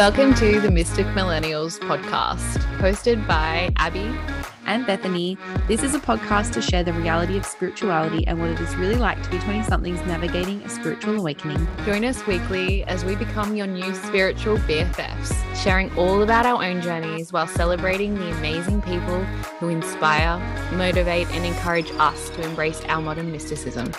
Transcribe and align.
Welcome 0.00 0.32
to 0.36 0.62
the 0.62 0.70
Mystic 0.70 1.04
Millennials 1.08 1.78
podcast, 1.78 2.56
hosted 2.78 3.26
by 3.28 3.70
Abbey 3.76 4.10
and 4.64 4.86
Bethany. 4.86 5.36
This 5.68 5.82
is 5.82 5.94
a 5.94 6.00
podcast 6.00 6.54
to 6.54 6.62
share 6.62 6.82
the 6.82 6.94
reality 6.94 7.36
of 7.36 7.44
spirituality 7.44 8.26
and 8.26 8.40
what 8.40 8.48
it 8.48 8.58
is 8.60 8.74
really 8.76 8.94
like 8.94 9.22
to 9.22 9.28
be 9.28 9.38
20 9.40 9.62
somethings 9.64 10.00
navigating 10.06 10.62
a 10.62 10.70
spiritual 10.70 11.18
awakening. 11.18 11.68
Join 11.84 12.06
us 12.06 12.26
weekly 12.26 12.82
as 12.84 13.04
we 13.04 13.14
become 13.14 13.54
your 13.56 13.66
new 13.66 13.94
spiritual 13.94 14.56
BFFs, 14.60 15.34
sharing 15.62 15.94
all 15.98 16.22
about 16.22 16.46
our 16.46 16.64
own 16.64 16.80
journeys 16.80 17.30
while 17.30 17.46
celebrating 17.46 18.14
the 18.14 18.30
amazing 18.38 18.80
people 18.80 19.22
who 19.58 19.68
inspire, 19.68 20.38
motivate, 20.76 21.30
and 21.32 21.44
encourage 21.44 21.90
us 21.98 22.30
to 22.30 22.42
embrace 22.42 22.80
our 22.86 23.02
modern 23.02 23.30
mysticism. 23.30 23.92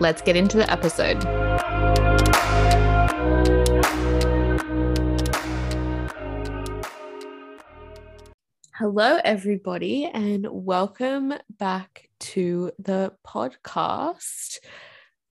Let's 0.00 0.20
get 0.20 0.36
into 0.36 0.58
the 0.58 0.70
episode. 0.70 1.24
Hello, 8.80 9.18
everybody, 9.22 10.06
and 10.06 10.46
welcome 10.50 11.34
back 11.58 12.08
to 12.20 12.72
the 12.78 13.12
podcast. 13.26 14.56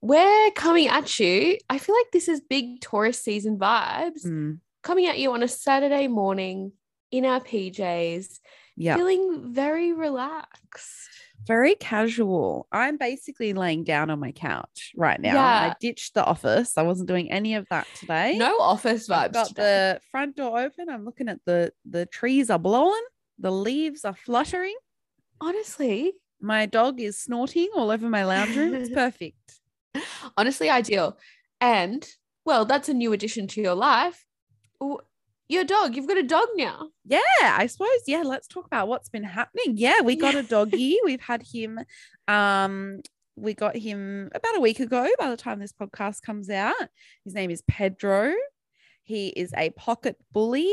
We're 0.01 0.51
coming 0.51 0.87
at 0.87 1.19
you. 1.19 1.57
I 1.67 1.79
feel 1.79 1.95
like 1.95 2.11
this 2.13 2.27
is 2.27 2.41
big 2.41 2.79
Taurus 2.79 3.17
season 3.19 3.57
vibes 3.57 4.23
Mm. 4.23 4.59
coming 4.83 5.07
at 5.07 5.17
you 5.17 5.33
on 5.33 5.41
a 5.41 5.47
Saturday 5.47 6.07
morning 6.07 6.73
in 7.09 7.25
our 7.25 7.39
PJs, 7.41 8.39
Yeah. 8.77 8.97
feeling 8.97 9.51
very 9.51 9.93
relaxed. 9.93 11.09
Very 11.47 11.73
casual. 11.73 12.67
I'm 12.71 12.97
basically 12.97 13.53
laying 13.53 13.83
down 13.83 14.11
on 14.11 14.19
my 14.19 14.31
couch 14.31 14.91
right 14.95 15.19
now. 15.19 15.33
Yeah. 15.33 15.71
I 15.71 15.75
ditched 15.79 16.13
the 16.13 16.23
office. 16.23 16.77
I 16.77 16.83
wasn't 16.83 17.07
doing 17.07 17.31
any 17.31 17.55
of 17.55 17.65
that 17.71 17.87
today. 17.95 18.37
No 18.37 18.59
office 18.59 19.09
I've 19.09 19.31
vibes. 19.31 19.33
got 19.33 19.47
today. 19.47 19.63
the 19.63 20.01
front 20.11 20.35
door 20.35 20.59
open. 20.59 20.87
I'm 20.87 21.03
looking 21.03 21.29
at 21.29 21.39
the 21.45 21.73
the 21.83 22.05
trees 22.05 22.51
are 22.51 22.59
blowing. 22.59 23.01
The 23.39 23.51
leaves 23.51 24.03
are 24.05 24.15
fluttering. 24.15 24.75
honestly, 25.41 26.13
My 26.41 26.65
dog 26.65 26.99
is 27.01 27.17
snorting 27.17 27.69
all 27.75 27.91
over 27.91 28.07
my 28.09 28.23
lounge 28.25 28.55
room. 28.55 28.73
It's 28.73 28.89
perfect. 29.03 29.59
honestly 30.37 30.69
ideal. 30.69 31.17
And 31.61 32.07
well, 32.45 32.65
that's 32.65 32.89
a 32.89 32.93
new 32.93 33.13
addition 33.13 33.47
to 33.47 33.61
your 33.61 33.75
life. 33.75 34.25
Your 35.49 35.63
dog, 35.63 35.95
you've 35.95 36.07
got 36.07 36.17
a 36.17 36.23
dog 36.23 36.47
now. 36.55 36.89
Yeah, 37.05 37.19
I 37.41 37.65
suppose. 37.67 38.01
Yeah, 38.05 38.21
let's 38.23 38.47
talk 38.47 38.65
about 38.67 38.87
what's 38.87 39.09
been 39.09 39.23
happening. 39.23 39.77
Yeah, 39.77 40.01
we 40.01 40.15
got 40.15 40.35
a 40.35 40.43
doggy. 40.55 40.99
We've 41.03 41.21
had 41.21 41.41
him. 41.43 41.79
Um, 42.27 43.01
we 43.35 43.53
got 43.55 43.75
him 43.75 44.29
about 44.35 44.57
a 44.57 44.61
week 44.61 44.79
ago. 44.79 45.07
By 45.17 45.29
the 45.29 45.37
time 45.37 45.59
this 45.59 45.73
podcast 45.73 46.21
comes 46.21 46.49
out, 46.49 46.75
his 47.25 47.33
name 47.33 47.49
is 47.49 47.63
Pedro. 47.67 48.33
He 49.03 49.29
is 49.29 49.51
a 49.57 49.71
pocket 49.71 50.17
bully. 50.31 50.71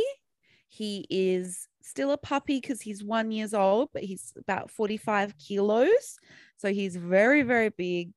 He 0.68 1.06
is 1.08 1.68
still 1.88 2.12
a 2.12 2.18
puppy 2.18 2.60
because 2.60 2.80
he's 2.80 3.04
one 3.04 3.30
years 3.30 3.54
old, 3.54 3.90
but 3.92 4.02
he's 4.02 4.32
about 4.36 4.70
forty-five 4.70 5.36
kilos. 5.38 6.18
So 6.56 6.72
he's 6.72 6.96
very, 6.96 7.42
very 7.42 7.70
big. 7.70 8.12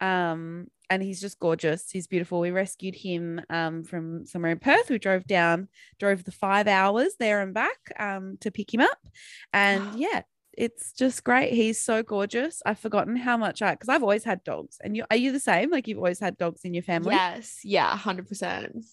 Um, 0.00 0.68
and 0.88 1.02
he's 1.02 1.20
just 1.20 1.38
gorgeous. 1.40 1.90
He's 1.90 2.06
beautiful. 2.06 2.40
We 2.40 2.50
rescued 2.50 2.94
him 2.94 3.40
um, 3.50 3.82
from 3.82 4.24
somewhere 4.26 4.52
in 4.52 4.58
Perth. 4.58 4.88
We 4.88 4.98
drove 4.98 5.26
down 5.26 5.68
drove 5.98 6.24
the 6.24 6.32
five 6.32 6.68
hours 6.68 7.14
there 7.18 7.40
and 7.40 7.52
back 7.52 7.78
um, 7.98 8.36
to 8.40 8.50
pick 8.50 8.72
him 8.72 8.80
up. 8.80 8.98
And 9.52 9.82
yeah, 9.98 10.22
it's 10.56 10.92
just 10.92 11.24
great. 11.24 11.52
He's 11.52 11.80
so 11.80 12.02
gorgeous. 12.02 12.62
I've 12.64 12.78
forgotten 12.78 13.16
how 13.16 13.36
much 13.36 13.62
I, 13.62 13.72
because 13.72 13.88
I've 13.88 14.02
always 14.02 14.24
had 14.24 14.42
dogs. 14.44 14.78
And 14.82 14.96
you, 14.96 15.04
are 15.10 15.16
you 15.16 15.32
the 15.32 15.40
same? 15.40 15.70
Like 15.70 15.86
you've 15.86 15.98
always 15.98 16.20
had 16.20 16.38
dogs 16.38 16.62
in 16.64 16.72
your 16.72 16.82
family? 16.82 17.14
Yes. 17.14 17.60
Yeah. 17.64 17.96
100%. 17.96 18.84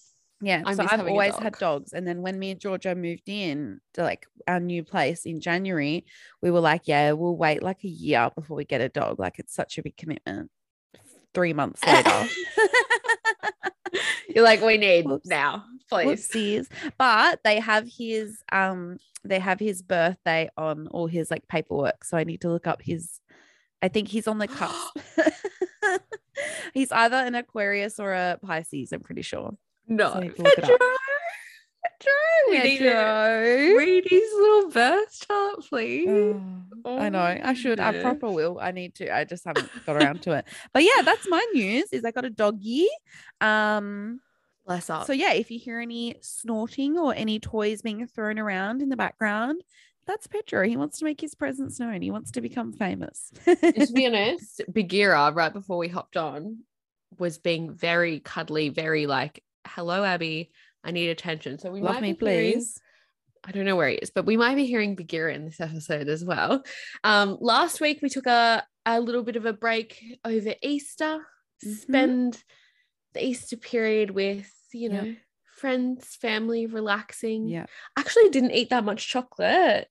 Yeah. 0.44 0.62
I 0.66 0.74
so 0.74 0.86
I've 0.88 1.06
always 1.06 1.36
had 1.36 1.58
dogs. 1.58 1.92
And 1.92 2.06
then 2.06 2.20
when 2.20 2.38
me 2.38 2.50
and 2.50 2.60
Georgia 2.60 2.94
moved 2.94 3.28
in 3.28 3.80
to 3.94 4.02
like 4.02 4.26
our 4.46 4.60
new 4.60 4.84
place 4.84 5.24
in 5.24 5.40
January, 5.40 6.04
we 6.42 6.50
were 6.50 6.60
like, 6.60 6.82
yeah, 6.84 7.12
we'll 7.12 7.36
wait 7.36 7.62
like 7.62 7.82
a 7.82 7.88
year 7.88 8.30
before 8.34 8.56
we 8.56 8.64
get 8.64 8.82
a 8.82 8.88
dog. 8.88 9.18
Like 9.18 9.38
it's 9.38 9.54
such 9.54 9.78
a 9.78 9.82
big 9.82 9.96
commitment. 9.96 10.50
Three 11.32 11.54
months 11.54 11.84
later. 11.84 12.28
You're 14.28 14.44
like, 14.44 14.62
we 14.62 14.76
need 14.76 15.06
Whoops. 15.06 15.26
now, 15.26 15.64
please. 15.88 16.28
Whoopsies. 16.28 16.66
But 16.98 17.40
they 17.42 17.60
have 17.60 17.88
his 17.88 18.42
um 18.52 18.98
they 19.24 19.38
have 19.38 19.58
his 19.58 19.80
birthday 19.80 20.50
on 20.56 20.88
all 20.88 21.06
his 21.06 21.30
like 21.30 21.48
paperwork. 21.48 22.04
So 22.04 22.18
I 22.18 22.24
need 22.24 22.42
to 22.42 22.50
look 22.50 22.66
up 22.66 22.82
his 22.82 23.20
I 23.80 23.88
think 23.88 24.08
he's 24.08 24.28
on 24.28 24.38
the 24.38 24.48
cusp. 24.48 24.98
he's 26.74 26.92
either 26.92 27.16
an 27.16 27.34
Aquarius 27.34 27.98
or 27.98 28.12
a 28.12 28.38
Pisces, 28.42 28.92
I'm 28.92 29.00
pretty 29.00 29.22
sure. 29.22 29.56
No. 29.88 30.12
So 30.12 30.18
I 30.18 30.20
need 30.20 30.36
to 30.36 30.42
look 30.42 30.58
it 30.58 30.64
up. 30.64 30.70
Pedro. 30.70 30.86
Pedro. 32.00 32.12
We 32.50 32.58
need 32.58 32.78
to 32.78 32.84
Pedro. 32.84 33.76
read 33.76 34.04
his 34.08 34.32
little 34.34 34.70
birth 34.70 35.26
chart, 35.26 35.60
please. 35.68 36.08
Oh, 36.84 36.98
I 36.98 37.08
know. 37.08 37.20
I 37.20 37.54
should. 37.54 37.80
I 37.80 38.00
proper 38.00 38.30
will. 38.30 38.58
I 38.60 38.70
need 38.70 38.94
to. 38.96 39.14
I 39.14 39.24
just 39.24 39.44
haven't 39.44 39.70
got 39.86 39.96
around 39.96 40.22
to 40.22 40.32
it. 40.32 40.46
But 40.72 40.82
yeah, 40.82 41.02
that's 41.02 41.28
my 41.28 41.44
news. 41.54 41.92
Is 41.92 42.04
I 42.04 42.10
got 42.10 42.24
a 42.24 42.30
doggy. 42.30 42.86
Um. 43.40 44.20
Bless 44.66 44.88
up. 44.88 45.06
So 45.06 45.12
yeah, 45.12 45.34
if 45.34 45.50
you 45.50 45.58
hear 45.58 45.78
any 45.78 46.16
snorting 46.22 46.96
or 46.96 47.14
any 47.14 47.38
toys 47.38 47.82
being 47.82 48.06
thrown 48.06 48.38
around 48.38 48.80
in 48.80 48.88
the 48.88 48.96
background, 48.96 49.62
that's 50.06 50.26
Pedro. 50.26 50.66
He 50.66 50.78
wants 50.78 50.98
to 50.98 51.04
make 51.04 51.20
his 51.20 51.34
presence 51.34 51.78
known. 51.78 52.00
He 52.00 52.10
wants 52.10 52.30
to 52.32 52.40
become 52.40 52.72
famous. 52.72 53.30
to 53.44 53.88
be 53.94 54.06
honest, 54.06 54.62
Bagheera, 54.68 55.32
right 55.32 55.52
before 55.52 55.76
we 55.76 55.88
hopped 55.88 56.16
on, 56.16 56.60
was 57.18 57.36
being 57.38 57.72
very 57.74 58.20
cuddly, 58.20 58.70
very 58.70 59.06
like, 59.06 59.42
hello, 59.66 60.04
Abbey, 60.04 60.50
I 60.82 60.90
need 60.90 61.08
attention. 61.08 61.58
So 61.58 61.70
we 61.70 61.80
Love 61.80 61.94
might 61.94 62.02
me, 62.02 62.12
be 62.12 62.26
hearing- 62.26 62.52
please. 62.54 62.80
I 63.46 63.52
don't 63.52 63.66
know 63.66 63.76
where 63.76 63.88
he 63.90 63.96
is, 63.96 64.10
but 64.10 64.24
we 64.24 64.38
might 64.38 64.54
be 64.54 64.64
hearing 64.64 64.94
Bagheera 64.94 65.34
in 65.34 65.44
this 65.44 65.60
episode 65.60 66.08
as 66.08 66.24
well. 66.24 66.64
Um, 67.02 67.36
last 67.40 67.78
week 67.78 68.00
we 68.00 68.08
took 68.08 68.26
a, 68.26 68.66
a 68.86 69.00
little 69.00 69.22
bit 69.22 69.36
of 69.36 69.44
a 69.44 69.52
break 69.52 70.02
over 70.24 70.54
Easter, 70.62 71.20
Mhm. 71.64 71.76
spend 71.76 72.44
the 73.12 73.22
Easter 73.24 73.58
period 73.58 74.10
with, 74.12 74.50
you 74.72 74.90
Yep. 74.90 75.04
know, 75.04 75.16
friends, 75.58 76.16
family, 76.16 76.64
relaxing. 76.66 77.46
Yeah. 77.48 77.66
Actually 77.98 78.30
didn't 78.30 78.52
eat 78.52 78.70
that 78.70 78.82
much 78.84 79.06
chocolate. 79.08 79.88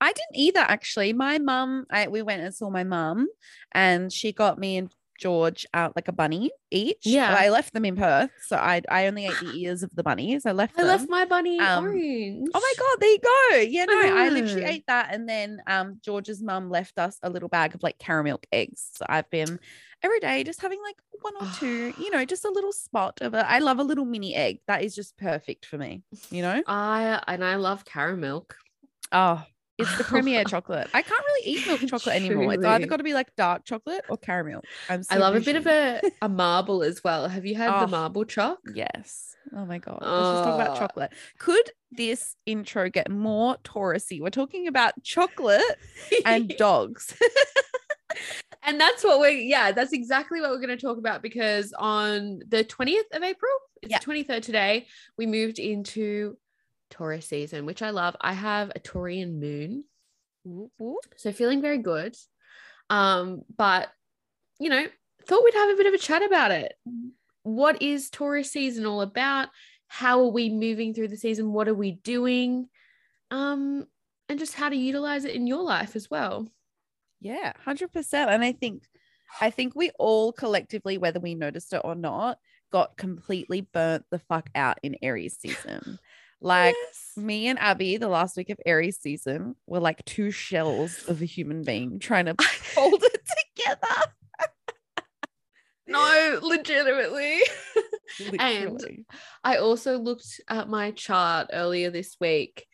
I 0.00 0.12
didn't 0.12 0.36
either 0.36 0.60
actually. 0.60 1.12
My 1.12 1.38
mum, 1.38 1.84
I 1.90 2.08
we 2.08 2.22
went 2.22 2.42
and 2.42 2.54
saw 2.54 2.70
my 2.70 2.84
mum 2.84 3.28
and 3.72 4.10
she 4.12 4.32
got 4.32 4.58
me 4.58 4.76
and 4.78 4.90
George 5.18 5.66
out 5.74 5.94
like 5.96 6.08
a 6.08 6.12
bunny 6.12 6.50
each. 6.70 7.04
Yeah. 7.04 7.34
I 7.38 7.48
left 7.50 7.72
them 7.72 7.84
in 7.84 7.96
Perth. 7.96 8.30
So 8.46 8.56
I 8.56 8.82
I 8.90 9.06
only 9.06 9.26
ate 9.26 9.38
the 9.40 9.52
ears 9.56 9.82
of 9.82 9.90
the 9.94 10.02
bunnies. 10.02 10.46
I 10.46 10.52
left 10.52 10.74
I 10.78 10.82
them. 10.82 10.88
left 10.88 11.08
my 11.08 11.24
bunny 11.24 11.58
Um, 11.58 11.84
orange. 11.84 12.48
Oh 12.54 12.60
my 12.60 12.72
god, 12.78 13.00
there 13.00 13.10
you 13.10 13.18
go. 13.18 13.56
Yeah, 13.70 13.84
no, 13.86 14.16
I 14.16 14.28
literally 14.28 14.64
ate 14.64 14.84
that. 14.88 15.08
And 15.12 15.28
then 15.28 15.60
um 15.66 16.00
George's 16.04 16.42
mum 16.42 16.70
left 16.70 16.98
us 16.98 17.18
a 17.22 17.30
little 17.30 17.48
bag 17.48 17.74
of 17.74 17.82
like 17.82 17.98
caramel 17.98 18.40
eggs. 18.52 18.90
So 18.94 19.06
I've 19.08 19.28
been 19.30 19.58
every 20.02 20.20
day 20.20 20.44
just 20.44 20.60
having 20.60 20.80
like 20.82 20.96
one 21.22 21.34
or 21.40 21.48
two, 21.58 21.94
you 21.98 22.10
know, 22.10 22.24
just 22.24 22.44
a 22.44 22.50
little 22.50 22.72
spot 22.72 23.18
of 23.22 23.34
a 23.34 23.48
I 23.50 23.58
love 23.60 23.78
a 23.78 23.84
little 23.84 24.04
mini 24.04 24.34
egg. 24.34 24.58
That 24.68 24.82
is 24.82 24.94
just 24.94 25.16
perfect 25.16 25.66
for 25.66 25.78
me, 25.78 26.02
you 26.30 26.42
know? 26.42 26.62
I 26.66 27.22
and 27.26 27.44
I 27.44 27.56
love 27.56 27.84
caramel. 27.84 28.46
Oh, 29.12 29.42
it's 29.78 29.96
the 29.98 30.04
premier 30.12 30.44
chocolate. 30.44 30.88
I 30.94 31.02
can't 31.02 31.22
really 31.26 31.46
eat 31.50 31.66
milk 31.66 31.80
chocolate 31.86 32.16
anymore. 32.16 32.54
It's 32.54 32.64
either 32.64 32.86
got 32.86 32.96
to 32.98 33.04
be 33.04 33.14
like 33.14 33.34
dark 33.36 33.64
chocolate 33.64 34.04
or 34.08 34.16
caramel. 34.16 34.62
I'm 34.88 35.02
so 35.02 35.14
I 35.14 35.18
love 35.18 35.34
a 35.36 35.40
bit 35.40 35.56
of 35.56 35.66
a, 35.66 36.00
a 36.22 36.28
marble 36.28 36.82
as 36.82 37.02
well. 37.04 37.28
Have 37.28 37.44
you 37.46 37.54
had 37.54 37.70
Oh, 37.70 37.80
the 37.80 37.86
marble 37.88 38.24
choc? 38.24 38.58
Yes. 38.74 39.34
Oh 39.56 39.64
my 39.64 39.78
god. 39.78 39.98
Let's 40.00 40.28
just 40.30 40.44
talk 40.44 40.54
about 40.54 40.76
Oh. 40.76 40.78
chocolate. 40.80 41.12
Could 41.38 41.70
this 41.92 42.36
intro 42.46 42.88
get 42.90 43.10
more 43.10 43.56
Taurusy? 43.64 44.20
We're 44.20 44.30
talking 44.30 44.66
about 44.66 44.94
chocolate 45.02 45.62
and 46.24 46.48
dogs. 46.58 47.16
and 48.62 48.80
that's 48.80 49.04
what 49.04 49.20
we're 49.20 49.30
yeah, 49.30 49.72
that's 49.72 49.92
exactly 49.92 50.40
what 50.40 50.50
we're 50.50 50.56
going 50.60 50.76
to 50.76 50.76
talk 50.76 50.98
about 50.98 51.22
because 51.22 51.72
on 51.78 52.40
the 52.48 52.64
20th 52.64 53.04
of 53.12 53.22
April, 53.22 53.52
it's 53.82 53.90
Yeah. 53.92 53.98
the 53.98 54.04
23rd 54.04 54.42
today, 54.42 54.86
we 55.18 55.26
moved 55.26 55.58
into 55.58 56.36
Taurus 56.90 57.26
season, 57.26 57.66
which 57.66 57.82
I 57.82 57.90
love. 57.90 58.16
I 58.20 58.32
have 58.32 58.70
a 58.74 58.80
Taurian 58.80 59.38
moon. 59.40 59.84
So 61.16 61.32
feeling 61.32 61.60
very 61.60 61.78
good. 61.78 62.16
Um, 62.90 63.42
but 63.56 63.88
you 64.58 64.70
know, 64.70 64.86
thought 65.26 65.44
we'd 65.44 65.54
have 65.54 65.70
a 65.70 65.76
bit 65.76 65.86
of 65.86 65.94
a 65.94 65.98
chat 65.98 66.22
about 66.22 66.50
it. 66.50 66.74
What 67.42 67.82
is 67.82 68.10
Taurus 68.10 68.50
season 68.50 68.86
all 68.86 69.00
about? 69.00 69.48
How 69.88 70.20
are 70.20 70.30
we 70.30 70.48
moving 70.48 70.94
through 70.94 71.08
the 71.08 71.16
season? 71.16 71.52
What 71.52 71.68
are 71.68 71.74
we 71.74 71.92
doing? 71.92 72.68
Um, 73.30 73.86
and 74.28 74.38
just 74.38 74.54
how 74.54 74.68
to 74.68 74.76
utilize 74.76 75.24
it 75.24 75.34
in 75.34 75.46
your 75.46 75.62
life 75.62 75.94
as 75.96 76.10
well. 76.10 76.48
Yeah, 77.20 77.52
hundred 77.64 77.92
percent. 77.92 78.30
And 78.30 78.42
I 78.42 78.52
think, 78.52 78.84
I 79.40 79.50
think 79.50 79.74
we 79.74 79.90
all 79.98 80.32
collectively, 80.32 80.98
whether 80.98 81.20
we 81.20 81.34
noticed 81.34 81.72
it 81.72 81.82
or 81.84 81.94
not, 81.94 82.38
got 82.72 82.96
completely 82.96 83.60
burnt 83.60 84.04
the 84.10 84.18
fuck 84.18 84.50
out 84.54 84.78
in 84.82 84.96
Aries 85.02 85.38
season. 85.38 85.98
Like 86.40 86.74
Yes. 86.86 87.12
me 87.16 87.48
and 87.48 87.58
Abbey, 87.58 87.96
the 87.96 88.08
last 88.08 88.36
week 88.36 88.50
of 88.50 88.58
Aries 88.66 88.98
season, 89.00 89.56
were 89.66 89.80
like 89.80 90.04
two 90.04 90.30
shells 90.30 91.04
of 91.08 91.22
a 91.22 91.24
human 91.24 91.62
being 91.62 91.98
trying 91.98 92.26
to 92.26 92.36
hold 92.74 93.02
it 93.02 93.22
together. 93.56 94.12
No, 95.88 96.40
legitimately. 96.42 97.40
and 98.38 98.80
I 99.44 99.58
also 99.58 99.98
looked 99.98 100.40
at 100.48 100.68
my 100.68 100.90
chart 100.90 101.50
earlier 101.52 101.90
this 101.90 102.16
week 102.20 102.66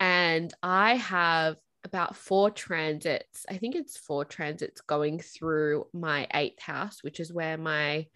and 0.00 0.52
I 0.62 0.96
have 0.96 1.56
about 1.84 2.16
four 2.16 2.50
transits. 2.50 3.46
I 3.48 3.58
think 3.58 3.76
it's 3.76 3.96
four 3.96 4.24
transits 4.24 4.80
going 4.80 5.20
through 5.20 5.86
my 5.92 6.26
eighth 6.34 6.60
house, 6.60 7.04
which 7.04 7.20
is 7.20 7.32
where 7.32 7.56
my, 7.56 8.08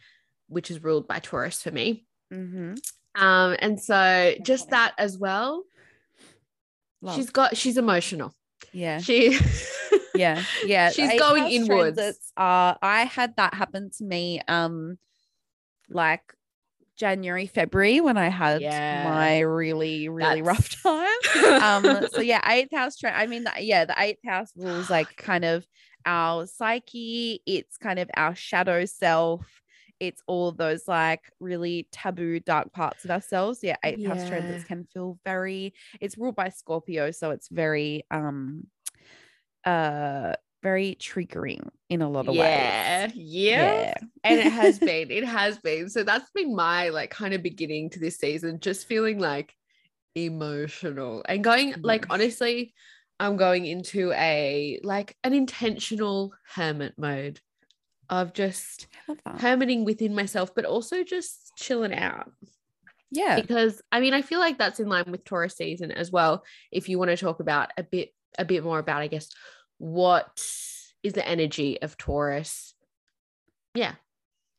which 0.49 0.71
is 0.71 0.83
ruled 0.83 1.07
by 1.07 1.21
Taurus 1.21 1.63
for 1.63 1.71
me. 1.71 2.05
Mm-hmm. 2.33 2.75
Um, 3.15 3.57
and 3.59 3.81
so 3.81 4.35
just 4.43 4.71
that 4.71 4.95
as 4.99 5.19
well. 5.19 5.65
Love. 7.03 7.17
She's 7.17 7.31
got, 7.31 7.57
she's 7.57 7.77
emotional. 7.77 8.35
Yeah. 8.73 9.01
She, 9.01 9.39
yeah, 10.15 10.43
yeah. 10.65 10.91
She's 10.91 11.19
going 11.19 11.51
inwards. 11.51 11.99
Uh, 12.37 12.75
I 12.81 13.09
had 13.11 13.37
that 13.37 13.55
happen 13.55 13.91
to 13.99 14.05
me. 14.05 14.41
Um, 14.47 14.99
like 15.89 16.23
January, 16.97 17.47
February 17.47 18.01
when 18.01 18.19
I 18.19 18.29
had 18.29 18.61
yeah. 18.61 19.05
my 19.09 19.41
really, 19.41 20.09
really 20.09 20.43
That's... 20.43 20.83
rough 20.83 20.83
time. 21.33 21.87
um, 21.87 22.07
so 22.13 22.21
yeah, 22.21 22.41
eighth 22.47 22.75
house 22.75 22.97
trend. 22.97 23.17
I 23.17 23.27
mean, 23.27 23.47
yeah, 23.59 23.87
the 23.87 23.95
eighth 23.99 24.21
house 24.25 24.53
rules 24.55 24.91
like 24.91 25.17
kind 25.17 25.45
of 25.45 25.67
our 26.05 26.47
psyche. 26.47 27.43
It's 27.47 27.77
kind 27.79 27.99
of 27.99 28.11
our 28.15 28.35
shadow 28.35 28.85
self. 28.85 29.47
It's 30.01 30.23
all 30.27 30.53
those 30.53 30.89
like 30.89 31.31
really 31.39 31.89
taboo, 31.93 32.41
dark 32.41 32.73
parts 32.73 33.05
of 33.05 33.11
ourselves. 33.11 33.61
Yeah, 33.63 33.77
eighth 33.85 33.99
yeah. 34.01 34.15
house 34.15 34.29
transits 34.29 34.65
can 34.65 34.87
feel 34.93 35.19
very. 35.25 35.75
It's 36.01 36.17
ruled 36.17 36.37
by 36.37 36.49
Scorpio, 36.49 37.11
so 37.11 37.31
it's 37.31 37.49
very 37.49 38.05
um, 38.11 38.67
uh, 39.65 40.35
very 40.63 40.97
triggering 40.99 41.69
in 41.89 42.03
a 42.03 42.09
lot 42.09 42.29
of 42.29 42.35
yeah, 42.35 43.07
ways. 43.07 43.13
Yeah. 43.15 43.81
Yeah. 43.81 43.95
And 44.25 44.41
it 44.41 44.53
has 44.53 44.79
been. 44.81 45.11
It 45.11 45.25
has 45.25 45.59
been. 45.59 45.89
So 45.89 46.03
that's 46.03 46.31
been 46.31 46.55
my 46.55 46.89
like 46.89 47.11
kind 47.11 47.35
of 47.35 47.43
beginning 47.43 47.91
to 47.91 48.01
this 48.01 48.19
season, 48.19 48.61
just 48.61 48.87
feeling 48.87 49.19
like 49.19 49.55
emotional 50.15 51.23
and 51.29 51.45
going 51.45 51.75
like 51.83 52.07
honestly, 52.11 52.75
I'm 53.19 53.37
going 53.37 53.67
into 53.67 54.13
a 54.13 54.81
like 54.83 55.17
an 55.25 55.35
intentional 55.35 56.33
hermit 56.55 56.95
mode 56.97 57.41
of 58.11 58.35
just 58.35 58.89
hermiting 59.39 59.85
within 59.85 60.15
myself, 60.15 60.55
but 60.55 60.65
also 60.65 61.05
just 61.05 61.53
chilling 61.57 61.95
out. 61.95 62.31
Yeah. 63.11 63.41
Because 63.41 63.81
I 63.91 64.01
mean, 64.01 64.15
I 64.15 64.23
feel 64.23 64.41
like 64.41 64.59
that's 64.59 64.81
in 64.81 64.89
line 64.89 65.11
with 65.11 65.25
Taurus 65.25 65.57
season 65.57 65.91
as 65.91 66.11
well. 66.11 66.45
If 66.71 66.89
you 66.89 66.99
want 66.99 67.11
to 67.11 67.17
talk 67.17 67.41
about 67.41 67.71
a 67.79 67.83
bit, 67.83 68.11
a 68.39 68.45
bit 68.45 68.65
more 68.65 68.79
about, 68.79 69.03
I 69.03 69.07
guess, 69.07 69.29
what 69.79 70.45
is 71.03 71.13
the 71.15 71.27
energy 71.27 71.81
of 71.81 71.97
Taurus? 71.97 72.75
Yeah. 73.75 73.95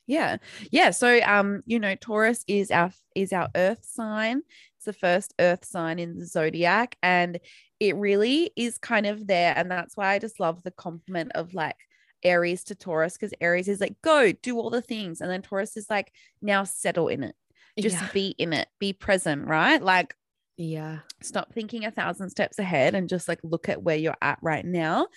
Yeah. 0.06 0.38
Yeah. 0.70 0.90
So 0.90 1.20
um, 1.22 1.62
you 1.66 1.78
know, 1.78 1.94
Taurus 1.94 2.44
is 2.48 2.70
our 2.70 2.90
is 3.14 3.32
our 3.32 3.48
earth 3.54 3.84
sign. 3.84 4.42
It's 4.76 4.86
the 4.86 4.92
first 4.92 5.34
earth 5.38 5.64
sign 5.64 5.98
in 5.98 6.18
the 6.18 6.26
zodiac. 6.26 6.96
And 7.02 7.38
it 7.78 7.96
really 7.96 8.50
is 8.56 8.78
kind 8.78 9.06
of 9.06 9.26
there. 9.26 9.54
And 9.56 9.70
that's 9.70 9.96
why 9.96 10.08
I 10.08 10.18
just 10.18 10.40
love 10.40 10.62
the 10.62 10.70
compliment 10.70 11.32
of 11.34 11.54
like 11.54 11.76
Aries 12.22 12.64
to 12.64 12.74
Taurus, 12.74 13.14
because 13.14 13.34
Aries 13.40 13.68
is 13.68 13.80
like, 13.80 13.96
go 14.02 14.32
do 14.32 14.58
all 14.58 14.70
the 14.70 14.82
things. 14.82 15.20
And 15.20 15.30
then 15.30 15.42
Taurus 15.42 15.76
is 15.76 15.88
like, 15.90 16.12
now 16.40 16.64
settle 16.64 17.08
in 17.08 17.22
it. 17.22 17.34
Just 17.78 18.00
yeah. 18.00 18.08
be 18.12 18.34
in 18.38 18.52
it, 18.52 18.68
be 18.78 18.92
present, 18.92 19.46
right? 19.46 19.82
Like 19.82 20.14
yeah. 20.56 20.98
Stop 21.22 21.52
thinking 21.52 21.84
a 21.84 21.90
thousand 21.90 22.30
steps 22.30 22.58
ahead 22.58 22.94
and 22.94 23.08
just 23.08 23.28
like 23.28 23.40
look 23.42 23.68
at 23.68 23.82
where 23.82 23.96
you're 23.96 24.16
at 24.20 24.38
right 24.42 24.64
now. 24.64 25.08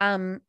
Um, 0.00 0.40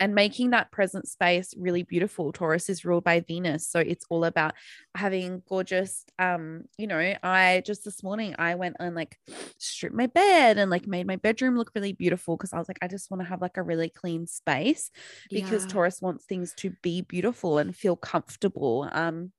and 0.00 0.14
making 0.14 0.50
that 0.50 0.70
present 0.70 1.08
space 1.08 1.54
really 1.56 1.82
beautiful. 1.82 2.32
Taurus 2.32 2.68
is 2.68 2.84
ruled 2.84 3.04
by 3.04 3.20
Venus. 3.20 3.66
So 3.68 3.80
it's 3.80 4.04
all 4.10 4.24
about 4.24 4.54
having 4.94 5.42
gorgeous, 5.48 6.04
um, 6.18 6.64
you 6.78 6.86
know, 6.86 7.14
I 7.22 7.62
just 7.64 7.84
this 7.84 8.02
morning 8.02 8.34
I 8.38 8.54
went 8.54 8.76
and 8.78 8.94
like 8.94 9.18
stripped 9.58 9.94
my 9.94 10.06
bed 10.06 10.58
and 10.58 10.70
like 10.70 10.86
made 10.86 11.06
my 11.06 11.16
bedroom 11.16 11.56
look 11.56 11.72
really 11.74 11.92
beautiful 11.92 12.36
because 12.36 12.52
I 12.52 12.58
was 12.58 12.68
like, 12.68 12.78
I 12.82 12.88
just 12.88 13.10
want 13.10 13.22
to 13.22 13.28
have 13.28 13.42
like 13.42 13.56
a 13.56 13.62
really 13.62 13.88
clean 13.88 14.26
space 14.26 14.90
because 15.30 15.64
yeah. 15.64 15.72
Taurus 15.72 16.02
wants 16.02 16.24
things 16.24 16.52
to 16.58 16.70
be 16.82 17.02
beautiful 17.02 17.58
and 17.58 17.74
feel 17.74 17.96
comfortable. 17.96 18.88
Um, 18.92 19.32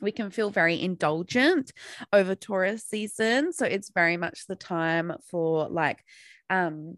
we 0.00 0.12
can 0.12 0.30
feel 0.30 0.50
very 0.50 0.80
indulgent 0.80 1.72
over 2.12 2.34
Taurus 2.34 2.84
season. 2.84 3.52
So 3.52 3.66
it's 3.66 3.90
very 3.90 4.16
much 4.16 4.46
the 4.46 4.56
time 4.56 5.12
for 5.30 5.68
like 5.68 6.02
um 6.48 6.96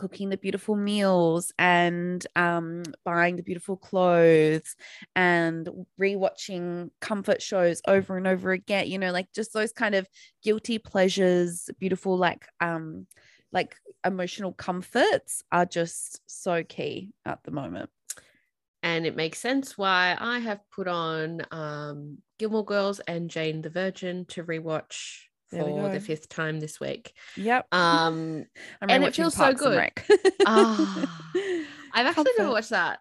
cooking 0.00 0.30
the 0.30 0.36
beautiful 0.36 0.74
meals 0.74 1.52
and 1.58 2.26
um, 2.34 2.82
buying 3.04 3.36
the 3.36 3.42
beautiful 3.42 3.76
clothes 3.76 4.74
and 5.14 5.68
rewatching 6.00 6.90
comfort 7.00 7.42
shows 7.42 7.82
over 7.86 8.16
and 8.16 8.26
over 8.26 8.52
again 8.52 8.86
you 8.86 8.98
know 8.98 9.12
like 9.12 9.30
just 9.34 9.52
those 9.52 9.72
kind 9.72 9.94
of 9.94 10.08
guilty 10.42 10.78
pleasures 10.78 11.68
beautiful 11.78 12.16
like 12.16 12.46
um 12.60 13.06
like 13.52 13.76
emotional 14.04 14.52
comforts 14.52 15.42
are 15.50 15.66
just 15.66 16.20
so 16.26 16.62
key 16.62 17.12
at 17.24 17.42
the 17.44 17.50
moment. 17.50 17.90
And 18.82 19.06
it 19.06 19.14
makes 19.14 19.38
sense 19.38 19.76
why 19.76 20.16
I 20.18 20.38
have 20.38 20.60
put 20.70 20.88
on 20.88 21.42
um, 21.50 22.18
Gilmore 22.38 22.64
Girls 22.64 23.00
and 23.00 23.28
Jane 23.28 23.60
the 23.60 23.68
Virgin 23.68 24.24
to 24.26 24.44
rewatch 24.44 25.24
for 25.50 25.88
the 25.88 26.00
fifth 26.00 26.28
time 26.28 26.60
this 26.60 26.80
week. 26.80 27.12
Yep. 27.36 27.66
Um, 27.72 28.46
and 28.80 29.04
it 29.04 29.14
feels 29.14 29.34
Parks 29.34 29.60
so 29.60 29.70
good. 29.70 29.92
oh, 30.46 31.06
I've 31.92 32.06
actually 32.06 32.24
Comfort. 32.24 32.38
never 32.38 32.50
watched 32.52 32.70
that. 32.70 33.00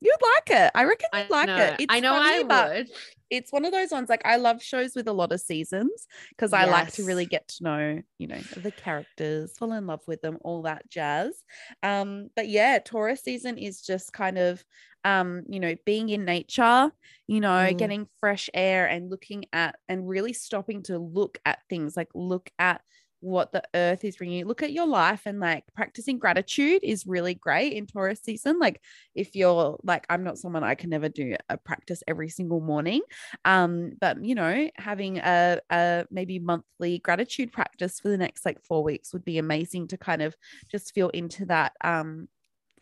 You'd 0.00 0.14
like 0.20 0.50
it. 0.60 0.70
I 0.74 0.84
reckon 0.84 1.08
you'd 1.14 1.20
I 1.20 1.26
like 1.28 1.46
know. 1.46 1.56
it. 1.56 1.76
It's 1.80 1.86
I 1.88 2.00
know 2.00 2.12
funny, 2.12 2.44
I 2.50 2.68
would. 2.78 2.88
It's 3.30 3.50
one 3.50 3.64
of 3.64 3.72
those 3.72 3.90
ones 3.90 4.08
like 4.08 4.22
I 4.24 4.36
love 4.36 4.62
shows 4.62 4.94
with 4.94 5.08
a 5.08 5.12
lot 5.12 5.32
of 5.32 5.40
seasons 5.40 6.06
because 6.30 6.52
I 6.52 6.66
like 6.66 6.92
to 6.92 7.04
really 7.04 7.24
get 7.26 7.48
to 7.48 7.64
know, 7.64 8.02
you 8.18 8.26
know, 8.28 8.38
the 8.56 8.70
characters, 8.70 9.56
fall 9.56 9.72
in 9.72 9.86
love 9.86 10.02
with 10.06 10.20
them, 10.20 10.38
all 10.42 10.62
that 10.62 10.88
jazz. 10.90 11.42
Um, 11.82 12.28
but 12.36 12.48
yeah, 12.48 12.78
Taurus 12.78 13.22
season 13.22 13.56
is 13.58 13.80
just 13.80 14.12
kind 14.12 14.38
of 14.38 14.62
um, 15.06 15.44
you 15.48 15.60
know, 15.60 15.76
being 15.86 16.08
in 16.08 16.24
nature, 16.24 16.90
you 17.28 17.40
know, 17.40 17.48
mm. 17.48 17.78
getting 17.78 18.08
fresh 18.18 18.50
air 18.52 18.86
and 18.86 19.08
looking 19.08 19.44
at 19.52 19.76
and 19.88 20.08
really 20.08 20.32
stopping 20.32 20.82
to 20.82 20.98
look 20.98 21.38
at 21.46 21.60
things 21.70 21.96
like 21.96 22.08
look 22.12 22.50
at 22.58 22.80
what 23.20 23.52
the 23.52 23.62
earth 23.74 24.04
is 24.04 24.16
bringing 24.16 24.40
you. 24.40 24.44
Look 24.44 24.64
at 24.64 24.72
your 24.72 24.86
life 24.86 25.22
and 25.24 25.38
like 25.38 25.62
practicing 25.76 26.18
gratitude 26.18 26.80
is 26.82 27.06
really 27.06 27.34
great 27.34 27.72
in 27.72 27.86
Taurus 27.86 28.20
season. 28.20 28.58
Like 28.58 28.80
if 29.14 29.36
you're 29.36 29.78
like, 29.84 30.06
I'm 30.10 30.24
not 30.24 30.38
someone 30.38 30.64
I 30.64 30.74
can 30.74 30.90
never 30.90 31.08
do 31.08 31.36
a 31.48 31.56
practice 31.56 32.02
every 32.08 32.28
single 32.28 32.60
morning. 32.60 33.02
Um, 33.44 33.92
but 34.00 34.24
you 34.24 34.34
know, 34.34 34.68
having 34.74 35.18
a, 35.18 35.60
a 35.70 36.04
maybe 36.10 36.40
monthly 36.40 36.98
gratitude 36.98 37.52
practice 37.52 38.00
for 38.00 38.08
the 38.08 38.18
next 38.18 38.44
like 38.44 38.60
four 38.60 38.82
weeks 38.82 39.12
would 39.12 39.24
be 39.24 39.38
amazing 39.38 39.86
to 39.88 39.96
kind 39.96 40.20
of 40.20 40.34
just 40.68 40.92
feel 40.92 41.10
into 41.10 41.46
that 41.46 41.74
um 41.84 42.28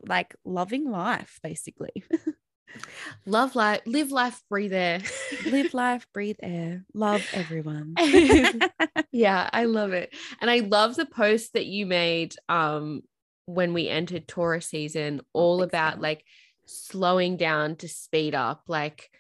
like 0.08 0.34
loving 0.44 0.90
life 0.90 1.38
basically. 1.42 2.04
Love 3.26 3.54
life, 3.54 3.80
live 3.87 4.11
life, 4.11 4.42
breathe 4.49 4.73
air. 4.73 5.00
live 5.46 5.75
life, 5.75 6.06
breathe 6.12 6.38
air. 6.42 6.84
Love 6.92 7.25
everyone. 7.32 7.94
yeah, 9.12 9.49
I 9.52 9.64
love 9.64 9.92
it. 9.92 10.14
And 10.40 10.50
I 10.50 10.61
love 10.61 10.96
the 10.96 11.06
post 11.06 11.52
that 11.54 11.66
you 11.66 11.87
made 11.87 12.34
um 12.49 13.02
when 13.46 13.75
we 13.75 13.88
entered 13.88 14.26
Taurus 14.26 14.66
season, 14.66 15.20
all 15.32 15.62
about 15.62 15.96
so. 15.96 16.00
like 16.00 16.25
slowing 16.66 17.37
down 17.37 17.76
to 17.76 17.88
speed 17.88 18.34
up, 18.34 18.64
like 18.68 19.11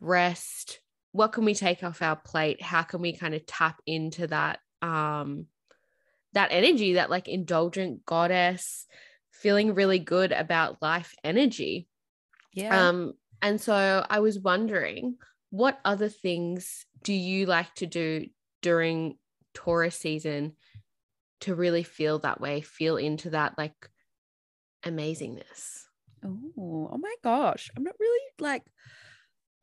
rest. 0.00 0.80
What 1.12 1.32
can 1.32 1.44
we 1.44 1.54
take 1.54 1.82
off 1.82 2.02
our 2.02 2.16
plate? 2.16 2.62
How 2.62 2.82
can 2.82 3.00
we 3.00 3.16
kind 3.16 3.34
of 3.34 3.46
tap 3.46 3.80
into 3.86 4.26
that 4.28 4.60
um 4.82 5.46
that 6.32 6.48
energy, 6.52 6.94
that 6.94 7.10
like 7.10 7.28
indulgent 7.28 8.04
goddess, 8.06 8.86
feeling 9.40 9.74
really 9.74 9.98
good 9.98 10.32
about 10.32 10.82
life 10.82 11.14
energy? 11.24 11.88
Yeah. 12.52 12.88
Um, 12.88 13.14
and 13.42 13.60
so 13.60 14.04
I 14.08 14.20
was 14.20 14.38
wondering, 14.38 15.16
what 15.50 15.80
other 15.84 16.08
things 16.08 16.84
do 17.02 17.12
you 17.12 17.46
like 17.46 17.74
to 17.76 17.86
do 17.86 18.26
during 18.60 19.16
Taurus 19.54 19.96
season 19.96 20.56
to 21.40 21.54
really 21.54 21.82
feel 21.82 22.18
that 22.18 22.40
way, 22.40 22.60
feel 22.60 22.98
into 22.98 23.30
that 23.30 23.56
like 23.56 23.88
amazingness? 24.84 25.84
Oh, 26.22 26.90
oh 26.92 26.98
my 26.98 27.14
gosh. 27.24 27.70
I'm 27.76 27.82
not 27.82 27.96
really 27.98 28.20
like 28.38 28.64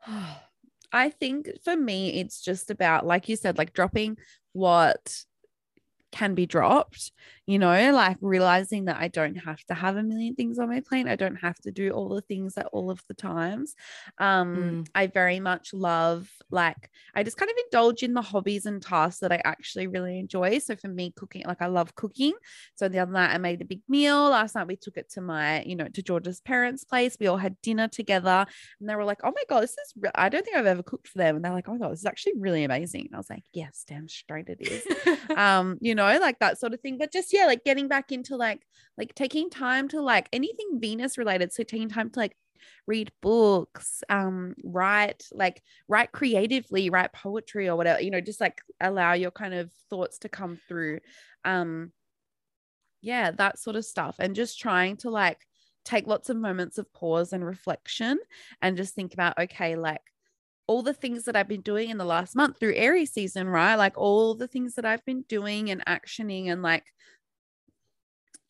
I 0.93 1.09
think 1.09 1.49
for 1.63 1.75
me 1.75 2.19
it's 2.19 2.41
just 2.41 2.71
about 2.71 3.05
like 3.05 3.29
you 3.29 3.35
said 3.35 3.57
like 3.57 3.73
dropping 3.73 4.17
what 4.53 5.23
can 6.11 6.33
be 6.33 6.45
dropped 6.45 7.11
you 7.47 7.57
know, 7.57 7.91
like 7.93 8.17
realizing 8.19 8.85
that 8.85 8.97
I 8.97 9.07
don't 9.07 9.35
have 9.35 9.63
to 9.65 9.73
have 9.73 9.95
a 9.95 10.03
million 10.03 10.35
things 10.35 10.59
on 10.59 10.67
my 10.67 10.81
plate. 10.81 11.07
I 11.07 11.15
don't 11.15 11.37
have 11.37 11.57
to 11.61 11.71
do 11.71 11.91
all 11.91 12.09
the 12.09 12.21
things 12.21 12.57
at 12.57 12.65
all 12.73 12.91
of 12.91 13.01
the 13.07 13.13
times. 13.13 13.73
Um, 14.17 14.55
mm. 14.57 14.87
I 14.93 15.07
very 15.07 15.39
much 15.39 15.73
love, 15.73 16.29
like, 16.51 16.89
I 17.15 17.23
just 17.23 17.37
kind 17.37 17.49
of 17.49 17.55
indulge 17.63 18.03
in 18.03 18.13
the 18.13 18.21
hobbies 18.21 18.65
and 18.65 18.81
tasks 18.81 19.21
that 19.21 19.31
I 19.31 19.41
actually 19.45 19.87
really 19.87 20.19
enjoy. 20.19 20.59
So 20.59 20.75
for 20.75 20.89
me, 20.89 21.13
cooking, 21.15 21.43
like, 21.47 21.61
I 21.61 21.67
love 21.67 21.95
cooking. 21.95 22.33
So 22.75 22.89
the 22.89 22.99
other 22.99 23.13
night, 23.13 23.33
I 23.33 23.37
made 23.37 23.61
a 23.61 23.65
big 23.65 23.81
meal. 23.87 24.29
Last 24.29 24.53
night, 24.53 24.67
we 24.67 24.75
took 24.75 24.97
it 24.97 25.09
to 25.11 25.21
my, 25.21 25.63
you 25.63 25.77
know, 25.77 25.87
to 25.87 26.03
George's 26.03 26.41
parents' 26.41 26.83
place. 26.83 27.15
We 27.17 27.27
all 27.27 27.37
had 27.37 27.55
dinner 27.61 27.87
together, 27.87 28.45
and 28.81 28.89
they 28.89 28.95
were 28.95 29.05
like, 29.05 29.19
"Oh 29.23 29.31
my 29.33 29.43
god, 29.49 29.63
this 29.63 29.71
is! 29.71 29.93
Re- 29.97 30.11
I 30.15 30.27
don't 30.27 30.43
think 30.43 30.57
I've 30.57 30.65
ever 30.65 30.83
cooked 30.83 31.07
for 31.07 31.17
them." 31.17 31.37
And 31.37 31.45
they're 31.45 31.53
like, 31.53 31.69
"Oh 31.69 31.73
my 31.73 31.77
god, 31.77 31.93
this 31.93 31.99
is 31.99 32.05
actually 32.05 32.33
really 32.37 32.65
amazing." 32.65 33.05
And 33.05 33.15
I 33.15 33.17
was 33.17 33.29
like, 33.29 33.43
"Yes, 33.53 33.85
damn 33.87 34.09
straight 34.09 34.49
it 34.49 34.59
is." 34.59 34.85
um, 35.37 35.77
you 35.79 35.95
know, 35.95 36.17
like 36.19 36.39
that 36.39 36.59
sort 36.59 36.73
of 36.73 36.81
thing. 36.81 36.97
But 36.97 37.13
just 37.13 37.31
yeah, 37.37 37.45
like 37.45 37.63
getting 37.63 37.87
back 37.87 38.11
into 38.11 38.35
like 38.35 38.61
like 38.97 39.13
taking 39.15 39.49
time 39.49 39.87
to 39.89 40.01
like 40.01 40.27
anything 40.33 40.79
Venus 40.79 41.17
related. 41.17 41.53
So 41.53 41.63
taking 41.63 41.89
time 41.89 42.09
to 42.09 42.19
like 42.19 42.35
read 42.87 43.11
books, 43.21 44.03
um, 44.09 44.55
write 44.63 45.23
like 45.31 45.61
write 45.87 46.11
creatively, 46.11 46.89
write 46.89 47.13
poetry 47.13 47.69
or 47.69 47.75
whatever, 47.75 48.01
you 48.01 48.11
know, 48.11 48.21
just 48.21 48.41
like 48.41 48.61
allow 48.81 49.13
your 49.13 49.31
kind 49.31 49.53
of 49.53 49.71
thoughts 49.89 50.19
to 50.19 50.29
come 50.29 50.59
through. 50.67 50.99
Um, 51.45 51.91
yeah, 53.01 53.31
that 53.31 53.59
sort 53.59 53.75
of 53.75 53.85
stuff. 53.85 54.15
And 54.19 54.35
just 54.35 54.59
trying 54.59 54.97
to 54.97 55.09
like 55.09 55.39
take 55.85 56.07
lots 56.07 56.29
of 56.29 56.37
moments 56.37 56.77
of 56.77 56.91
pause 56.91 57.33
and 57.33 57.45
reflection 57.45 58.19
and 58.61 58.75
just 58.75 58.95
think 58.95 59.13
about, 59.13 59.37
okay, 59.39 59.75
like 59.75 60.01
all 60.67 60.81
the 60.81 60.93
things 60.93 61.23
that 61.23 61.35
I've 61.35 61.47
been 61.47 61.61
doing 61.61 61.89
in 61.89 61.97
the 61.97 62.05
last 62.05 62.35
month 62.35 62.59
through 62.59 62.75
Aries 62.75 63.13
season, 63.13 63.47
right? 63.47 63.75
Like 63.75 63.97
all 63.97 64.35
the 64.35 64.47
things 64.47 64.75
that 64.75 64.85
I've 64.85 65.05
been 65.05 65.23
doing 65.29 65.69
and 65.69 65.85
actioning 65.85 66.51
and 66.51 66.61
like 66.61 66.83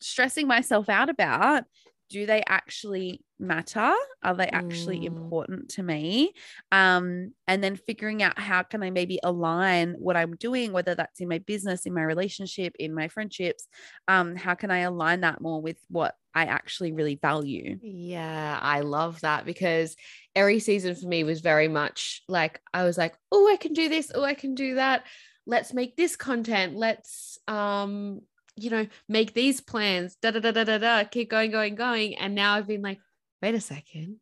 stressing 0.00 0.46
myself 0.46 0.88
out 0.88 1.08
about 1.08 1.64
do 2.10 2.24
they 2.24 2.42
actually 2.48 3.22
matter? 3.38 3.92
Are 4.22 4.34
they 4.34 4.48
actually 4.48 5.00
mm. 5.00 5.06
important 5.06 5.68
to 5.70 5.82
me? 5.82 6.32
Um 6.72 7.32
and 7.46 7.62
then 7.62 7.76
figuring 7.76 8.22
out 8.22 8.38
how 8.38 8.62
can 8.62 8.82
i 8.82 8.90
maybe 8.90 9.20
align 9.22 9.94
what 9.98 10.16
i'm 10.16 10.34
doing 10.36 10.72
whether 10.72 10.94
that's 10.94 11.20
in 11.20 11.28
my 11.28 11.38
business 11.38 11.86
in 11.86 11.94
my 11.94 12.02
relationship 12.02 12.74
in 12.78 12.94
my 12.94 13.08
friendships 13.08 13.68
um 14.08 14.36
how 14.36 14.54
can 14.54 14.70
i 14.70 14.80
align 14.80 15.20
that 15.20 15.40
more 15.40 15.62
with 15.62 15.78
what 15.88 16.14
i 16.34 16.44
actually 16.44 16.92
really 16.92 17.16
value? 17.16 17.78
Yeah 17.80 18.58
i 18.60 18.80
love 18.80 19.20
that 19.20 19.44
because 19.44 19.96
every 20.34 20.58
season 20.58 20.94
for 20.94 21.06
me 21.06 21.24
was 21.24 21.40
very 21.40 21.68
much 21.68 22.22
like 22.28 22.60
i 22.74 22.84
was 22.84 22.98
like 22.98 23.14
oh 23.30 23.48
i 23.52 23.56
can 23.56 23.72
do 23.72 23.88
this. 23.88 24.10
Oh 24.14 24.24
i 24.24 24.34
can 24.34 24.54
do 24.54 24.76
that. 24.76 25.04
Let's 25.46 25.72
make 25.72 25.96
this 25.96 26.16
content. 26.16 26.74
Let's 26.74 27.38
um 27.48 28.20
you 28.58 28.70
know, 28.70 28.86
make 29.08 29.34
these 29.34 29.60
plans, 29.60 30.16
da 30.20 30.30
da 30.30 30.40
da 30.40 30.52
da 30.52 30.64
da 30.64 30.78
da, 30.78 31.04
keep 31.04 31.30
going, 31.30 31.50
going, 31.50 31.74
going. 31.74 32.16
And 32.16 32.34
now 32.34 32.54
I've 32.54 32.66
been 32.66 32.82
like, 32.82 33.00
wait 33.42 33.54
a 33.54 33.60
second. 33.60 34.20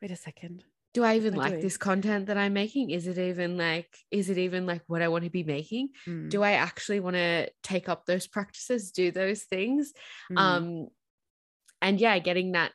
Wait 0.00 0.10
a 0.10 0.16
second. 0.16 0.64
Do 0.92 1.02
I 1.02 1.16
even 1.16 1.34
what 1.34 1.50
like 1.50 1.60
this 1.60 1.76
content 1.76 2.26
that 2.26 2.36
I'm 2.36 2.52
making? 2.52 2.90
Is 2.90 3.08
it 3.08 3.18
even 3.18 3.56
like, 3.56 3.88
is 4.12 4.30
it 4.30 4.38
even 4.38 4.64
like 4.64 4.82
what 4.86 5.02
I 5.02 5.08
want 5.08 5.24
to 5.24 5.30
be 5.30 5.42
making? 5.42 5.88
Mm. 6.06 6.30
Do 6.30 6.42
I 6.42 6.52
actually 6.52 7.00
want 7.00 7.16
to 7.16 7.50
take 7.64 7.88
up 7.88 8.06
those 8.06 8.28
practices, 8.28 8.92
do 8.92 9.10
those 9.10 9.42
things? 9.42 9.92
Mm. 10.30 10.38
Um, 10.38 10.88
and 11.82 12.00
yeah, 12.00 12.18
getting 12.20 12.52
that 12.52 12.72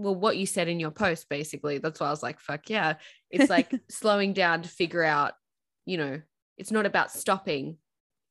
well, 0.00 0.14
what 0.14 0.38
you 0.38 0.46
said 0.46 0.68
in 0.68 0.80
your 0.80 0.90
post, 0.90 1.28
basically, 1.28 1.78
that's 1.78 2.00
why 2.00 2.06
I 2.06 2.10
was 2.10 2.22
like, 2.22 2.40
fuck 2.40 2.70
yeah. 2.70 2.94
It's 3.30 3.50
like 3.50 3.70
slowing 3.90 4.32
down 4.32 4.62
to 4.62 4.68
figure 4.68 5.04
out, 5.04 5.34
you 5.84 5.98
know, 5.98 6.22
it's 6.56 6.70
not 6.70 6.86
about 6.86 7.10
stopping 7.10 7.76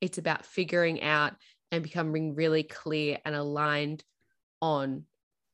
it's 0.02 0.18
about 0.18 0.46
figuring 0.46 1.02
out 1.02 1.34
and 1.72 1.84
becoming 1.84 2.36
really 2.36 2.64
clear 2.64 3.18
and 3.26 3.36
aligned 3.36 4.04
on 4.62 5.04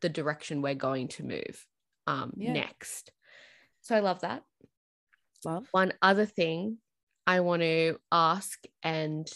the 0.02 0.10
direction 0.10 0.62
we're 0.62 0.76
going 0.76 1.08
to 1.10 1.24
move 1.24 1.66
um, 2.08 2.34
yeah. 2.36 2.54
next. 2.54 3.12
So 3.82 3.96
I 3.96 4.00
love 4.00 4.22
that. 4.22 4.44
Love. 5.44 5.68
One 5.72 5.94
other 6.02 6.26
thing 6.26 6.78
I 7.28 7.42
want 7.42 7.62
to 7.62 7.98
ask 8.12 8.64
and 8.84 9.28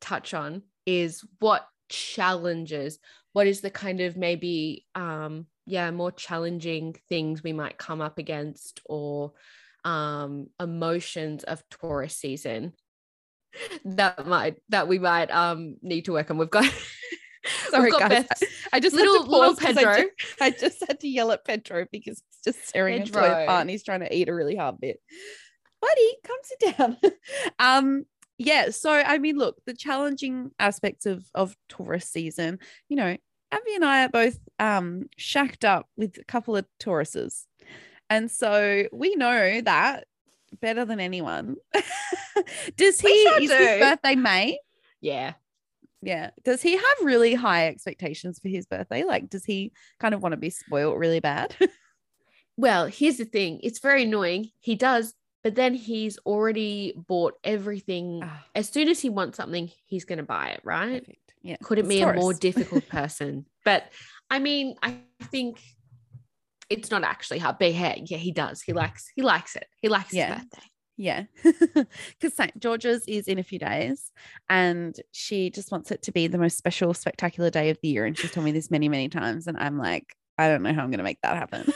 touch 0.00 0.34
on 0.34 0.62
is 0.86 1.24
what 1.38 1.66
challenges, 1.88 2.98
what 3.32 3.46
is 3.46 3.60
the 3.60 3.70
kind 3.70 4.00
of 4.00 4.16
maybe, 4.16 4.86
um, 4.94 5.46
yeah, 5.66 5.90
more 5.90 6.10
challenging 6.10 6.96
things 7.08 7.42
we 7.42 7.52
might 7.52 7.78
come 7.78 8.00
up 8.00 8.18
against 8.18 8.80
or 8.86 9.32
um, 9.84 10.48
emotions 10.60 11.44
of 11.44 11.62
Taurus 11.70 12.16
season 12.16 12.72
that 13.84 14.26
might 14.26 14.56
that 14.68 14.88
we 14.88 14.98
might 14.98 15.30
um 15.30 15.76
need 15.82 16.06
to 16.06 16.12
work 16.12 16.30
on. 16.30 16.38
We've 16.38 16.50
got 16.50 16.72
Sorry, 17.70 17.90
got 17.90 18.00
guys. 18.00 18.26
Beth, 18.28 18.42
I 18.72 18.80
just 18.80 18.94
little, 18.94 19.26
little 19.26 19.56
Pedro. 19.56 19.90
I 19.90 20.02
just, 20.02 20.42
I 20.42 20.50
just, 20.50 20.84
had 20.86 21.00
to 21.00 21.08
yell 21.08 21.32
at 21.32 21.44
Pedro 21.44 21.86
because 21.90 22.22
he's 22.28 22.54
just 22.54 22.68
staring 22.68 23.02
at 23.02 23.12
toilet 23.12 23.46
part 23.46 23.62
and 23.62 23.70
he's 23.70 23.82
trying 23.82 24.00
to 24.00 24.14
eat 24.14 24.28
a 24.28 24.34
really 24.34 24.54
hard 24.56 24.80
bit. 24.80 25.00
Buddy, 25.80 26.16
come 26.24 26.36
sit 26.42 26.76
down. 26.78 26.96
um, 27.58 28.04
yeah. 28.38 28.70
So 28.70 28.92
I 28.92 29.18
mean, 29.18 29.38
look, 29.38 29.56
the 29.66 29.74
challenging 29.74 30.52
aspects 30.58 31.06
of 31.06 31.24
of 31.34 31.56
Taurus 31.68 32.08
season, 32.08 32.60
you 32.88 32.96
know, 32.96 33.16
Abbey 33.50 33.74
and 33.74 33.84
I 33.84 34.04
are 34.04 34.08
both 34.08 34.38
um 34.58 35.08
shacked 35.16 35.64
up 35.64 35.88
with 35.96 36.18
a 36.18 36.24
couple 36.24 36.56
of 36.56 36.66
Tauruses. 36.80 37.44
And 38.08 38.30
so 38.30 38.84
we 38.92 39.16
know 39.16 39.60
that 39.62 40.04
better 40.60 40.84
than 40.84 41.00
anyone. 41.00 41.56
Does 42.76 43.00
he 43.00 43.22
sure 43.24 43.42
is 43.42 43.50
do. 43.50 43.56
his 43.56 43.78
birthday 43.80 44.14
May? 44.14 44.58
Yeah. 45.00 45.34
Yeah. 46.02 46.30
Does 46.44 46.62
he 46.62 46.72
have 46.72 46.96
really 47.02 47.34
high 47.34 47.68
expectations 47.68 48.38
for 48.38 48.48
his 48.48 48.66
birthday? 48.66 49.04
Like, 49.04 49.30
does 49.30 49.44
he 49.44 49.72
kind 50.00 50.14
of 50.14 50.22
want 50.22 50.32
to 50.32 50.36
be 50.36 50.50
spoiled 50.50 50.98
really 50.98 51.20
bad? 51.20 51.56
well, 52.56 52.86
here's 52.86 53.18
the 53.18 53.24
thing. 53.24 53.60
It's 53.62 53.78
very 53.78 54.02
annoying. 54.02 54.50
He 54.58 54.74
does, 54.74 55.14
but 55.44 55.54
then 55.54 55.74
he's 55.74 56.18
already 56.26 56.94
bought 56.96 57.34
everything. 57.44 58.20
Ah. 58.22 58.44
As 58.54 58.68
soon 58.68 58.88
as 58.88 59.00
he 59.00 59.10
wants 59.10 59.36
something, 59.36 59.70
he's 59.86 60.04
going 60.04 60.18
to 60.18 60.24
buy 60.24 60.48
it, 60.50 60.60
right? 60.64 61.00
Perfect. 61.00 61.34
Yeah. 61.42 61.56
Couldn't 61.62 61.88
be 61.88 62.00
a 62.00 62.12
more 62.12 62.34
difficult 62.48 62.88
person. 62.88 63.46
but 63.64 63.84
I 64.30 64.38
mean, 64.38 64.76
I 64.82 64.96
think 65.30 65.60
it's 66.72 66.90
not 66.90 67.04
actually 67.04 67.38
hard. 67.38 67.56
But 67.58 67.74
yeah, 67.74 67.96
yeah, 68.04 68.18
he 68.18 68.32
does. 68.32 68.62
He 68.62 68.72
mm-hmm. 68.72 68.78
likes 68.78 69.10
he 69.14 69.22
likes 69.22 69.56
it. 69.56 69.66
He 69.80 69.88
likes 69.88 70.12
yeah. 70.12 70.34
his 70.34 70.44
birthday. 70.44 70.68
Yeah. 70.96 71.24
Because 72.20 72.34
St. 72.36 72.58
George's 72.60 73.04
is 73.08 73.26
in 73.26 73.38
a 73.38 73.42
few 73.42 73.58
days 73.58 74.12
and 74.48 74.94
she 75.10 75.50
just 75.50 75.72
wants 75.72 75.90
it 75.90 76.02
to 76.02 76.12
be 76.12 76.28
the 76.28 76.38
most 76.38 76.56
special, 76.56 76.94
spectacular 76.94 77.50
day 77.50 77.70
of 77.70 77.78
the 77.82 77.88
year. 77.88 78.04
And 78.04 78.16
she's 78.16 78.30
told 78.30 78.44
me 78.44 78.52
this 78.52 78.70
many, 78.70 78.88
many 78.88 79.08
times. 79.08 79.46
And 79.46 79.56
I'm 79.58 79.78
like, 79.78 80.14
I 80.38 80.48
don't 80.48 80.62
know 80.62 80.72
how 80.72 80.82
I'm 80.82 80.90
going 80.90 80.98
to 80.98 81.04
make 81.04 81.20
that 81.22 81.36
happen. 81.36 81.64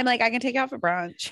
I'm 0.00 0.06
like, 0.06 0.22
I 0.22 0.30
can 0.30 0.40
take 0.40 0.54
you 0.54 0.60
out 0.60 0.70
for 0.70 0.78
brunch. 0.78 1.30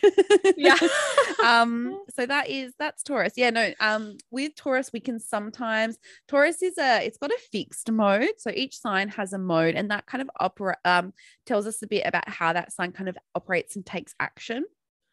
yeah. 0.57 0.77
um, 1.45 2.03
so 2.15 2.27
that 2.27 2.49
is 2.49 2.75
that's 2.79 3.03
Taurus. 3.03 3.33
Yeah, 3.37 3.51
no, 3.51 3.73
um, 3.81 4.17
with 4.31 4.55
Taurus, 4.55 4.93
we 4.93 5.01
can 5.01 5.19
sometimes 5.19 5.99
Taurus 6.29 6.63
is 6.63 6.77
a 6.79 7.05
it's 7.05 7.19
got 7.19 7.31
a 7.31 7.39
fixed 7.51 7.91
mode. 7.91 8.31
So 8.39 8.51
each 8.55 8.79
sign 8.79 9.09
has 9.09 9.33
a 9.33 9.39
mode, 9.39 9.75
and 9.75 9.91
that 9.91 10.07
kind 10.07 10.23
of 10.23 10.31
opera 10.39 10.77
um 10.85 11.13
tells 11.47 11.67
us 11.67 11.83
a 11.83 11.87
bit 11.87 12.03
about 12.05 12.29
how 12.29 12.53
that 12.53 12.73
sign 12.73 12.93
kind 12.93 13.09
of 13.09 13.17
operates 13.35 13.75
and 13.75 13.85
takes 13.85 14.15
action. 14.21 14.65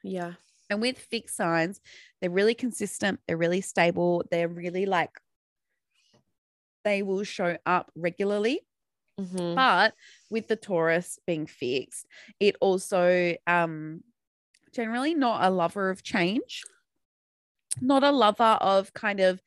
Yeah. 0.04 0.34
And 0.70 0.82
with 0.82 0.98
fixed 0.98 1.38
signs, 1.38 1.80
they're 2.20 2.30
really 2.30 2.56
consistent, 2.56 3.20
they're 3.28 3.38
really 3.38 3.62
stable, 3.62 4.24
they're 4.32 4.48
really 4.48 4.86
like 4.86 5.12
they 6.84 7.02
will 7.02 7.24
show 7.24 7.58
up 7.66 7.92
regularly. 7.96 8.62
Mm-hmm. 9.20 9.56
But 9.56 9.94
with 10.30 10.48
the 10.48 10.56
Taurus 10.56 11.20
being 11.26 11.48
fixed, 11.48 12.06
it 12.40 12.56
also 12.60 13.36
um 13.48 14.02
generally 14.74 15.14
not 15.14 15.44
a 15.44 15.50
lover 15.50 15.90
of 15.90 16.04
change, 16.04 16.64
not 17.82 18.04
a 18.04 18.12
lover 18.12 18.44
of 18.44 18.94
kind 18.94 19.20
of 19.20 19.42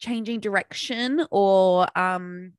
changing 0.00 0.40
direction 0.40 1.26
or 1.30 1.86
um 1.98 2.52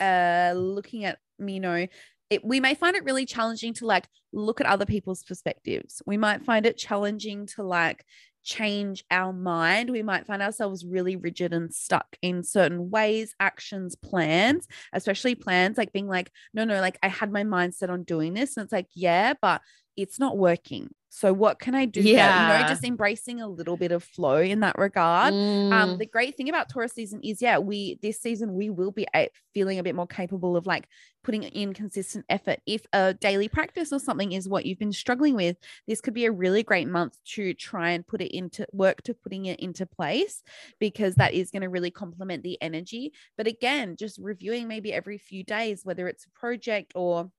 uh 0.00 0.52
looking 0.56 1.04
at 1.04 1.18
you 1.38 1.60
know 1.60 1.86
it, 2.30 2.44
we 2.44 2.60
may 2.60 2.74
find 2.74 2.96
it 2.96 3.04
really 3.04 3.24
challenging 3.24 3.72
to 3.74 3.86
like 3.86 4.06
look 4.32 4.60
at 4.60 4.66
other 4.66 4.84
people's 4.84 5.22
perspectives. 5.22 6.02
We 6.04 6.16
might 6.16 6.44
find 6.44 6.66
it 6.66 6.76
challenging 6.76 7.46
to 7.54 7.62
like 7.62 8.04
change 8.48 9.04
our 9.10 9.32
mind. 9.32 9.90
We 9.90 10.02
might 10.02 10.26
find 10.26 10.40
ourselves 10.40 10.84
really 10.84 11.16
rigid 11.16 11.52
and 11.52 11.72
stuck 11.72 12.16
in 12.22 12.42
certain 12.42 12.90
ways, 12.90 13.34
actions, 13.38 13.94
plans, 13.94 14.66
especially 14.94 15.34
plans 15.34 15.76
like 15.76 15.92
being 15.92 16.08
like, 16.08 16.32
no, 16.54 16.64
no, 16.64 16.80
like 16.80 16.98
I 17.02 17.08
had 17.08 17.30
my 17.30 17.44
mind 17.44 17.74
set 17.74 17.90
on 17.90 18.04
doing 18.04 18.32
this. 18.32 18.56
And 18.56 18.64
it's 18.64 18.72
like, 18.72 18.88
yeah, 18.94 19.34
but 19.40 19.60
it's 19.96 20.18
not 20.18 20.38
working. 20.38 20.88
So 21.10 21.32
what 21.32 21.58
can 21.58 21.74
I 21.74 21.86
do? 21.86 22.00
Yeah. 22.00 22.56
you 22.56 22.62
know, 22.62 22.68
just 22.68 22.84
embracing 22.84 23.40
a 23.40 23.48
little 23.48 23.76
bit 23.76 23.92
of 23.92 24.04
flow 24.04 24.38
in 24.38 24.60
that 24.60 24.78
regard. 24.78 25.32
Um, 25.32 25.38
mm. 25.38 25.72
Um, 25.72 25.98
the 25.98 26.06
great 26.06 26.36
thing 26.36 26.48
about 26.48 26.68
Taurus 26.68 26.92
season 26.92 27.20
is, 27.22 27.40
yeah, 27.40 27.58
we 27.58 27.98
this 28.02 28.20
season 28.20 28.54
we 28.54 28.70
will 28.70 28.90
be 28.90 29.06
a, 29.14 29.28
feeling 29.54 29.78
a 29.78 29.82
bit 29.82 29.94
more 29.94 30.06
capable 30.06 30.56
of 30.56 30.66
like 30.66 30.86
putting 31.24 31.42
in 31.42 31.72
consistent 31.72 32.24
effort. 32.28 32.60
If 32.66 32.86
a 32.92 33.14
daily 33.14 33.48
practice 33.48 33.92
or 33.92 33.98
something 33.98 34.32
is 34.32 34.48
what 34.48 34.66
you've 34.66 34.78
been 34.78 34.92
struggling 34.92 35.34
with, 35.34 35.56
this 35.86 36.00
could 36.00 36.14
be 36.14 36.26
a 36.26 36.32
really 36.32 36.62
great 36.62 36.88
month 36.88 37.18
to 37.34 37.54
try 37.54 37.90
and 37.90 38.06
put 38.06 38.20
it 38.20 38.34
into 38.34 38.66
work 38.72 39.02
to 39.02 39.14
putting 39.14 39.46
it 39.46 39.60
into 39.60 39.86
place 39.86 40.42
because 40.78 41.14
that 41.16 41.34
is 41.34 41.50
going 41.50 41.62
to 41.62 41.68
really 41.68 41.90
complement 41.90 42.42
the 42.42 42.60
energy. 42.62 43.12
But 43.36 43.46
again, 43.46 43.96
just 43.96 44.18
reviewing 44.18 44.68
maybe 44.68 44.92
every 44.92 45.18
few 45.18 45.42
days, 45.42 45.84
whether 45.84 46.06
it's 46.08 46.26
a 46.26 46.38
project 46.38 46.92
or 46.94 47.30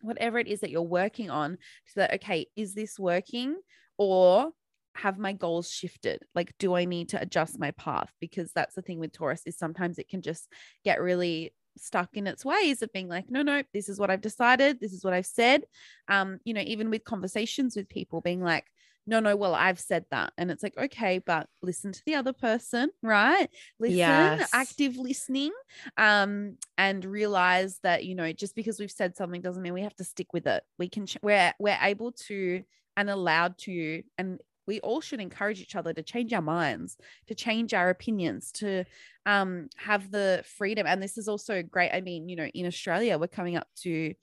whatever 0.00 0.38
it 0.38 0.46
is 0.46 0.60
that 0.60 0.70
you're 0.70 0.82
working 0.82 1.30
on 1.30 1.58
so 1.86 2.00
that 2.00 2.14
okay 2.14 2.46
is 2.56 2.74
this 2.74 2.98
working 2.98 3.56
or 3.98 4.50
have 4.94 5.18
my 5.18 5.32
goals 5.32 5.70
shifted? 5.70 6.22
Like 6.34 6.54
do 6.58 6.74
i 6.74 6.84
need 6.84 7.10
to 7.10 7.20
adjust 7.20 7.58
my 7.58 7.70
path? 7.72 8.10
Because 8.20 8.52
that's 8.52 8.74
the 8.74 8.82
thing 8.82 8.98
with 8.98 9.12
taurus 9.12 9.42
is 9.46 9.58
sometimes 9.58 9.98
it 9.98 10.08
can 10.08 10.22
just 10.22 10.48
get 10.84 11.00
really 11.00 11.52
stuck 11.78 12.16
in 12.16 12.26
its 12.26 12.42
ways 12.42 12.80
of 12.80 12.90
being 12.94 13.06
like 13.06 13.26
no 13.28 13.42
no 13.42 13.62
this 13.74 13.90
is 13.90 14.00
what 14.00 14.08
i've 14.08 14.22
decided 14.22 14.80
this 14.80 14.94
is 14.94 15.04
what 15.04 15.12
i've 15.12 15.26
said. 15.26 15.62
Um 16.08 16.38
you 16.44 16.54
know 16.54 16.62
even 16.62 16.90
with 16.90 17.04
conversations 17.04 17.76
with 17.76 17.88
people 17.88 18.20
being 18.20 18.42
like 18.42 18.64
no, 19.06 19.20
no, 19.20 19.36
well, 19.36 19.54
I've 19.54 19.78
said 19.78 20.04
that. 20.10 20.32
And 20.36 20.50
it's 20.50 20.62
like, 20.62 20.76
okay, 20.76 21.18
but 21.18 21.48
listen 21.62 21.92
to 21.92 22.02
the 22.06 22.16
other 22.16 22.32
person, 22.32 22.90
right? 23.02 23.48
Listen, 23.78 23.96
yes. 23.96 24.50
active 24.52 24.96
listening, 24.96 25.52
um, 25.96 26.56
and 26.76 27.04
realize 27.04 27.78
that, 27.82 28.04
you 28.04 28.14
know, 28.14 28.32
just 28.32 28.56
because 28.56 28.80
we've 28.80 28.90
said 28.90 29.16
something 29.16 29.40
doesn't 29.40 29.62
mean 29.62 29.74
we 29.74 29.82
have 29.82 29.96
to 29.96 30.04
stick 30.04 30.32
with 30.32 30.46
it. 30.46 30.62
We 30.78 30.88
can, 30.88 31.06
ch- 31.06 31.18
we're, 31.22 31.52
we're 31.58 31.78
able 31.80 32.12
to 32.26 32.62
and 32.96 33.10
allowed 33.10 33.58
to, 33.58 34.02
and 34.18 34.40
we 34.66 34.80
all 34.80 35.00
should 35.00 35.20
encourage 35.20 35.60
each 35.60 35.76
other 35.76 35.92
to 35.92 36.02
change 36.02 36.32
our 36.32 36.42
minds, 36.42 36.96
to 37.28 37.34
change 37.34 37.72
our 37.72 37.88
opinions, 37.90 38.50
to 38.52 38.84
um, 39.24 39.68
have 39.76 40.10
the 40.10 40.42
freedom. 40.56 40.86
And 40.86 41.00
this 41.00 41.16
is 41.16 41.28
also 41.28 41.62
great. 41.62 41.92
I 41.92 42.00
mean, 42.00 42.28
you 42.28 42.36
know, 42.36 42.46
in 42.46 42.66
Australia, 42.66 43.18
we're 43.18 43.28
coming 43.28 43.56
up 43.56 43.68
to 43.82 44.14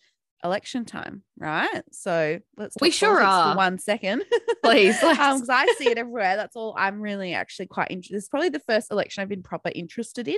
election 0.43 0.85
time, 0.85 1.23
right? 1.38 1.83
So 1.91 2.39
let's 2.57 2.75
we 2.81 2.91
sure 2.91 3.21
are. 3.21 3.55
one 3.55 3.77
second, 3.79 4.23
please, 4.63 5.01
um, 5.01 5.39
because 5.39 5.50
I 5.50 5.65
see 5.77 5.89
it 5.89 5.97
everywhere. 5.97 6.35
That's 6.35 6.55
all. 6.55 6.75
I'm 6.77 7.01
really 7.01 7.33
actually 7.33 7.67
quite 7.67 7.91
interested. 7.91 8.17
It's 8.17 8.29
probably 8.29 8.50
the 8.50 8.59
first 8.59 8.91
election 8.91 9.21
I've 9.21 9.29
been 9.29 9.43
proper 9.43 9.71
interested 9.73 10.27
in. 10.27 10.38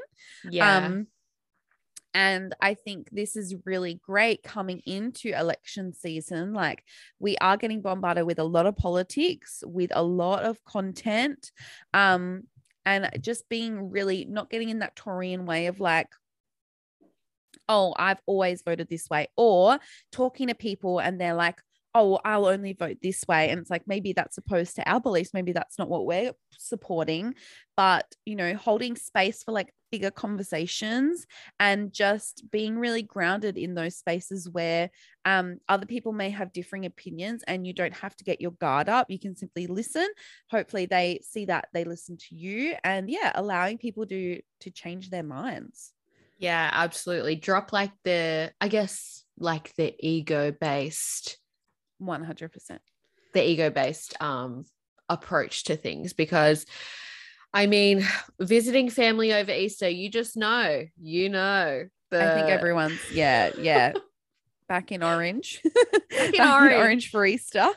Yeah. 0.50 0.78
Um, 0.78 1.08
and 2.16 2.56
I 2.62 2.76
think 2.76 3.10
this 3.12 3.36
is 3.36 3.56
really 3.66 4.00
great 4.06 4.42
coming 4.42 4.82
into 4.86 5.38
election 5.38 5.94
season. 5.94 6.54
Like, 6.54 6.82
we 7.20 7.36
are 7.42 7.58
getting 7.58 7.82
bombarded 7.82 8.26
with 8.26 8.40
a 8.40 8.44
lot 8.46 8.66
of 8.66 8.78
politics, 8.78 9.66
with 9.68 9.92
a 9.94 10.02
lot 10.02 10.44
of 10.44 10.64
content. 10.64 11.52
Um, 11.94 12.44
and 12.86 13.10
just 13.20 13.50
being 13.50 13.90
really 13.90 14.24
not 14.24 14.50
getting 14.50 14.70
in 14.70 14.80
that 14.80 14.96
Taurian 14.96 15.46
way 15.46 15.66
of 15.66 15.82
like, 15.82 16.08
oh, 17.70 17.94
I've 17.98 18.22
always 18.26 18.62
voted 18.64 18.90
this 18.90 19.10
way, 19.10 19.28
or 19.36 19.80
talking 20.12 20.48
to 20.48 20.56
people 20.56 21.00
and 21.00 21.20
they're 21.20 21.34
like, 21.34 21.60
oh, 21.98 22.20
I'll 22.26 22.48
only 22.48 22.74
vote 22.74 22.98
this 23.02 23.24
way. 23.26 23.50
And 23.50 23.60
it's 23.62 23.70
like, 23.70 23.88
maybe 23.88 24.12
that's 24.12 24.38
opposed 24.38 24.76
to 24.76 24.90
our 24.90 25.00
beliefs. 25.00 25.34
Maybe 25.34 25.54
that's 25.54 25.80
not 25.80 25.88
what 25.88 26.06
we're 26.06 26.34
supporting. 26.58 27.36
But, 27.78 28.06
you 28.26 28.36
know, 28.36 28.54
holding 28.54 28.98
space 28.98 29.44
for 29.44 29.54
like 29.54 29.74
bigger 29.94 30.12
conversations 30.12 31.26
and 31.58 31.94
just 31.94 32.44
being 32.52 32.78
really 32.78 33.02
grounded 33.02 33.58
in 33.58 33.76
those 33.76 33.96
spaces 33.96 34.50
where 34.50 34.90
um, 35.24 35.60
other 35.70 35.86
people 35.86 36.12
may 36.12 36.32
have 36.32 36.52
differing 36.52 36.86
opinions 36.86 37.46
and 37.48 37.66
you 37.66 37.72
don't 37.72 37.96
have 37.96 38.14
to 38.18 38.26
get 38.26 38.42
your 38.42 38.52
guard 38.52 38.90
up. 38.90 39.10
You 39.10 39.20
can 39.20 39.34
simply 39.34 39.66
listen. 39.66 40.08
Hopefully 40.52 40.88
they 40.88 41.22
see 41.24 41.46
that 41.46 41.70
they 41.74 41.86
listen 41.86 42.18
to 42.18 42.36
you 42.36 42.76
and 42.84 43.10
yeah, 43.10 43.32
allowing 43.36 43.78
people 43.78 44.06
to 44.08 44.42
to 44.60 44.70
change 44.70 45.12
their 45.12 45.24
minds. 45.24 45.95
Yeah, 46.38 46.70
absolutely. 46.72 47.36
Drop 47.36 47.72
like 47.74 47.92
the, 48.04 48.52
I 48.60 48.68
guess, 48.68 49.24
like 49.38 49.74
the 49.76 49.96
ego 50.00 50.52
based 50.52 51.38
100%. 52.02 52.80
The 53.34 53.50
ego 53.50 53.70
based 53.70 54.22
um, 54.22 54.66
approach 55.10 55.66
to 55.66 55.76
things 55.76 56.14
because 56.14 56.66
I 57.56 57.68
mean, 57.68 58.06
visiting 58.38 58.90
family 58.90 59.34
over 59.34 59.50
Easter, 59.50 59.88
you 59.88 60.10
just 60.10 60.36
know, 60.36 60.86
you 61.02 61.30
know. 61.30 61.88
The... 62.12 62.32
I 62.32 62.36
think 62.36 62.50
everyone's, 62.50 63.00
yeah, 63.14 63.52
yeah. 63.58 63.94
Back 64.68 64.92
in 64.92 65.02
orange. 65.02 65.62
Back 66.10 66.26
in 66.26 66.32
Back 66.34 66.54
orange. 66.54 66.74
In 66.74 66.80
orange 66.80 67.12
for 67.12 67.26
Easter. 67.26 67.70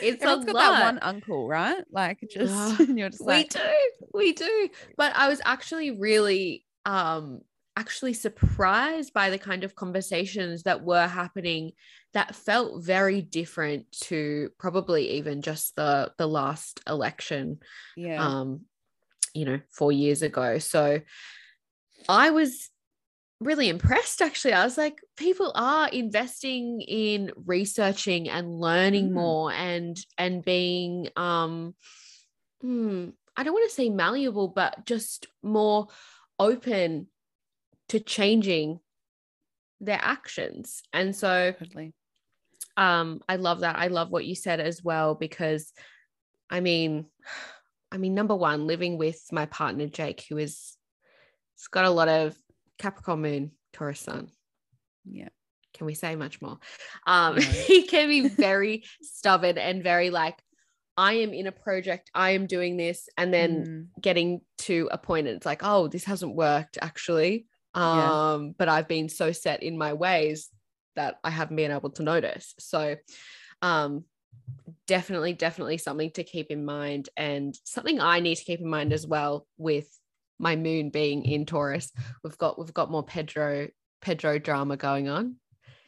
it's 0.00 0.22
Everyone's 0.22 0.44
got 0.44 0.54
lot. 0.54 0.70
that 0.70 0.82
one 0.84 0.98
uncle, 1.02 1.48
right? 1.48 1.82
Like 1.90 2.20
just 2.30 2.78
you're 2.88 3.08
just 3.08 3.20
like 3.24 3.52
we 3.52 3.58
do, 3.58 4.06
we 4.14 4.32
do. 4.32 4.68
But 4.96 5.16
I 5.16 5.28
was 5.28 5.40
actually 5.44 5.90
really 5.90 6.64
um 6.84 7.40
actually 7.76 8.12
surprised 8.12 9.12
by 9.12 9.30
the 9.30 9.38
kind 9.38 9.64
of 9.64 9.74
conversations 9.74 10.62
that 10.62 10.84
were 10.84 11.06
happening 11.08 11.72
that 12.12 12.34
felt 12.34 12.84
very 12.84 13.20
different 13.20 13.90
to 13.90 14.50
probably 14.58 15.12
even 15.12 15.42
just 15.42 15.74
the 15.76 16.12
the 16.18 16.26
last 16.26 16.80
election 16.88 17.58
yeah. 17.96 18.24
um 18.24 18.60
you 19.34 19.44
know 19.44 19.60
4 19.72 19.92
years 19.92 20.22
ago. 20.22 20.58
So 20.58 21.00
i 22.08 22.30
was 22.30 22.70
really 23.40 23.68
impressed 23.68 24.22
actually. 24.22 24.54
I 24.54 24.64
was 24.64 24.78
like 24.78 25.00
people 25.16 25.52
are 25.54 25.88
investing 25.88 26.80
in 26.80 27.32
researching 27.44 28.28
and 28.28 28.60
learning 28.60 29.10
mm. 29.10 29.14
more 29.14 29.52
and 29.52 29.96
and 30.18 30.44
being 30.44 31.08
um 31.16 31.74
hmm, 32.60 33.10
i 33.36 33.42
don't 33.42 33.52
want 33.52 33.68
to 33.68 33.74
say 33.74 33.90
malleable 33.90 34.48
but 34.48 34.86
just 34.86 35.26
more 35.42 35.88
open 36.38 37.08
to 37.90 38.00
changing 38.00 38.80
their 39.80 39.98
actions. 40.00 40.82
And 40.92 41.14
so 41.14 41.52
totally. 41.58 41.92
um 42.76 43.20
I 43.28 43.36
love 43.36 43.60
that. 43.60 43.76
I 43.76 43.88
love 43.88 44.10
what 44.10 44.24
you 44.24 44.34
said 44.34 44.60
as 44.60 44.82
well 44.82 45.14
because 45.14 45.72
I 46.50 46.60
mean 46.60 47.06
I 47.92 47.98
mean 47.98 48.14
number 48.14 48.34
1 48.34 48.66
living 48.66 48.98
with 48.98 49.20
my 49.32 49.46
partner 49.46 49.86
Jake 49.86 50.24
who 50.28 50.38
is 50.38 50.76
it's 51.54 51.68
got 51.68 51.84
a 51.84 51.90
lot 51.90 52.08
of 52.08 52.36
Capricorn 52.78 53.20
moon, 53.22 53.50
Taurus 53.72 54.00
sun. 54.00 54.28
Yeah. 55.04 55.28
Can 55.74 55.86
we 55.86 55.94
say 55.94 56.16
much 56.16 56.40
more? 56.40 56.58
Um 57.06 57.36
no. 57.36 57.40
he 57.42 57.86
can 57.86 58.08
be 58.08 58.28
very 58.28 58.84
stubborn 59.02 59.58
and 59.58 59.82
very 59.82 60.10
like 60.10 60.38
I 60.96 61.14
am 61.14 61.32
in 61.32 61.46
a 61.46 61.52
project, 61.52 62.10
I 62.14 62.30
am 62.30 62.46
doing 62.46 62.76
this, 62.76 63.08
and 63.16 63.32
then 63.32 63.90
mm. 63.96 64.02
getting 64.02 64.40
to 64.58 64.88
a 64.92 64.98
point 64.98 65.26
and 65.26 65.36
it's 65.36 65.46
like, 65.46 65.62
oh, 65.62 65.88
this 65.88 66.04
hasn't 66.04 66.34
worked 66.34 66.78
actually. 66.80 67.46
Um, 67.74 67.98
yeah. 68.44 68.50
but 68.56 68.68
I've 68.68 68.86
been 68.86 69.08
so 69.08 69.32
set 69.32 69.64
in 69.64 69.76
my 69.76 69.94
ways 69.94 70.48
that 70.94 71.16
I 71.24 71.30
haven't 71.30 71.56
been 71.56 71.72
able 71.72 71.90
to 71.90 72.02
notice. 72.02 72.54
So 72.58 72.96
um 73.62 74.04
definitely, 74.86 75.32
definitely 75.32 75.78
something 75.78 76.10
to 76.12 76.24
keep 76.24 76.50
in 76.50 76.64
mind, 76.64 77.08
and 77.16 77.58
something 77.64 78.00
I 78.00 78.20
need 78.20 78.36
to 78.36 78.44
keep 78.44 78.60
in 78.60 78.68
mind 78.68 78.92
as 78.92 79.06
well 79.06 79.46
with 79.56 79.88
my 80.38 80.56
moon 80.56 80.90
being 80.90 81.24
in 81.24 81.46
Taurus. 81.46 81.90
We've 82.22 82.38
got 82.38 82.58
we've 82.58 82.74
got 82.74 82.90
more 82.90 83.04
Pedro 83.04 83.68
Pedro 84.00 84.38
drama 84.38 84.76
going 84.76 85.08
on. 85.08 85.36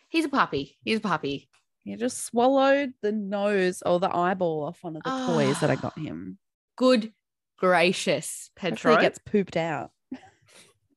He's 0.08 0.24
a 0.24 0.28
puppy. 0.28 0.78
He's 0.84 0.98
a 0.98 1.02
puppy. 1.02 1.48
He 1.86 1.94
just 1.94 2.26
swallowed 2.26 2.94
the 3.00 3.12
nose 3.12 3.80
or 3.86 4.00
the 4.00 4.14
eyeball 4.14 4.64
off 4.64 4.82
one 4.82 4.96
of 4.96 5.04
the 5.04 5.10
oh, 5.12 5.26
toys 5.34 5.60
that 5.60 5.70
I 5.70 5.76
got 5.76 5.96
him. 5.96 6.36
Good 6.76 7.12
gracious, 7.58 8.50
Pedro. 8.56 8.90
Hopefully 8.90 9.06
gets 9.06 9.18
pooped 9.20 9.56
out. 9.56 9.92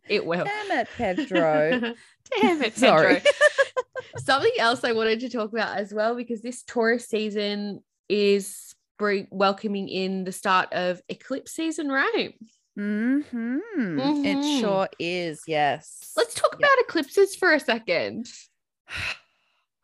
It 0.08 0.25
will. 0.25 0.43
Damn 0.43 0.80
it, 0.80 0.88
Pedro. 0.97 1.80
Damn 2.41 2.63
it, 2.63 2.73
Pedro. 2.73 3.21
Something 4.17 4.54
else 4.58 4.84
I 4.84 4.93
wanted 4.93 5.19
to 5.19 5.30
talk 5.30 5.54
about 5.54 5.78
as 5.78 5.93
well, 5.93 6.15
because 6.15 6.41
this 6.41 6.63
Taurus 6.63 7.08
season 7.08 7.84
is 8.10 8.73
welcoming 8.99 9.88
in 9.88 10.23
the 10.23 10.32
start 10.32 10.73
of 10.73 10.99
eclipse 11.10 11.52
season, 11.52 11.89
right? 11.89 12.34
Mm-hmm. 12.75 13.58
Mm-hmm. 13.78 14.25
It 14.25 14.60
sure 14.60 14.89
is. 14.97 15.43
Yes. 15.45 16.12
Let's 16.17 16.34
talk 16.34 16.54
yep. 16.54 16.71
about 16.71 16.86
eclipses 16.88 17.36
for 17.36 17.54
a 17.54 17.60
second. 17.60 18.25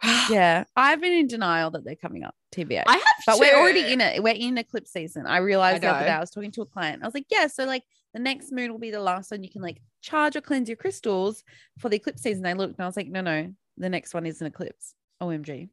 yeah, 0.30 0.66
I've 0.76 1.02
been 1.02 1.14
in 1.14 1.28
denial 1.28 1.72
that 1.72 1.84
they're 1.84 1.96
coming 1.96 2.24
up. 2.24 2.36
TBA. 2.56 2.84
I 2.88 2.94
have, 2.94 3.04
but 3.26 3.40
we're 3.40 3.56
already 3.56 3.92
in 3.92 4.00
it. 4.00 4.24
We're 4.24 4.34
in 4.34 4.58
eclipse 4.58 4.92
season. 4.92 5.26
I 5.28 5.38
realized 5.38 5.84
I 5.84 5.88
the 5.88 5.96
other 5.96 6.06
day 6.06 6.12
I 6.12 6.20
was 6.20 6.32
talking 6.32 6.52
to 6.52 6.62
a 6.62 6.66
client. 6.66 7.04
I 7.04 7.06
was 7.06 7.14
like, 7.14 7.26
yeah, 7.30 7.48
so 7.48 7.66
like 7.66 7.84
the 8.14 8.20
next 8.20 8.52
moon 8.52 8.72
will 8.72 8.80
be 8.80 8.92
the 8.92 9.02
last 9.02 9.32
one 9.32 9.44
you 9.44 9.50
can 9.50 9.62
like 9.62 9.82
charge 10.02 10.36
or 10.36 10.42
cleanse 10.42 10.70
your 10.70 10.78
crystals 10.78 11.44
for 11.80 11.90
the 11.90 11.98
eclipse 11.98 12.22
season. 12.22 12.46
I 12.46 12.54
looked 12.54 12.78
and 12.78 12.84
I 12.84 12.88
was 12.88 12.96
like, 12.96 13.08
no, 13.08 13.22
no, 13.22 13.54
the 13.78 13.90
next 13.90 14.14
one 14.14 14.26
is 14.26 14.40
an 14.42 14.48
eclipse. 14.48 14.96
OMG. 15.22 15.70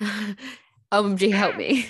OMG, 1.02 1.32
help 1.32 1.56
me. 1.56 1.86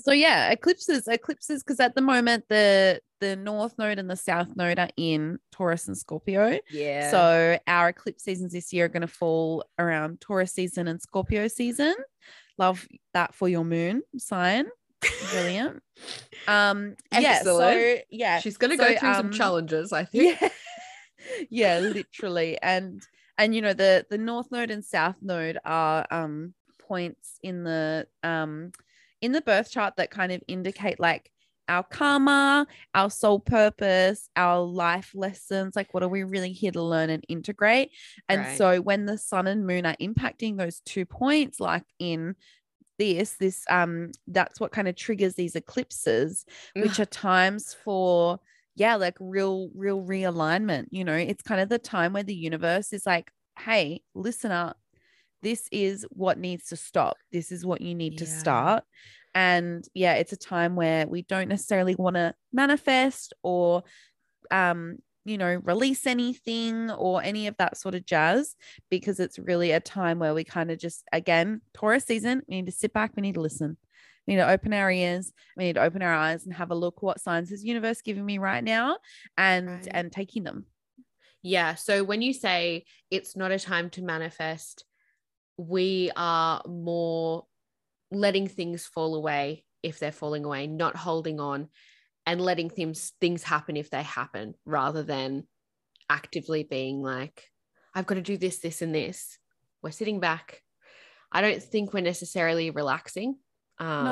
so 0.00 0.12
yeah, 0.12 0.50
eclipses, 0.50 1.06
eclipses, 1.08 1.62
because 1.62 1.80
at 1.80 1.94
the 1.94 2.00
moment 2.02 2.44
the 2.48 3.00
the 3.20 3.36
north 3.36 3.74
node 3.78 3.98
and 3.98 4.10
the 4.10 4.16
south 4.16 4.48
node 4.56 4.78
are 4.78 4.90
in 4.96 5.38
Taurus 5.52 5.88
and 5.88 5.96
Scorpio. 5.96 6.58
Yeah. 6.70 7.10
So 7.10 7.58
our 7.66 7.88
eclipse 7.88 8.24
seasons 8.24 8.52
this 8.52 8.72
year 8.72 8.84
are 8.86 8.88
going 8.88 9.00
to 9.02 9.06
fall 9.06 9.64
around 9.78 10.20
Taurus 10.20 10.52
season 10.52 10.88
and 10.88 11.00
Scorpio 11.00 11.48
season. 11.48 11.94
love 12.58 12.86
that 13.14 13.34
for 13.34 13.48
your 13.48 13.64
moon 13.64 14.02
sign. 14.18 14.66
Brilliant. 15.32 15.82
Um, 16.48 16.96
yeah, 17.12 17.42
so 17.42 17.96
yeah, 18.10 18.40
She's 18.40 18.56
gonna 18.58 18.76
So, 18.76 18.82
go 18.84 18.98
through 18.98 19.14
some 19.14 19.26
um, 19.26 19.32
challenges, 19.32 19.92
I 19.92 20.04
think. 20.10 20.38
yeah, 20.40 20.48
yeah, 21.48 21.78
literally, 21.78 22.58
and 22.60 23.00
and 23.38 23.54
you 23.54 23.62
know 23.62 23.72
the 23.72 24.04
the 24.10 24.18
north 24.18 24.50
node 24.50 24.70
and 24.70 24.84
south 24.84 25.14
node 25.22 25.58
are 25.64 26.04
um 26.10 26.52
points 26.94 27.38
in 27.42 27.64
the 27.64 28.06
um 28.22 28.72
in 29.20 29.32
the 29.32 29.40
birth 29.42 29.70
chart 29.70 29.94
that 29.96 30.10
kind 30.10 30.32
of 30.32 30.42
indicate 30.48 31.00
like 31.00 31.30
our 31.66 31.82
karma, 31.82 32.66
our 32.94 33.08
soul 33.08 33.40
purpose, 33.40 34.28
our 34.36 34.60
life 34.60 35.12
lessons. 35.14 35.74
Like, 35.74 35.94
what 35.94 36.02
are 36.02 36.08
we 36.10 36.22
really 36.22 36.52
here 36.52 36.72
to 36.72 36.82
learn 36.82 37.08
and 37.08 37.24
integrate? 37.28 37.90
And 38.28 38.46
Right. 38.46 38.46
so, 38.46 38.82
when 38.82 39.06
the 39.06 39.16
sun 39.16 39.46
and 39.46 39.66
moon 39.66 39.86
are 39.86 39.96
impacting 39.96 40.58
those 40.58 40.80
two 40.80 41.06
points, 41.06 41.60
like 41.60 41.84
in 41.98 42.34
this, 42.98 43.36
this, 43.36 43.64
um, 43.70 44.10
that's 44.26 44.60
what 44.60 44.72
kind 44.72 44.88
of 44.88 44.96
triggers 44.96 45.34
these 45.34 45.56
eclipses, 45.56 46.44
which 46.78 47.00
are 47.00 47.06
times 47.06 47.74
for, 47.84 48.38
yeah, 48.76 48.96
like 48.96 49.16
real, 49.20 49.70
real 49.74 50.02
realignment. 50.02 50.86
You 50.90 51.04
know, 51.04 51.16
it's 51.16 51.42
kind 51.42 51.60
of 51.60 51.68
the 51.68 51.78
time 51.78 52.12
where 52.12 52.22
the 52.22 52.34
universe 52.34 52.92
is 52.92 53.06
like, 53.06 53.30
hey, 53.58 54.02
listen 54.14 54.52
up. 54.52 54.78
This 55.44 55.68
is 55.70 56.04
what 56.10 56.38
needs 56.38 56.66
to 56.68 56.76
stop. 56.76 57.18
This 57.30 57.52
is 57.52 57.64
what 57.64 57.80
you 57.82 57.94
need 57.94 58.18
to 58.18 58.26
start. 58.26 58.82
And 59.34 59.86
yeah, 59.94 60.14
it's 60.14 60.32
a 60.32 60.36
time 60.36 60.74
where 60.74 61.06
we 61.06 61.22
don't 61.22 61.48
necessarily 61.48 61.94
want 61.94 62.16
to 62.16 62.34
manifest 62.52 63.34
or, 63.42 63.82
um, 64.50 64.98
you 65.26 65.36
know, 65.38 65.60
release 65.64 66.06
anything 66.06 66.90
or 66.90 67.22
any 67.22 67.46
of 67.46 67.56
that 67.58 67.76
sort 67.76 67.94
of 67.94 68.06
jazz 68.06 68.56
because 68.90 69.20
it's 69.20 69.38
really 69.38 69.72
a 69.72 69.80
time 69.80 70.18
where 70.18 70.34
we 70.34 70.44
kind 70.44 70.70
of 70.70 70.78
just, 70.78 71.04
again, 71.12 71.60
Taurus 71.74 72.04
season, 72.04 72.42
we 72.48 72.56
need 72.56 72.66
to 72.66 72.72
sit 72.72 72.92
back, 72.92 73.12
we 73.16 73.22
need 73.22 73.34
to 73.34 73.40
listen. 73.40 73.76
We 74.26 74.34
need 74.34 74.40
to 74.40 74.50
open 74.50 74.72
our 74.72 74.90
ears, 74.90 75.32
we 75.56 75.64
need 75.64 75.74
to 75.74 75.82
open 75.82 76.00
our 76.00 76.14
eyes 76.14 76.44
and 76.46 76.54
have 76.54 76.70
a 76.70 76.74
look 76.74 77.02
what 77.02 77.20
signs 77.20 77.52
is 77.52 77.62
universe 77.64 78.00
giving 78.00 78.24
me 78.24 78.38
right 78.38 78.64
now 78.64 78.96
and 79.36 79.68
Right. 79.68 79.88
and 79.90 80.10
taking 80.10 80.44
them. 80.44 80.64
Yeah. 81.42 81.74
So 81.74 82.04
when 82.04 82.22
you 82.22 82.32
say 82.32 82.84
it's 83.10 83.36
not 83.36 83.50
a 83.50 83.58
time 83.58 83.90
to 83.90 84.02
manifest, 84.02 84.86
we 85.56 86.10
are 86.16 86.62
more 86.66 87.46
letting 88.10 88.48
things 88.48 88.86
fall 88.86 89.14
away 89.14 89.64
if 89.82 89.98
they're 89.98 90.12
falling 90.12 90.44
away, 90.44 90.66
not 90.66 90.96
holding 90.96 91.40
on 91.40 91.68
and 92.26 92.40
letting 92.40 92.70
things 92.70 93.12
things 93.20 93.42
happen 93.42 93.76
if 93.76 93.90
they 93.90 94.02
happen, 94.02 94.54
rather 94.64 95.02
than 95.02 95.46
actively 96.08 96.62
being 96.62 97.02
like, 97.02 97.44
I've 97.94 98.06
got 98.06 98.14
to 98.14 98.22
do 98.22 98.36
this, 98.36 98.58
this, 98.58 98.82
and 98.82 98.94
this. 98.94 99.38
We're 99.82 99.90
sitting 99.90 100.20
back. 100.20 100.62
I 101.30 101.40
don't 101.40 101.62
think 101.62 101.92
we're 101.92 102.00
necessarily 102.00 102.70
relaxing. 102.70 103.36
Um, 103.78 104.06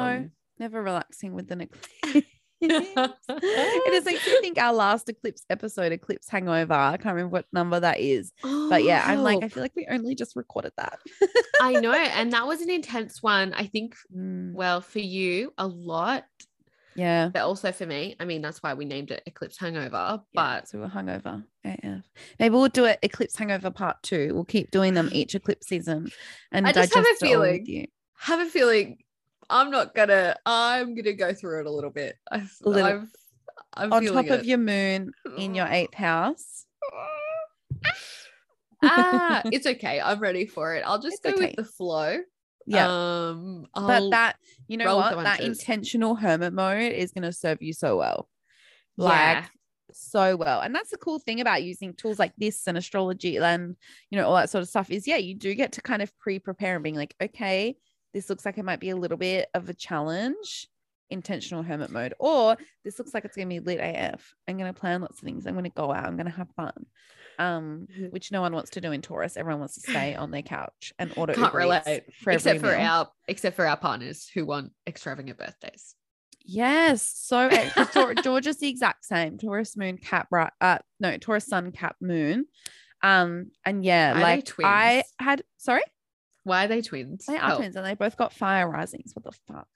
Never 0.58 0.82
relaxing 0.82 1.34
with 1.34 1.50
an 1.50 1.62
eclipse. 1.62 2.28
it 3.28 3.92
is 3.94 4.04
makes 4.04 4.26
me 4.26 4.40
think 4.40 4.58
our 4.58 4.72
last 4.72 5.08
eclipse 5.08 5.44
episode, 5.50 5.92
Eclipse 5.92 6.28
Hangover. 6.28 6.74
I 6.74 6.96
can't 6.96 7.14
remember 7.14 7.32
what 7.32 7.46
number 7.52 7.80
that 7.80 8.00
is. 8.00 8.32
But 8.42 8.84
yeah, 8.84 9.02
I'm 9.06 9.22
like, 9.22 9.42
I 9.42 9.48
feel 9.48 9.62
like 9.62 9.74
we 9.76 9.86
only 9.90 10.14
just 10.14 10.36
recorded 10.36 10.72
that. 10.76 10.98
I 11.60 11.72
know. 11.74 11.92
And 12.22 12.32
that 12.32 12.46
was 12.46 12.60
an 12.60 12.70
intense 12.70 13.22
one. 13.22 13.52
I 13.52 13.66
think, 13.66 13.96
Mm, 14.14 14.52
well, 14.52 14.80
for 14.80 14.98
you, 15.00 15.52
a 15.58 15.66
lot, 15.66 16.24
yeah. 16.94 17.28
but 17.32 17.42
also 17.42 17.72
for 17.72 17.86
me. 17.86 18.16
I 18.20 18.24
mean, 18.24 18.42
that's 18.42 18.62
why 18.62 18.74
we 18.74 18.84
named 18.84 19.10
it 19.10 19.22
Eclipse 19.26 19.58
Hangover. 19.58 19.90
Yeah, 19.90 20.18
But 20.34 20.68
so 20.68 20.78
we're 20.78 20.88
hungover. 20.88 21.44
AF. 21.64 22.04
Maybe 22.38 22.52
we'll 22.54 22.68
do 22.68 22.84
it 22.84 22.98
Eclipse 23.02 23.36
Hangover 23.36 23.70
Part 23.70 24.02
Two. 24.02 24.32
We'll 24.34 24.44
keep 24.44 24.70
doing 24.70 24.94
them 24.94 25.08
each 25.12 25.34
eclipse 25.34 25.66
season 25.68 26.10
and 26.50 26.66
I 26.66 26.72
just 26.72 26.94
have 26.94 27.04
a 27.04 27.06
digest 27.08 27.22
it 27.22 27.34
all 27.34 27.40
with 27.40 27.48
feeling 27.50 27.66
you. 27.66 27.86
have 28.18 28.40
a 28.40 28.46
feeling 28.50 28.98
I'm 29.50 29.70
not 29.70 29.94
gonna, 29.94 30.36
I'm 30.46 30.94
gonna 30.94 31.12
go 31.12 31.32
through 31.32 31.60
it 31.60 31.66
a 31.66 31.70
little 31.70 31.90
bit. 31.90 32.16
I, 32.30 32.46
A 32.64 32.68
little. 32.68 32.86
I've, 32.86 33.08
I'm 33.74 33.92
On 33.92 34.04
top 34.04 34.26
of 34.28 34.44
your 34.44 34.58
moon 34.58 35.12
in 35.38 35.54
your 35.54 35.66
eighth 35.66 35.94
house. 35.94 36.66
ah, 38.82 39.42
it's 39.46 39.66
okay. 39.66 40.00
I'm 40.00 40.20
ready 40.20 40.46
for 40.46 40.74
it. 40.74 40.82
I'll 40.86 41.00
just 41.00 41.20
It's 41.24 41.24
go 41.24 41.30
okay. 41.30 41.46
with 41.46 41.56
the 41.56 41.64
flow. 41.64 42.18
Yeah. 42.66 42.88
Um, 42.88 43.66
but 43.74 44.10
that 44.10 44.36
you 44.68 44.76
know 44.76 44.96
what 44.96 45.22
that 45.24 45.40
intentional 45.40 46.14
hermit 46.14 46.52
mode 46.52 46.92
is 46.92 47.12
going 47.12 47.22
to 47.22 47.32
serve 47.32 47.60
you 47.60 47.72
so 47.72 47.96
well 47.96 48.28
like 48.96 49.38
yeah. 49.38 49.46
so 49.92 50.36
well 50.36 50.60
and 50.60 50.74
that's 50.74 50.90
the 50.90 50.96
cool 50.96 51.18
thing 51.18 51.40
about 51.40 51.62
using 51.62 51.94
tools 51.94 52.18
like 52.18 52.32
this 52.36 52.66
and 52.66 52.76
astrology 52.76 53.36
and 53.36 53.76
you 54.10 54.18
know 54.18 54.28
all 54.28 54.36
that 54.36 54.50
sort 54.50 54.62
of 54.62 54.68
stuff 54.68 54.90
is 54.90 55.06
yeah 55.06 55.16
you 55.16 55.34
do 55.34 55.54
get 55.54 55.72
to 55.72 55.82
kind 55.82 56.02
of 56.02 56.16
pre-prepare 56.18 56.74
and 56.74 56.84
being 56.84 56.94
like 56.94 57.14
okay 57.22 57.74
this 58.14 58.28
looks 58.30 58.44
like 58.44 58.58
it 58.58 58.64
might 58.64 58.80
be 58.80 58.90
a 58.90 58.96
little 58.96 59.16
bit 59.18 59.48
of 59.54 59.68
a 59.68 59.74
challenge 59.74 60.66
intentional 61.10 61.62
hermit 61.62 61.90
mode 61.90 62.14
or 62.18 62.56
this 62.84 62.98
looks 62.98 63.12
like 63.12 63.24
it's 63.26 63.36
going 63.36 63.46
to 63.48 63.54
be 63.54 63.60
lit 63.60 63.80
af 63.80 64.34
i'm 64.48 64.56
going 64.56 64.72
to 64.72 64.80
plan 64.80 65.02
lots 65.02 65.18
of 65.18 65.24
things 65.24 65.46
i'm 65.46 65.52
going 65.52 65.64
to 65.64 65.70
go 65.70 65.92
out 65.92 66.06
i'm 66.06 66.16
going 66.16 66.24
to 66.24 66.32
have 66.32 66.48
fun 66.56 66.72
um 67.38 67.86
which 68.10 68.32
no 68.32 68.40
one 68.40 68.54
wants 68.54 68.70
to 68.70 68.80
do 68.80 68.92
in 68.92 69.02
taurus 69.02 69.36
everyone 69.36 69.58
wants 69.60 69.74
to 69.74 69.90
stay 69.90 70.14
on 70.14 70.30
their 70.30 70.40
couch 70.42 70.92
and 70.98 71.12
order 71.16 71.34
Can't 71.42 71.52
relate, 71.52 72.04
for 72.22 72.30
except 72.30 72.60
for 72.60 72.66
meal. 72.74 72.80
our 72.80 73.08
except 73.28 73.56
for 73.56 73.66
our 73.66 73.76
partners 73.76 74.30
who 74.32 74.46
want 74.46 74.72
extravagant 74.86 75.36
birthdays. 75.38 75.94
Yes. 76.44 77.02
So 77.02 77.48
'cause 77.50 77.90
Tor- 77.92 78.14
Georgia's 78.22 78.58
the 78.58 78.68
exact 78.68 79.04
same. 79.04 79.38
Taurus 79.38 79.76
moon 79.76 79.96
cap 79.98 80.28
right 80.30 80.50
uh 80.60 80.78
no, 80.98 81.16
Taurus 81.18 81.46
sun 81.46 81.72
cap 81.72 81.96
moon. 82.00 82.46
Um 83.02 83.50
and 83.66 83.84
yeah, 83.84 84.14
like 84.18 84.50
I 84.64 85.04
had 85.18 85.42
sorry, 85.58 85.82
Why 86.44 86.64
are 86.64 86.68
they 86.68 86.82
twins? 86.82 87.26
they 87.26 87.36
are 87.36 87.56
twins 87.56 87.76
and 87.76 87.86
they 87.86 87.94
both 87.94 88.16
got 88.16 88.32
fire 88.32 88.68
risings. 88.68 89.12
What 89.14 89.24
the 89.24 89.32
fuck? 89.52 89.68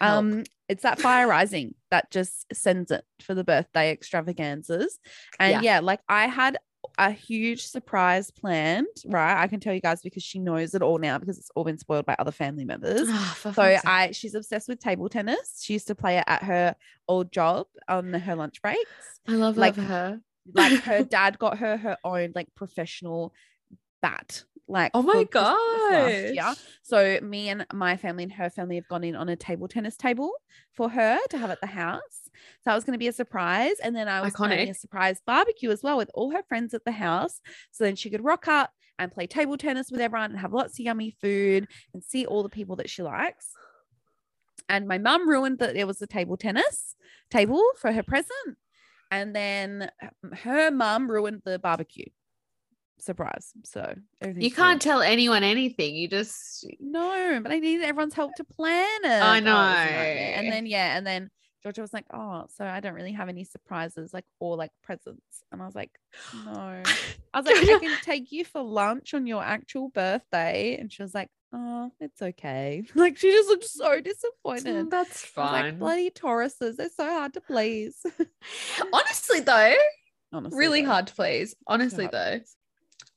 Help. 0.00 0.18
Um 0.18 0.44
it's 0.68 0.82
that 0.82 0.98
fire 0.98 1.28
rising 1.28 1.74
that 1.90 2.10
just 2.10 2.46
sends 2.54 2.90
it 2.90 3.04
for 3.22 3.34
the 3.34 3.44
birthday 3.44 3.90
extravaganzas. 3.90 4.98
And 5.38 5.52
Yeah. 5.52 5.60
yeah, 5.62 5.80
like 5.80 6.00
I 6.08 6.26
had 6.26 6.56
a 6.98 7.10
huge 7.10 7.66
surprise 7.66 8.30
planned, 8.30 8.86
right? 9.06 9.40
I 9.42 9.46
can 9.48 9.58
tell 9.58 9.72
you 9.74 9.80
guys 9.80 10.02
because 10.02 10.22
she 10.22 10.38
knows 10.38 10.74
it 10.74 10.82
all 10.82 10.98
now 10.98 11.18
because 11.18 11.38
it's 11.38 11.50
all 11.56 11.64
been 11.64 11.78
spoiled 11.78 12.04
by 12.06 12.14
other 12.18 12.30
family 12.30 12.64
members. 12.64 13.10
For 13.36 13.52
So. 13.52 13.62
I 13.86 14.10
she's 14.12 14.34
obsessed 14.34 14.68
with 14.68 14.80
table 14.80 15.08
tennis. 15.08 15.60
She 15.62 15.72
used 15.74 15.86
to 15.88 15.94
play 15.94 16.18
it 16.18 16.24
at 16.26 16.42
her 16.42 16.76
old 17.08 17.32
job 17.32 17.66
on 17.88 18.12
her 18.12 18.36
lunch 18.36 18.60
breaks. 18.62 18.80
I 19.26 19.32
love 19.32 19.56
like 19.56 19.76
her. 19.76 20.20
Like 20.52 20.82
her 20.82 21.04
dad 21.16 21.38
got 21.38 21.58
her 21.58 21.76
her 21.78 21.96
own 22.04 22.32
like 22.34 22.48
professional 22.54 23.32
bat. 24.02 24.44
Like 24.66 24.92
Oh 24.94 25.02
my 25.02 25.24
god 25.30 25.56
Christmas 25.56 25.90
last 25.90 26.34
year. 26.34 26.42
gosh. 26.42 26.56
So 26.82 27.20
me 27.22 27.48
and 27.50 27.66
my 27.72 27.96
family 27.96 28.22
and 28.22 28.32
her 28.32 28.48
family 28.48 28.76
have 28.76 28.88
gone 28.88 29.04
in 29.04 29.14
on 29.14 29.28
a 29.28 29.36
table 29.36 29.68
tennis 29.68 29.96
table 29.96 30.32
for 30.72 30.88
her 30.88 31.18
to 31.30 31.38
have 31.38 31.50
at 31.50 31.60
the 31.60 31.66
house. 31.66 32.22
So 32.24 32.70
that 32.70 32.74
was 32.74 32.84
going 32.84 32.94
to 32.94 32.98
be 32.98 33.08
a 33.08 33.12
surprise, 33.12 33.76
and 33.82 33.94
then 33.94 34.08
I 34.08 34.20
was 34.20 34.34
planning 34.34 34.68
a 34.70 34.74
surprise 34.74 35.20
barbecue 35.24 35.70
as 35.70 35.82
well 35.82 35.96
with 35.96 36.10
all 36.14 36.30
her 36.30 36.42
friends 36.42 36.74
at 36.74 36.84
the 36.84 36.92
house. 36.92 37.40
So 37.70 37.84
then 37.84 37.94
she 37.94 38.10
could 38.10 38.24
rock 38.24 38.48
up 38.48 38.72
and 38.98 39.12
play 39.12 39.26
table 39.26 39.56
tennis 39.56 39.90
with 39.90 40.00
everyone 40.00 40.30
and 40.30 40.40
have 40.40 40.52
lots 40.52 40.78
of 40.78 40.84
yummy 40.84 41.10
food 41.20 41.68
and 41.92 42.02
see 42.02 42.26
all 42.26 42.42
the 42.42 42.48
people 42.48 42.76
that 42.76 42.90
she 42.90 43.02
likes. 43.02 43.50
And 44.68 44.88
my 44.88 44.98
mum 44.98 45.28
ruined 45.28 45.58
that 45.58 45.74
there 45.74 45.86
was 45.86 46.00
a 46.00 46.06
table 46.06 46.36
tennis 46.36 46.96
table 47.30 47.62
for 47.78 47.92
her 47.92 48.02
present. 48.02 48.56
And 49.10 49.34
then 49.34 49.90
her 50.32 50.70
mum 50.70 51.10
ruined 51.10 51.42
the 51.44 51.58
barbecue. 51.58 52.06
Surprise. 52.98 53.52
So 53.64 53.94
You 54.22 54.50
can't 54.50 54.58
ruined. 54.68 54.80
tell 54.80 55.02
anyone 55.02 55.42
anything. 55.44 55.94
You 55.94 56.08
just 56.08 56.66
No, 56.80 57.40
but 57.42 57.52
I 57.52 57.58
need 57.58 57.82
everyone's 57.82 58.14
help 58.14 58.34
to 58.36 58.44
plan 58.44 59.04
it. 59.04 59.08
I 59.08 59.34
Oh, 59.34 59.38
it 59.38 59.44
was 59.44 59.44
a 59.44 59.46
nightmare. 59.46 60.34
And 60.36 60.52
then 60.52 60.66
yeah, 60.66 60.96
and 60.96 61.06
then 61.06 61.30
Georgia 61.62 61.80
was 61.80 61.92
like, 61.94 62.04
"Oh, 62.12 62.44
so 62.54 62.64
I 62.66 62.80
don't 62.80 62.92
really 62.94 63.12
have 63.12 63.28
any 63.30 63.44
surprises, 63.44 64.12
like 64.12 64.26
or 64.38 64.56
like 64.56 64.70
presents." 64.82 65.42
And 65.50 65.62
I 65.62 65.66
was 65.66 65.74
like, 65.74 65.90
"No." 66.44 66.82
I 67.32 67.40
was 67.40 67.46
like, 67.46 67.56
"I 67.56 67.78
can 67.80 67.98
take 68.02 68.30
you 68.32 68.44
for 68.44 68.62
lunch 68.62 69.14
on 69.14 69.26
your 69.26 69.42
actual 69.42 69.88
birthday," 69.88 70.76
and 70.78 70.92
she 70.92 71.02
was 71.02 71.14
like, 71.14 71.30
"Oh, 71.54 71.90
it's 72.00 72.20
okay." 72.20 72.82
Like 72.94 73.16
she 73.16 73.30
just 73.30 73.48
looked 73.48 73.64
so 73.64 74.00
disappointed. 74.00 74.86
Mm, 74.86 74.90
that's 74.90 75.24
I 75.36 75.40
was 75.42 75.52
like, 75.52 75.62
fine. 75.64 75.78
"Bloody 75.78 76.10
Tauruses, 76.10 76.76
they're 76.76 76.90
so 76.90 77.06
hard 77.06 77.32
to 77.34 77.40
please." 77.40 78.04
Honestly, 78.92 79.40
though, 79.40 79.74
Honestly, 80.32 80.58
really 80.58 80.82
though. 80.82 80.88
hard 80.88 81.06
to 81.08 81.14
please. 81.14 81.54
Honestly, 81.66 82.08
though. 82.12 82.40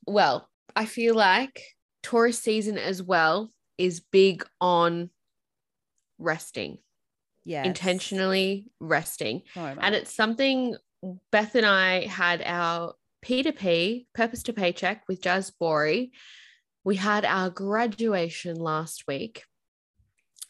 Well, 0.08 0.48
I 0.74 0.86
feel 0.86 1.14
like 1.14 1.62
Taurus 2.02 2.38
season 2.38 2.78
as 2.78 3.02
well 3.02 3.50
is 3.76 4.00
big 4.00 4.44
on 4.60 5.10
resting, 6.18 6.78
Yeah. 7.44 7.64
intentionally 7.64 8.66
resting. 8.80 9.42
Oh 9.56 9.74
so 9.74 9.80
And 9.80 9.94
it's 9.94 10.14
something 10.14 10.76
Beth 11.30 11.54
and 11.54 11.66
I 11.66 12.06
had 12.06 12.42
our 12.42 12.94
P2P, 13.24 14.06
Purpose 14.14 14.42
to 14.44 14.52
Paycheck 14.52 15.04
with 15.08 15.20
Jazz 15.22 15.50
Bory. 15.50 16.12
We 16.84 16.96
had 16.96 17.24
our 17.24 17.50
graduation 17.50 18.56
last 18.56 19.04
week. 19.06 19.44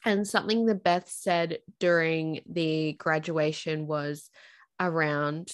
And 0.04 0.26
something 0.26 0.66
that 0.66 0.84
Beth 0.84 1.08
said 1.10 1.58
during 1.80 2.40
the 2.48 2.92
graduation 2.94 3.86
was 3.86 4.30
around 4.78 5.50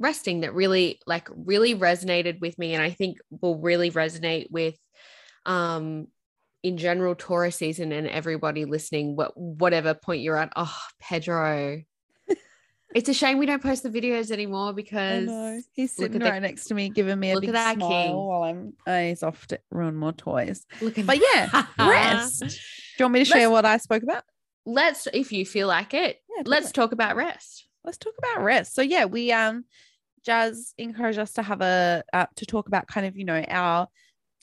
resting 0.00 0.40
that 0.40 0.54
really 0.54 1.00
like 1.06 1.28
really 1.34 1.74
resonated 1.74 2.40
with 2.40 2.58
me 2.58 2.74
and 2.74 2.82
I 2.82 2.90
think 2.90 3.18
will 3.30 3.58
really 3.58 3.90
resonate 3.90 4.50
with 4.50 4.76
um 5.46 6.08
in 6.64 6.78
general 6.78 7.14
Taurus 7.14 7.56
season 7.56 7.92
and 7.92 8.08
everybody 8.08 8.64
listening, 8.64 9.16
what 9.16 9.36
whatever 9.36 9.92
point 9.92 10.22
you're 10.22 10.38
at, 10.38 10.50
oh 10.56 10.74
Pedro. 10.98 11.82
it's 12.94 13.08
a 13.10 13.12
shame 13.12 13.36
we 13.36 13.44
don't 13.44 13.62
post 13.62 13.82
the 13.82 13.90
videos 13.90 14.30
anymore 14.30 14.72
because 14.72 15.62
he's 15.74 15.92
sitting 15.92 16.22
right 16.22 16.34
the, 16.34 16.40
next 16.40 16.64
to 16.64 16.74
me, 16.74 16.88
giving 16.88 17.20
me 17.20 17.32
a 17.32 17.40
big 17.40 17.50
smile 17.50 17.76
king. 17.76 18.16
while 18.16 18.44
I'm 18.44 18.72
oh, 18.86 19.00
he's 19.02 19.22
off 19.22 19.46
to 19.48 19.60
ruin 19.70 19.94
more 19.94 20.12
toys. 20.12 20.64
Look 20.80 20.98
at 20.98 21.06
but 21.06 21.18
that. 21.18 21.66
yeah, 21.78 21.86
rest. 21.86 22.40
Do 22.40 22.46
you 22.46 23.04
want 23.04 23.12
me 23.12 23.18
to 23.20 23.24
share 23.26 23.40
let's, 23.40 23.52
what 23.52 23.64
I 23.66 23.76
spoke 23.76 24.02
about? 24.02 24.24
Let's, 24.64 25.06
if 25.12 25.32
you 25.32 25.44
feel 25.44 25.68
like 25.68 25.92
it, 25.92 26.22
yeah, 26.34 26.44
let's 26.46 26.72
talk 26.72 26.92
about 26.92 27.14
rest. 27.14 27.66
Let's 27.84 27.98
talk 27.98 28.14
about 28.18 28.42
rest. 28.42 28.74
So 28.74 28.82
yeah, 28.82 29.04
we 29.04 29.32
um 29.32 29.64
Jazz 30.24 30.72
encouraged 30.78 31.18
us 31.18 31.34
to 31.34 31.42
have 31.42 31.60
a 31.60 32.02
uh, 32.12 32.26
to 32.36 32.46
talk 32.46 32.66
about 32.66 32.86
kind 32.86 33.06
of 33.06 33.16
you 33.16 33.24
know 33.24 33.44
our 33.48 33.88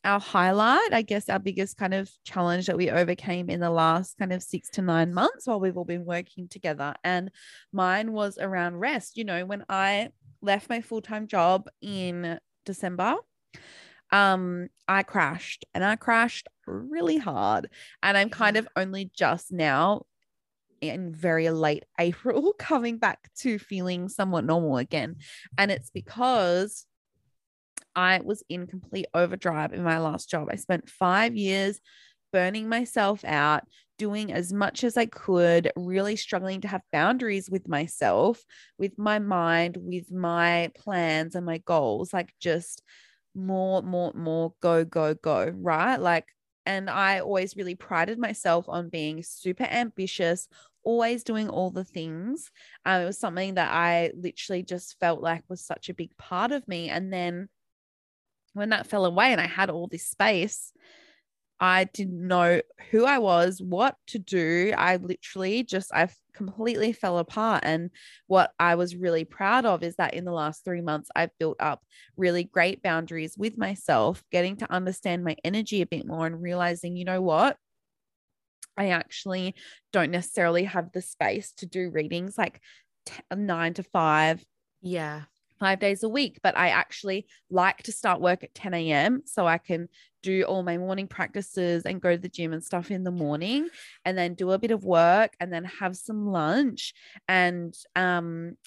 our 0.03 0.19
highlight, 0.19 0.93
I 0.93 1.03
guess, 1.03 1.29
our 1.29 1.39
biggest 1.39 1.77
kind 1.77 1.93
of 1.93 2.09
challenge 2.23 2.65
that 2.67 2.77
we 2.77 2.89
overcame 2.89 3.49
in 3.49 3.59
the 3.59 3.69
last 3.69 4.17
kind 4.17 4.33
of 4.33 4.41
six 4.41 4.69
to 4.71 4.81
nine 4.81 5.13
months 5.13 5.45
while 5.45 5.59
we've 5.59 5.77
all 5.77 5.85
been 5.85 6.05
working 6.05 6.47
together. 6.47 6.95
And 7.03 7.29
mine 7.71 8.11
was 8.11 8.37
around 8.39 8.77
rest. 8.77 9.17
You 9.17 9.25
know, 9.25 9.45
when 9.45 9.63
I 9.69 10.09
left 10.41 10.69
my 10.69 10.81
full 10.81 11.01
time 11.01 11.27
job 11.27 11.67
in 11.81 12.39
December, 12.65 13.15
um, 14.11 14.69
I 14.87 15.03
crashed 15.03 15.65
and 15.73 15.83
I 15.83 15.95
crashed 15.95 16.47
really 16.65 17.17
hard. 17.17 17.69
And 18.01 18.17
I'm 18.17 18.29
kind 18.29 18.57
of 18.57 18.67
only 18.75 19.11
just 19.15 19.51
now 19.51 20.05
in 20.81 21.13
very 21.13 21.49
late 21.49 21.85
April 21.99 22.53
coming 22.57 22.97
back 22.97 23.29
to 23.39 23.59
feeling 23.59 24.09
somewhat 24.09 24.45
normal 24.45 24.77
again. 24.77 25.17
And 25.57 25.71
it's 25.71 25.89
because 25.89 26.85
I 27.95 28.21
was 28.23 28.43
in 28.49 28.67
complete 28.67 29.07
overdrive 29.13 29.73
in 29.73 29.83
my 29.83 29.99
last 29.99 30.29
job. 30.29 30.47
I 30.51 30.55
spent 30.55 30.89
five 30.89 31.35
years 31.35 31.79
burning 32.31 32.69
myself 32.69 33.23
out, 33.25 33.63
doing 33.97 34.31
as 34.31 34.51
much 34.53 34.83
as 34.83 34.97
I 34.97 35.05
could, 35.05 35.71
really 35.75 36.15
struggling 36.15 36.61
to 36.61 36.67
have 36.67 36.81
boundaries 36.91 37.49
with 37.49 37.67
myself, 37.67 38.43
with 38.77 38.97
my 38.97 39.19
mind, 39.19 39.77
with 39.77 40.11
my 40.11 40.71
plans 40.75 41.35
and 41.35 41.45
my 41.45 41.59
goals, 41.59 42.13
like 42.13 42.33
just 42.39 42.81
more, 43.35 43.81
more, 43.81 44.13
more 44.13 44.53
go, 44.61 44.85
go, 44.85 45.13
go, 45.13 45.51
right? 45.55 45.97
Like, 45.97 46.25
and 46.65 46.89
I 46.89 47.19
always 47.19 47.55
really 47.55 47.75
prided 47.75 48.19
myself 48.19 48.69
on 48.69 48.89
being 48.89 49.23
super 49.23 49.63
ambitious, 49.63 50.47
always 50.83 51.23
doing 51.23 51.49
all 51.49 51.71
the 51.71 51.83
things. 51.83 52.51
Um, 52.85 53.01
it 53.01 53.05
was 53.05 53.19
something 53.19 53.55
that 53.55 53.71
I 53.71 54.11
literally 54.15 54.63
just 54.63 54.99
felt 54.99 55.21
like 55.21 55.43
was 55.47 55.65
such 55.65 55.89
a 55.89 55.93
big 55.93 56.15
part 56.17 56.51
of 56.51 56.67
me. 56.67 56.89
And 56.89 57.11
then 57.11 57.49
when 58.53 58.69
that 58.69 58.87
fell 58.87 59.05
away 59.05 59.31
and 59.31 59.41
I 59.41 59.47
had 59.47 59.69
all 59.69 59.87
this 59.87 60.07
space, 60.07 60.73
I 61.59 61.83
didn't 61.83 62.27
know 62.27 62.61
who 62.89 63.05
I 63.05 63.19
was, 63.19 63.61
what 63.61 63.95
to 64.07 64.17
do. 64.17 64.73
I 64.75 64.95
literally 64.95 65.61
just, 65.61 65.93
I 65.93 66.09
completely 66.33 66.91
fell 66.91 67.19
apart. 67.19 67.61
And 67.63 67.91
what 68.25 68.51
I 68.59 68.73
was 68.73 68.95
really 68.95 69.25
proud 69.25 69.65
of 69.65 69.83
is 69.83 69.95
that 69.97 70.15
in 70.15 70.25
the 70.25 70.31
last 70.31 70.65
three 70.65 70.81
months, 70.81 71.09
I've 71.15 71.37
built 71.37 71.57
up 71.59 71.83
really 72.17 72.43
great 72.45 72.81
boundaries 72.81 73.37
with 73.37 73.59
myself, 73.59 74.23
getting 74.31 74.57
to 74.57 74.71
understand 74.71 75.23
my 75.23 75.35
energy 75.43 75.83
a 75.83 75.85
bit 75.85 76.07
more 76.07 76.25
and 76.25 76.41
realizing, 76.41 76.97
you 76.97 77.05
know 77.05 77.21
what? 77.21 77.57
I 78.77 78.89
actually 78.89 79.55
don't 79.91 80.11
necessarily 80.11 80.63
have 80.65 80.91
the 80.91 81.01
space 81.01 81.51
to 81.57 81.65
do 81.65 81.89
readings 81.89 82.37
like 82.37 82.61
t- 83.05 83.21
nine 83.35 83.73
to 83.75 83.83
five. 83.83 84.43
Yeah 84.81 85.23
five 85.61 85.79
days 85.79 86.01
a 86.01 86.09
week, 86.09 86.39
but 86.41 86.57
I 86.57 86.69
actually 86.69 87.27
like 87.51 87.83
to 87.83 87.91
start 87.91 88.19
work 88.19 88.43
at 88.43 88.55
10 88.55 88.73
a.m. 88.73 89.21
so 89.25 89.45
I 89.45 89.59
can 89.59 89.89
do 90.23 90.41
all 90.43 90.63
my 90.63 90.77
morning 90.77 91.07
practices 91.07 91.85
and 91.85 92.01
go 92.01 92.15
to 92.15 92.21
the 92.21 92.29
gym 92.29 92.51
and 92.51 92.63
stuff 92.63 92.89
in 92.89 93.03
the 93.03 93.11
morning 93.11 93.69
and 94.03 94.17
then 94.17 94.33
do 94.33 94.51
a 94.51 94.57
bit 94.57 94.71
of 94.71 94.83
work 94.83 95.35
and 95.39 95.53
then 95.53 95.65
have 95.65 95.95
some 95.95 96.25
lunch 96.27 96.93
and 97.27 97.75
um 97.95 98.57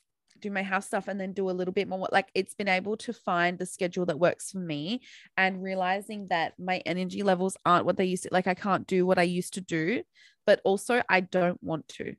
do 0.44 0.50
my 0.50 0.62
house 0.62 0.87
stuff 0.87 1.09
and 1.09 1.18
then 1.18 1.33
do 1.33 1.48
a 1.48 1.52
little 1.52 1.72
bit 1.72 1.88
more 1.88 2.07
like 2.12 2.28
it's 2.35 2.54
been 2.54 2.68
able 2.68 2.96
to 2.98 3.12
find 3.12 3.59
the 3.59 3.64
schedule 3.64 4.04
that 4.04 4.18
works 4.18 4.50
for 4.50 4.59
me 4.59 5.00
and 5.38 5.62
realizing 5.62 6.26
that 6.28 6.52
my 6.59 6.83
energy 6.85 7.22
levels 7.22 7.57
aren't 7.64 7.87
what 7.87 7.96
they 7.96 8.04
used 8.04 8.24
to 8.24 8.28
like 8.30 8.46
I 8.46 8.54
can't 8.54 8.87
do 8.87 9.07
what 9.07 9.18
I 9.18 9.22
used 9.22 9.54
to 9.54 9.62
do 9.62 10.02
but 10.46 10.61
also 10.62 11.02
I 11.09 11.20
don't 11.20 11.62
want 11.62 11.88
to. 11.88 12.14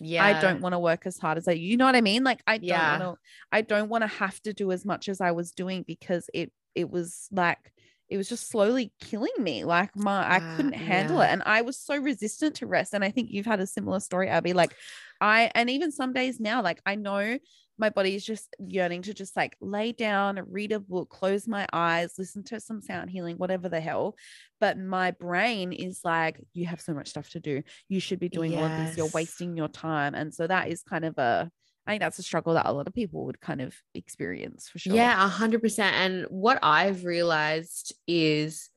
Yeah. 0.00 0.24
i 0.24 0.40
don't 0.40 0.60
want 0.60 0.74
to 0.74 0.78
work 0.78 1.06
as 1.06 1.18
hard 1.18 1.38
as 1.38 1.48
i 1.48 1.52
you 1.52 1.76
know 1.76 1.84
what 1.84 1.96
i 1.96 2.00
mean? 2.00 2.22
Like 2.22 2.40
i 2.46 2.58
don't 2.58 2.68
yeah. 2.68 3.00
want 3.00 3.02
to 3.02 3.20
i 3.50 3.62
don't 3.62 3.88
want 3.88 4.02
to 4.02 4.08
have 4.08 4.40
to 4.42 4.52
do 4.52 4.70
as 4.70 4.84
much 4.84 5.08
as 5.08 5.20
i 5.20 5.32
was 5.32 5.50
doing 5.50 5.84
because 5.84 6.30
it 6.32 6.52
it 6.76 6.88
was 6.88 7.26
like 7.32 7.72
it 8.08 8.16
was 8.16 8.28
just 8.28 8.50
slowly 8.50 8.92
killing 9.00 9.32
me 9.38 9.64
like 9.64 9.94
my 9.96 10.22
i 10.24 10.40
ah, 10.42 10.56
couldn't 10.56 10.72
handle 10.72 11.18
yeah. 11.18 11.28
it 11.28 11.32
and 11.32 11.42
i 11.46 11.62
was 11.62 11.78
so 11.78 11.96
resistant 11.96 12.54
to 12.56 12.66
rest 12.66 12.94
and 12.94 13.04
i 13.04 13.10
think 13.10 13.30
you've 13.30 13.46
had 13.46 13.60
a 13.60 13.66
similar 13.66 14.00
story 14.00 14.28
abbey 14.28 14.52
like 14.52 14.74
i 15.20 15.50
and 15.54 15.70
even 15.70 15.92
some 15.92 16.12
days 16.12 16.40
now 16.40 16.62
like 16.62 16.80
i 16.86 16.94
know 16.94 17.38
my 17.78 17.90
body 17.90 18.14
is 18.14 18.24
just 18.24 18.54
yearning 18.58 19.02
to 19.02 19.14
just 19.14 19.36
like 19.36 19.56
lay 19.60 19.92
down, 19.92 20.40
read 20.50 20.72
a 20.72 20.80
book, 20.80 21.08
close 21.08 21.46
my 21.46 21.66
eyes, 21.72 22.14
listen 22.18 22.42
to 22.44 22.60
some 22.60 22.82
sound 22.82 23.08
healing, 23.08 23.36
whatever 23.36 23.68
the 23.68 23.80
hell. 23.80 24.16
But 24.60 24.78
my 24.78 25.12
brain 25.12 25.72
is 25.72 26.00
like, 26.04 26.40
you 26.52 26.66
have 26.66 26.80
so 26.80 26.92
much 26.92 27.08
stuff 27.08 27.30
to 27.30 27.40
do. 27.40 27.62
You 27.88 28.00
should 28.00 28.18
be 28.18 28.28
doing 28.28 28.52
yes. 28.52 28.60
all 28.60 28.66
of 28.66 28.86
this. 28.86 28.96
You're 28.96 29.10
wasting 29.14 29.56
your 29.56 29.68
time. 29.68 30.14
And 30.14 30.34
so 30.34 30.46
that 30.46 30.68
is 30.68 30.82
kind 30.82 31.04
of 31.04 31.16
a, 31.18 31.50
I 31.88 31.92
think 31.92 32.02
that's 32.02 32.18
a 32.18 32.22
struggle 32.22 32.52
that 32.52 32.66
a 32.66 32.72
lot 32.72 32.86
of 32.86 32.94
people 32.94 33.24
would 33.24 33.40
kind 33.40 33.62
of 33.62 33.74
experience 33.94 34.68
for 34.68 34.78
sure. 34.78 34.94
Yeah, 34.94 35.24
a 35.24 35.26
hundred 35.26 35.62
percent. 35.62 35.96
And 35.96 36.26
what 36.28 36.58
I've 36.62 37.06
realized 37.06 37.94
is, 38.06 38.68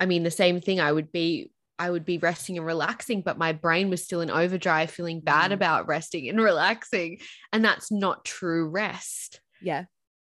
I 0.00 0.06
mean, 0.06 0.24
the 0.24 0.30
same 0.32 0.60
thing 0.60 0.80
I 0.80 0.90
would 0.90 1.12
be 1.12 1.52
I 1.78 1.88
would 1.88 2.04
be 2.04 2.18
resting 2.18 2.56
and 2.58 2.66
relaxing, 2.66 3.22
but 3.22 3.38
my 3.38 3.52
brain 3.52 3.90
was 3.90 4.02
still 4.02 4.20
in 4.20 4.30
overdrive, 4.30 4.90
feeling 4.90 5.20
bad 5.20 5.52
mm. 5.52 5.54
about 5.54 5.86
resting 5.86 6.28
and 6.28 6.40
relaxing. 6.42 7.18
And 7.52 7.64
that's 7.64 7.92
not 7.92 8.24
true 8.24 8.68
rest. 8.68 9.40
Yeah. 9.62 9.84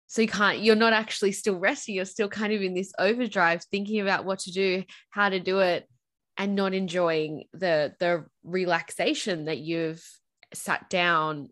So 0.09 0.21
you 0.21 0.27
can't, 0.27 0.59
you're 0.59 0.75
not 0.75 0.95
actually 0.95 1.31
still 1.31 1.57
resting. 1.57 1.95
You're 1.95 2.05
still 2.05 2.29
kind 2.29 2.53
of 2.53 2.63
in 2.63 2.75
this 2.75 2.93
overdrive, 2.99 3.63
thinking 3.71 4.01
about 4.01 4.25
what 4.25 4.41
to 4.41 4.53
do, 4.53 4.83
how 5.11 5.29
to 5.29 5.39
do 5.39 5.61
it, 5.61 5.87
and 6.37 6.57
not 6.57 6.75
enjoying 6.75 7.45
the 7.53 7.95
the 8.01 8.25
relaxation 8.43 9.45
that 9.45 9.59
you've 9.59 10.05
sat 10.55 10.91
down 10.91 11.51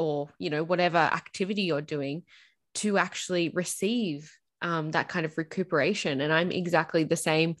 or, 0.00 0.28
you 0.38 0.50
know, 0.50 0.64
whatever 0.64 0.98
activity 0.98 1.62
you're 1.62 1.82
doing 1.82 2.22
to 2.76 2.96
actually 2.96 3.50
receive 3.50 4.32
um, 4.62 4.90
that 4.92 5.08
kind 5.08 5.26
of 5.26 5.36
recuperation. 5.36 6.20
And 6.20 6.32
I'm 6.32 6.50
exactly 6.50 7.04
the 7.04 7.16
same. 7.16 7.56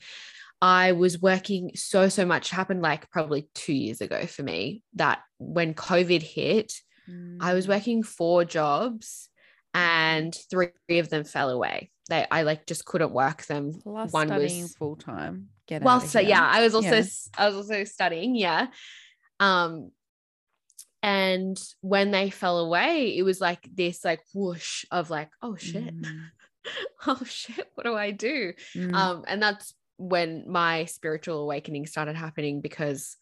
I 0.62 0.92
was 0.92 1.20
working 1.20 1.72
so, 1.74 2.08
so 2.08 2.24
much 2.24 2.50
happened 2.50 2.82
like 2.82 3.10
probably 3.10 3.48
two 3.54 3.72
years 3.72 4.00
ago 4.00 4.26
for 4.26 4.42
me 4.42 4.82
that 4.94 5.20
when 5.38 5.74
COVID 5.74 6.22
hit, 6.22 6.74
mm. 7.08 7.38
I 7.40 7.54
was 7.54 7.66
mm. 7.66 7.70
working 7.70 8.02
four 8.02 8.44
jobs 8.44 9.28
and 9.72 10.34
three 10.50 10.70
of 10.98 11.08
them 11.08 11.24
fell 11.24 11.50
away. 11.50 11.90
They, 12.08 12.26
I 12.30 12.42
like 12.42 12.66
just 12.66 12.84
couldn't 12.84 13.12
work 13.12 13.46
them. 13.46 13.72
Plus 13.82 14.12
One 14.12 14.28
studying 14.28 14.62
was 14.62 14.74
full 14.74 14.96
time. 14.96 15.48
Get 15.66 15.82
well, 15.82 16.00
so 16.00 16.18
yeah, 16.20 16.44
I 16.44 16.62
was 16.62 16.74
also, 16.74 17.02
I 17.38 17.46
was 17.46 17.56
also 17.56 17.84
studying. 17.84 18.34
Yeah. 18.34 18.66
Um, 19.38 19.92
and 21.02 21.60
when 21.80 22.10
they 22.10 22.30
fell 22.30 22.58
away, 22.58 23.16
it 23.16 23.22
was 23.22 23.40
like 23.40 23.68
this 23.74 24.04
like 24.04 24.20
whoosh 24.34 24.84
of 24.90 25.10
like, 25.10 25.30
oh 25.42 25.56
shit. 25.56 26.00
Mm. 26.00 26.26
oh 27.06 27.22
shit, 27.24 27.68
what 27.74 27.84
do 27.84 27.94
I 27.94 28.10
do? 28.10 28.52
Mm. 28.74 28.94
Um, 28.94 29.24
and 29.26 29.42
that's 29.42 29.74
when 29.96 30.44
my 30.46 30.86
spiritual 30.86 31.42
awakening 31.42 31.86
started 31.86 32.16
happening 32.16 32.60
because 32.60 33.16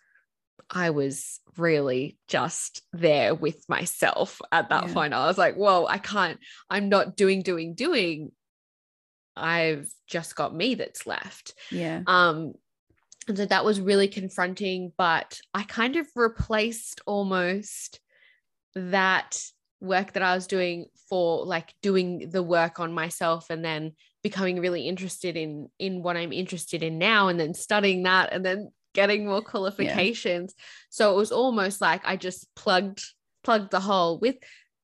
I 0.70 0.90
was 0.90 1.40
really 1.56 2.18
just 2.26 2.82
there 2.92 3.34
with 3.34 3.68
myself 3.68 4.40
at 4.52 4.68
that 4.70 4.88
yeah. 4.88 4.94
point. 4.94 5.14
I 5.14 5.26
was 5.26 5.38
like, 5.38 5.54
whoa, 5.54 5.86
I 5.86 5.98
can't, 5.98 6.38
I'm 6.68 6.88
not 6.88 7.16
doing, 7.16 7.42
doing, 7.42 7.74
doing. 7.74 8.32
I've 9.36 9.88
just 10.08 10.34
got 10.34 10.54
me 10.54 10.74
that's 10.74 11.06
left. 11.06 11.54
Yeah. 11.70 12.02
Um, 12.06 12.54
and 13.28 13.36
so 13.36 13.46
that 13.46 13.64
was 13.64 13.80
really 13.80 14.08
confronting, 14.08 14.92
but 14.96 15.40
I 15.52 15.62
kind 15.62 15.96
of 15.96 16.06
replaced 16.16 17.00
almost 17.06 18.00
that 18.74 19.38
work 19.80 20.14
that 20.14 20.22
I 20.22 20.34
was 20.34 20.46
doing 20.46 20.86
for 21.08 21.44
like 21.44 21.72
doing 21.82 22.30
the 22.30 22.42
work 22.42 22.80
on 22.80 22.92
myself 22.92 23.50
and 23.50 23.64
then 23.64 23.92
becoming 24.22 24.60
really 24.60 24.88
interested 24.88 25.36
in 25.36 25.68
in 25.78 26.02
what 26.02 26.16
I'm 26.16 26.32
interested 26.32 26.82
in 26.82 26.98
now 26.98 27.28
and 27.28 27.38
then 27.38 27.54
studying 27.54 28.02
that 28.02 28.32
and 28.32 28.44
then 28.44 28.72
getting 28.94 29.26
more 29.26 29.42
qualifications. 29.42 30.54
Yeah. 30.56 30.64
So 30.90 31.12
it 31.12 31.16
was 31.16 31.30
almost 31.30 31.80
like 31.80 32.02
I 32.04 32.16
just 32.16 32.52
plugged 32.56 33.02
plugged 33.44 33.70
the 33.70 33.80
hole 33.80 34.18
with 34.18 34.36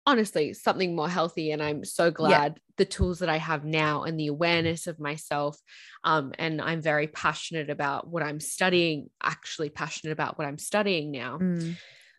honestly 0.07 0.53
something 0.53 0.95
more 0.95 1.09
healthy 1.09 1.51
and 1.51 1.62
I'm 1.62 1.85
so 1.85 2.11
glad 2.11 2.55
yeah. 2.55 2.61
the 2.77 2.85
tools 2.85 3.21
that 3.21 3.29
I 3.29 3.38
have 3.38 3.64
now 3.64 4.03
and 4.03 4.19
the 4.21 4.27
awareness 4.27 4.87
of 4.87 5.01
myself 5.01 5.59
um 6.05 6.33
and 6.38 6.61
I'm 6.61 6.83
very 6.83 7.07
passionate 7.07 7.71
about 7.71 8.07
what 8.09 8.23
I'm 8.23 8.40
studying 8.40 9.09
actually 9.23 9.71
passionate 9.71 10.12
about 10.12 10.38
what 10.38 10.47
I'm 10.47 10.59
studying 10.59 11.11
now. 11.11 11.38
Mm. 11.38 11.77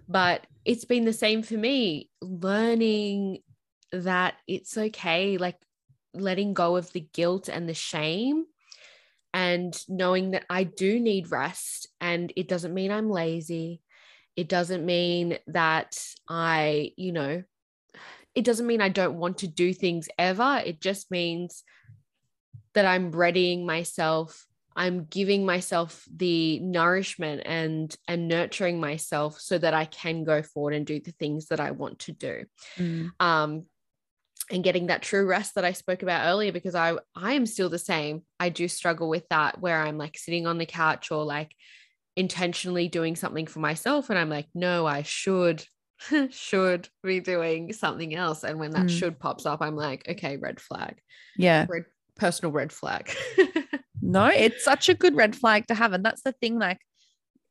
But 0.08 0.46
it's 0.66 0.86
been 0.86 1.06
the 1.06 1.14
same 1.14 1.44
for 1.44 1.56
me 1.56 2.10
learning 2.22 3.40
that 3.92 4.36
it's 4.48 4.78
okay 4.78 5.38
like 5.38 5.58
letting 6.14 6.54
go 6.54 6.76
of 6.76 6.92
the 6.92 7.08
guilt 7.14 7.50
and 7.50 7.68
the 7.68 7.74
shame 7.74 8.46
and 9.34 9.78
knowing 9.90 10.32
that 10.32 10.46
I 10.50 10.64
do 10.64 11.00
need 11.00 11.30
rest. 11.32 11.90
And 12.00 12.32
it 12.36 12.48
doesn't 12.48 12.74
mean 12.74 12.92
I'm 12.92 13.10
lazy. 13.10 13.82
It 14.36 14.48
doesn't 14.48 14.86
mean 14.86 15.38
that 15.48 15.98
I, 16.30 16.92
you 16.96 17.12
know, 17.12 17.44
it 18.36 18.44
doesn't 18.44 18.68
mean 18.68 18.82
I 18.82 18.90
don't 18.90 19.18
want 19.18 19.40
to 19.40 19.48
do 19.48 19.74
things 19.74 20.10
ever. 20.20 20.62
It 20.64 20.82
just 20.82 21.10
means 21.10 21.64
that 22.74 22.86
I'm 22.86 23.12
readying 23.12 23.66
myself. 23.66 24.46
I'm 24.76 25.06
giving 25.06 25.46
myself 25.46 26.06
the 26.14 26.60
nourishment 26.60 27.44
and 27.46 27.96
and 28.10 28.28
nurturing 28.28 28.80
myself 28.82 29.40
so 29.40 29.58
that 29.58 29.74
I 29.74 29.86
can 29.86 30.26
go 30.26 30.42
forward 30.44 30.74
and 30.74 30.86
do 30.86 31.00
the 31.00 31.14
things 31.14 31.48
that 31.48 31.62
I 31.62 31.72
want 31.72 32.00
to 32.00 32.12
do. 32.12 32.44
Mm. 32.78 33.12
Um, 33.22 33.66
and 34.52 34.64
getting 34.64 34.88
that 34.88 35.02
true 35.02 35.26
rest 35.26 35.56
that 35.56 35.66
I 35.66 35.72
spoke 35.72 36.04
about 36.04 36.28
earlier 36.28 36.52
because 36.52 36.76
I 36.76 36.98
I 37.16 37.34
am 37.34 37.46
still 37.46 37.70
the 37.70 37.80
same. 37.80 38.24
I 38.38 38.50
do 38.50 38.68
struggle 38.68 39.08
with 39.08 39.28
that 39.30 39.62
where 39.62 39.82
I'm 39.82 39.98
like 39.98 40.18
sitting 40.18 40.46
on 40.46 40.58
the 40.58 40.66
couch 40.66 41.10
or 41.10 41.24
like 41.24 41.56
intentionally 42.18 42.90
doing 42.90 43.16
something 43.16 43.48
for 43.48 43.60
myself 43.60 44.10
and 44.10 44.18
I'm 44.18 44.30
like 44.30 44.48
no 44.54 44.86
I 44.86 45.02
should 45.02 45.66
should 46.30 46.90
be 47.04 47.20
doing 47.20 47.74
something 47.74 48.16
else 48.16 48.44
and 48.44 48.60
when 48.60 48.72
that 48.72 48.86
Mm. 48.88 48.90
should 48.90 49.20
pops 49.20 49.46
up 49.46 49.62
I'm 49.62 49.76
like 49.76 50.08
okay 50.10 50.38
red 50.38 50.60
flag 50.60 51.02
Yeah. 51.38 51.66
red 51.70 51.86
personal 52.16 52.52
red 52.52 52.72
flag 52.72 53.10
No, 54.02 54.28
it's 54.28 54.64
such 54.64 54.88
a 54.90 54.94
good 54.94 55.16
red 55.16 55.36
flag 55.36 55.66
to 55.68 55.74
have. 55.74 55.94
And 55.94 56.06
that's 56.06 56.22
the 56.22 56.34
thing, 56.34 56.60
like 56.60 56.78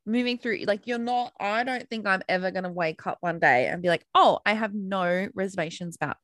moving 0.06 0.38
through, 0.38 0.58
like 0.68 0.86
you're 0.86 0.98
not, 0.98 1.32
I 1.40 1.64
don't 1.64 1.88
think 1.90 2.06
I'm 2.06 2.22
ever 2.28 2.52
going 2.52 2.62
to 2.64 2.70
wake 2.70 3.04
up 3.08 3.18
one 3.22 3.40
day 3.40 3.66
and 3.66 3.82
be 3.82 3.88
like, 3.88 4.04
oh, 4.14 4.38
I 4.46 4.52
have 4.52 4.72
no 4.72 5.28
reservations 5.34 5.96
about 5.96 6.16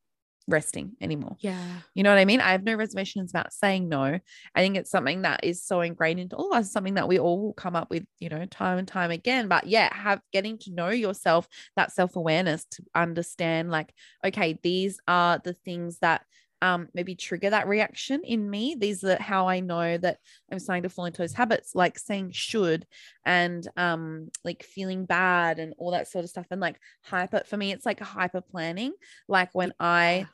resting 0.50 0.92
anymore. 1.00 1.36
yeah 1.40 1.80
You 1.94 2.02
know 2.02 2.10
what 2.10 2.18
I 2.18 2.24
mean? 2.24 2.40
I 2.40 2.52
have 2.52 2.64
no 2.64 2.74
reservations 2.74 3.30
about 3.30 3.52
saying 3.52 3.88
no. 3.88 4.18
I 4.54 4.60
think 4.60 4.76
it's 4.76 4.90
something 4.90 5.22
that 5.22 5.44
is 5.44 5.62
so 5.62 5.80
ingrained 5.80 6.20
into 6.20 6.36
all 6.36 6.52
of 6.52 6.58
us, 6.58 6.72
something 6.72 6.94
that 6.94 7.08
we 7.08 7.18
all 7.18 7.40
will 7.40 7.52
come 7.54 7.76
up 7.76 7.90
with, 7.90 8.04
you 8.18 8.28
know, 8.28 8.44
time 8.46 8.78
and 8.78 8.88
time 8.88 9.10
again. 9.10 9.48
But 9.48 9.66
yeah, 9.66 9.94
have 9.94 10.20
getting 10.32 10.58
to 10.58 10.72
know 10.72 10.90
yourself, 10.90 11.48
that 11.76 11.92
self-awareness 11.92 12.66
to 12.72 12.82
understand 12.94 13.70
like, 13.70 13.92
okay, 14.24 14.58
these 14.62 15.00
are 15.08 15.40
the 15.42 15.54
things 15.54 15.98
that 16.00 16.22
um 16.62 16.88
maybe 16.92 17.14
trigger 17.14 17.50
that 17.50 17.68
reaction 17.68 18.20
in 18.22 18.50
me. 18.50 18.76
These 18.78 19.02
are 19.04 19.20
how 19.20 19.48
I 19.48 19.60
know 19.60 19.96
that 19.96 20.18
I'm 20.52 20.58
starting 20.58 20.82
to 20.82 20.90
fall 20.90 21.06
into 21.06 21.22
those 21.22 21.32
habits, 21.32 21.74
like 21.74 21.98
saying 21.98 22.32
should 22.32 22.86
and 23.24 23.66
um 23.76 24.28
like 24.44 24.62
feeling 24.62 25.06
bad 25.06 25.58
and 25.58 25.74
all 25.78 25.92
that 25.92 26.08
sort 26.08 26.24
of 26.24 26.30
stuff. 26.30 26.46
And 26.50 26.60
like 26.60 26.78
hyper 27.02 27.42
for 27.46 27.56
me, 27.56 27.72
it's 27.72 27.86
like 27.86 28.00
hyper 28.00 28.42
planning. 28.42 28.92
Like 29.26 29.50
when 29.54 29.72
I 29.80 30.26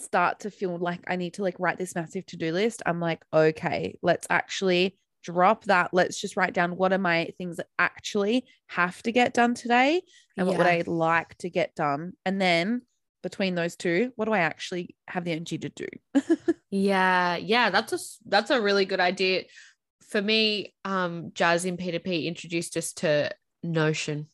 start 0.00 0.40
to 0.40 0.50
feel 0.50 0.76
like 0.78 1.00
I 1.06 1.16
need 1.16 1.34
to 1.34 1.42
like 1.42 1.56
write 1.58 1.78
this 1.78 1.94
massive 1.94 2.26
to-do 2.26 2.52
list, 2.52 2.82
I'm 2.86 3.00
like, 3.00 3.24
okay, 3.32 3.98
let's 4.02 4.26
actually 4.30 4.96
drop 5.22 5.64
that. 5.64 5.90
Let's 5.92 6.20
just 6.20 6.36
write 6.36 6.54
down 6.54 6.76
what 6.76 6.92
are 6.92 6.98
my 6.98 7.32
things 7.38 7.56
that 7.56 7.66
actually 7.78 8.44
have 8.68 9.02
to 9.02 9.12
get 9.12 9.34
done 9.34 9.54
today 9.54 10.02
and 10.36 10.46
what 10.46 10.56
would 10.58 10.66
I 10.66 10.84
like 10.86 11.36
to 11.38 11.50
get 11.50 11.74
done. 11.74 12.12
And 12.24 12.40
then 12.40 12.82
between 13.22 13.54
those 13.54 13.76
two, 13.76 14.12
what 14.16 14.26
do 14.26 14.32
I 14.32 14.40
actually 14.40 14.94
have 15.08 15.24
the 15.24 15.32
energy 15.32 15.58
to 15.58 15.68
do? 15.68 15.86
Yeah, 16.70 17.36
yeah, 17.36 17.70
that's 17.70 17.92
a 17.92 17.98
that's 18.26 18.50
a 18.50 18.60
really 18.60 18.84
good 18.84 19.00
idea. 19.00 19.44
For 20.02 20.20
me, 20.20 20.74
um, 20.84 21.32
Jazz 21.34 21.64
in 21.64 21.76
P2P 21.76 22.26
introduced 22.26 22.76
us 22.76 22.92
to 22.94 23.30
Notion. 23.62 24.26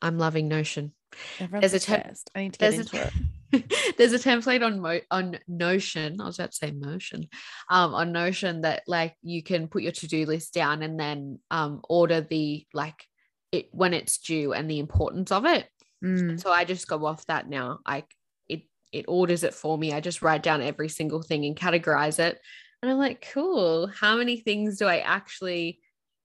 I'm 0.00 0.18
loving 0.18 0.48
Notion. 0.48 0.92
Everyone's 1.38 1.72
There's 1.72 1.88
a 1.88 1.94
obsessed. 1.94 2.30
I 2.34 2.42
need 2.42 2.52
to 2.54 2.58
get 2.58 2.74
into 2.74 3.02
a, 3.02 3.06
it. 3.06 3.12
there's 3.98 4.12
a 4.12 4.18
template 4.18 4.64
on 4.64 4.80
Mo- 4.80 5.00
on 5.10 5.38
Notion. 5.48 6.20
I 6.20 6.24
was 6.26 6.38
about 6.38 6.52
to 6.52 6.56
say 6.56 6.70
Motion, 6.70 7.28
um, 7.68 7.94
on 7.94 8.12
Notion 8.12 8.62
that 8.62 8.82
like 8.86 9.14
you 9.22 9.42
can 9.42 9.68
put 9.68 9.82
your 9.82 9.92
to 9.92 10.06
do 10.08 10.26
list 10.26 10.54
down 10.54 10.82
and 10.82 10.98
then 10.98 11.38
um 11.50 11.80
order 11.88 12.20
the 12.20 12.66
like 12.72 13.04
it 13.52 13.68
when 13.72 13.94
it's 13.94 14.18
due 14.18 14.52
and 14.52 14.70
the 14.70 14.78
importance 14.78 15.32
of 15.32 15.44
it. 15.44 15.68
Mm, 16.04 16.40
So 16.40 16.52
I 16.52 16.64
just 16.64 16.88
go 16.88 17.04
off 17.06 17.26
that 17.26 17.48
now. 17.48 17.80
I 17.84 18.04
it 18.48 18.62
it 18.92 19.06
orders 19.08 19.42
it 19.44 19.54
for 19.54 19.76
me. 19.76 19.92
I 19.92 20.00
just 20.00 20.22
write 20.22 20.42
down 20.42 20.62
every 20.62 20.88
single 20.88 21.22
thing 21.22 21.44
and 21.44 21.56
categorize 21.56 22.18
it. 22.18 22.38
And 22.82 22.90
I'm 22.90 22.98
like, 22.98 23.28
cool. 23.32 23.88
How 23.88 24.16
many 24.16 24.38
things 24.38 24.78
do 24.78 24.86
I 24.86 24.98
actually 24.98 25.80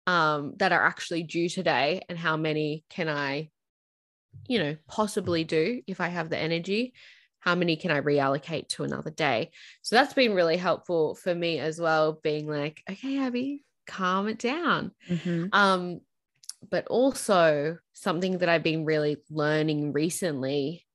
um 0.07 0.53
that 0.57 0.73
are 0.73 0.85
actually 0.85 1.23
due 1.23 1.47
today 1.47 2.01
and 2.09 2.17
how 2.17 2.35
many 2.35 2.83
can 2.89 3.07
I 3.07 3.49
you 4.47 4.59
know 4.59 4.75
possibly 4.87 5.43
do 5.43 5.81
if 5.87 6.01
I 6.01 6.07
have 6.07 6.29
the 6.29 6.37
energy? 6.37 6.93
How 7.39 7.55
many 7.55 7.75
can 7.75 7.91
I 7.91 7.99
reallocate 7.99 8.69
to 8.69 8.83
another 8.83 9.11
day? 9.11 9.51
So 9.81 9.95
that's 9.95 10.13
been 10.13 10.33
really 10.33 10.55
helpful 10.57 11.15
for 11.15 11.35
me 11.35 11.59
as 11.59 11.79
well 11.79 12.19
being 12.23 12.47
like, 12.47 12.81
okay, 12.89 13.19
Abbey, 13.19 13.65
calm 13.85 14.29
it 14.29 14.39
down. 14.39 14.91
mhm. 15.09 15.49
Um, 15.53 15.99
but 16.69 16.87
also 16.87 17.77
something 17.91 18.37
that 18.37 18.47
I've 18.47 18.63
been 18.63 18.85
really 18.85 19.17
learning 19.29 19.91
recently, 19.91 20.85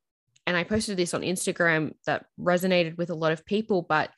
and 0.46 0.56
I 0.56 0.64
posted 0.64 0.96
this 0.96 1.12
on 1.12 1.20
Instagram 1.20 1.92
that 2.06 2.24
resonated 2.40 2.96
with 2.96 3.10
a 3.10 3.14
lot 3.14 3.32
of 3.32 3.44
people, 3.44 3.82
but 3.82 4.10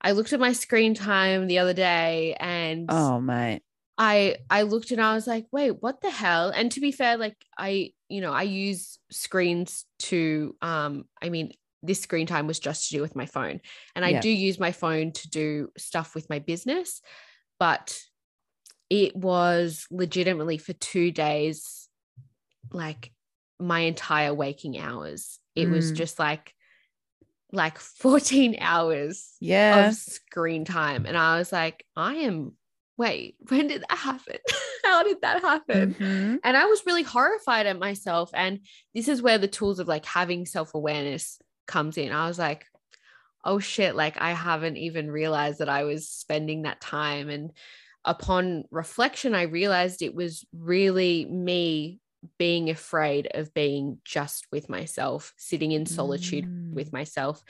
I 0.00 0.10
looked 0.10 0.32
at 0.32 0.40
my 0.40 0.52
screen 0.52 0.94
time 0.94 1.46
the 1.46 1.60
other 1.60 1.72
day 1.72 2.34
and 2.40 2.86
Oh, 2.90 3.20
mate. 3.20 3.62
I 3.96 4.38
I 4.50 4.62
looked 4.62 4.90
and 4.90 5.00
I 5.00 5.14
was 5.14 5.28
like, 5.28 5.46
wait, 5.52 5.80
what 5.80 6.00
the 6.00 6.10
hell? 6.10 6.48
And 6.50 6.72
to 6.72 6.80
be 6.80 6.90
fair, 6.90 7.16
like 7.16 7.36
I, 7.56 7.92
you 8.08 8.20
know, 8.20 8.32
I 8.32 8.42
use 8.42 8.98
screens 9.10 9.84
to 10.00 10.56
um, 10.62 11.04
I 11.22 11.28
mean, 11.28 11.52
this 11.82 12.00
screen 12.00 12.26
time 12.26 12.46
was 12.46 12.58
just 12.58 12.88
to 12.88 12.96
do 12.96 13.02
with 13.02 13.16
my 13.16 13.26
phone. 13.26 13.60
And 13.94 14.04
I 14.04 14.12
Yeah. 14.12 14.20
do 14.20 14.28
use 14.28 14.58
my 14.58 14.72
phone 14.72 15.12
to 15.12 15.30
do 15.30 15.68
stuff 15.76 16.14
with 16.14 16.30
my 16.30 16.38
business, 16.38 17.00
but 17.58 17.98
it 18.90 19.16
was 19.16 19.86
legitimately 19.90 20.58
for 20.58 20.72
two 20.74 21.10
days, 21.10 21.88
like 22.72 23.12
my 23.58 23.80
entire 23.80 24.34
waking 24.34 24.78
hours. 24.78 25.38
It 25.54 25.68
was 25.68 25.90
Mm. 25.90 25.96
just 25.96 26.18
like 26.18 26.54
like 27.52 27.78
14 28.00 28.56
hours 28.60 29.36
Yeah. 29.40 29.88
of 29.88 29.94
screen 29.94 30.64
time. 30.64 31.06
And 31.06 31.16
I 31.16 31.38
was 31.38 31.52
like, 31.52 31.84
I 31.96 32.14
am, 32.14 32.52
wait, 32.96 33.36
when 33.48 33.66
did 33.68 33.82
that 33.88 33.98
happen? 33.98 34.36
How 34.84 35.02
did 35.02 35.20
that 35.22 35.40
happen? 35.42 35.94
Mhm. 35.94 36.38
And 36.44 36.56
I 36.56 36.66
was 36.66 36.84
really 36.86 37.02
horrified 37.02 37.66
at 37.66 37.78
myself. 37.78 38.30
And 38.34 38.60
this 38.94 39.08
is 39.08 39.22
where 39.22 39.38
the 39.38 39.48
tools 39.48 39.78
of 39.80 39.88
like 39.88 40.04
having 40.04 40.46
self 40.46 40.74
awareness 40.74 41.38
comes 41.66 41.96
in. 41.96 42.12
I 42.12 42.28
was 42.28 42.38
like, 42.38 42.66
oh 43.44 43.58
shit, 43.58 43.94
like 43.96 44.20
I 44.20 44.32
haven't 44.32 44.76
even 44.76 45.10
realized 45.10 45.58
that 45.58 45.68
I 45.68 45.84
was 45.84 46.08
spending 46.08 46.62
that 46.62 46.80
time. 46.80 47.28
And 47.28 47.52
upon 48.04 48.64
reflection, 48.70 49.34
I 49.34 49.42
realized 49.42 50.00
it 50.02 50.14
was 50.14 50.44
really 50.52 51.24
me 51.26 52.00
being 52.38 52.70
afraid 52.70 53.28
of 53.34 53.52
being 53.52 53.98
just 54.04 54.46
with 54.50 54.68
myself, 54.70 55.34
sitting 55.36 55.72
in 55.72 55.84
solitude 55.84 56.46
Mm. 56.46 56.72
with 56.72 56.90
myself, 56.92 57.42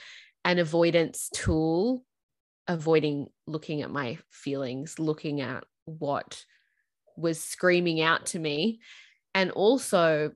an 0.44 0.59
avoidance 0.59 1.28
tool, 1.33 2.04
avoiding 2.66 3.29
looking 3.46 3.83
at 3.83 3.90
my 3.90 4.18
feelings, 4.31 4.98
looking 4.98 5.40
at 5.40 5.64
what 5.85 6.44
was 7.16 7.40
screaming 7.40 8.00
out 8.00 8.27
to 8.27 8.38
me. 8.38 8.81
And 9.35 9.50
also, 9.50 10.33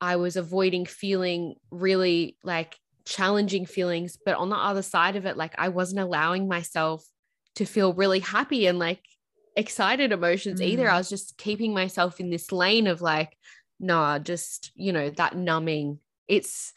I 0.00 0.16
was 0.16 0.36
avoiding 0.36 0.86
feeling 0.86 1.54
really 1.70 2.36
like 2.42 2.76
challenging 3.04 3.66
feelings, 3.66 4.18
but 4.24 4.36
on 4.36 4.50
the 4.50 4.56
other 4.56 4.82
side 4.82 5.16
of 5.16 5.26
it, 5.26 5.36
like 5.36 5.54
I 5.58 5.68
wasn't 5.68 6.00
allowing 6.00 6.48
myself 6.48 7.04
to 7.56 7.64
feel 7.64 7.94
really 7.94 8.20
happy 8.20 8.66
and 8.66 8.78
like 8.78 9.00
excited 9.56 10.12
emotions 10.12 10.60
either. 10.60 10.86
Mm. 10.86 10.90
I 10.90 10.98
was 10.98 11.08
just 11.08 11.38
keeping 11.38 11.72
myself 11.72 12.20
in 12.20 12.30
this 12.30 12.50
lane 12.50 12.86
of 12.86 13.00
like, 13.00 13.36
nah, 13.78 14.18
just, 14.18 14.72
you 14.74 14.92
know, 14.92 15.10
that 15.10 15.36
numbing. 15.36 16.00
It's, 16.26 16.72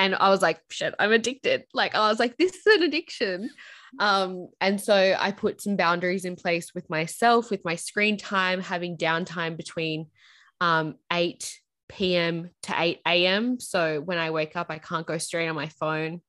and 0.00 0.14
I 0.14 0.30
was 0.30 0.40
like, 0.40 0.62
shit, 0.70 0.94
I'm 0.98 1.12
addicted. 1.12 1.64
Like, 1.74 1.94
I 1.94 2.08
was 2.08 2.18
like, 2.18 2.38
this 2.38 2.54
is 2.54 2.66
an 2.74 2.82
addiction. 2.84 3.50
Um, 3.98 4.48
and 4.58 4.80
so 4.80 4.94
I 5.18 5.30
put 5.30 5.60
some 5.60 5.76
boundaries 5.76 6.24
in 6.24 6.36
place 6.36 6.74
with 6.74 6.88
myself, 6.88 7.50
with 7.50 7.66
my 7.66 7.76
screen 7.76 8.16
time, 8.16 8.62
having 8.62 8.96
downtime 8.96 9.58
between 9.58 10.06
um, 10.58 10.94
8 11.12 11.60
p.m. 11.90 12.48
to 12.62 12.74
8 12.74 13.00
a.m. 13.06 13.60
So 13.60 14.00
when 14.00 14.16
I 14.16 14.30
wake 14.30 14.56
up, 14.56 14.68
I 14.70 14.78
can't 14.78 15.06
go 15.06 15.18
straight 15.18 15.48
on 15.48 15.54
my 15.54 15.68
phone. 15.68 16.22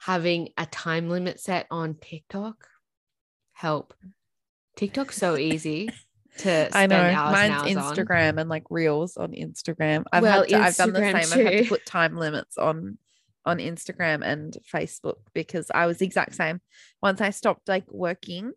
Having 0.00 0.50
a 0.58 0.66
time 0.66 1.08
limit 1.08 1.40
set 1.40 1.68
on 1.70 1.94
TikTok, 1.94 2.66
help. 3.54 3.94
TikTok's 4.76 5.16
so 5.16 5.38
easy 5.38 5.88
to 6.40 6.68
I 6.72 6.86
know. 6.86 6.96
hours 6.96 7.38
and 7.38 7.52
Mine's 7.52 7.52
hours 7.52 7.76
on. 7.76 7.96
Instagram 7.96 8.40
and 8.40 8.50
like 8.50 8.64
reels 8.70 9.16
on 9.16 9.32
Instagram. 9.32 10.04
I've 10.12 10.22
Well, 10.22 10.40
had 10.40 10.48
to, 10.50 10.56
I've 10.58 10.76
done 10.76 10.92
the 10.92 11.00
same. 11.00 11.14
Instagram 11.14 11.46
I've 11.46 11.54
had 11.54 11.62
to 11.64 11.68
put 11.68 11.86
time 11.86 12.16
limits 12.16 12.58
on 12.58 12.98
on 13.46 13.58
Instagram 13.58 14.22
and 14.22 14.56
Facebook 14.72 15.16
because 15.32 15.70
I 15.74 15.86
was 15.86 15.98
the 15.98 16.06
exact 16.06 16.34
same. 16.34 16.60
Once 17.02 17.20
I 17.20 17.30
stopped 17.30 17.68
like 17.68 17.84
working, 17.90 18.52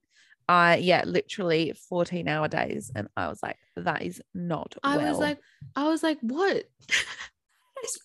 I 0.47 0.77
yeah, 0.77 1.03
literally 1.05 1.73
14 1.89 2.27
hour 2.27 2.47
days. 2.47 2.91
And 2.93 3.07
I 3.15 3.27
was 3.27 3.41
like, 3.41 3.57
that 3.77 4.01
is 4.01 4.21
not 4.33 4.75
I 4.83 4.97
well 4.97 5.09
was 5.09 5.19
like, 5.19 5.39
I 5.75 5.87
was 5.87 6.03
like, 6.03 6.17
what? 6.21 6.63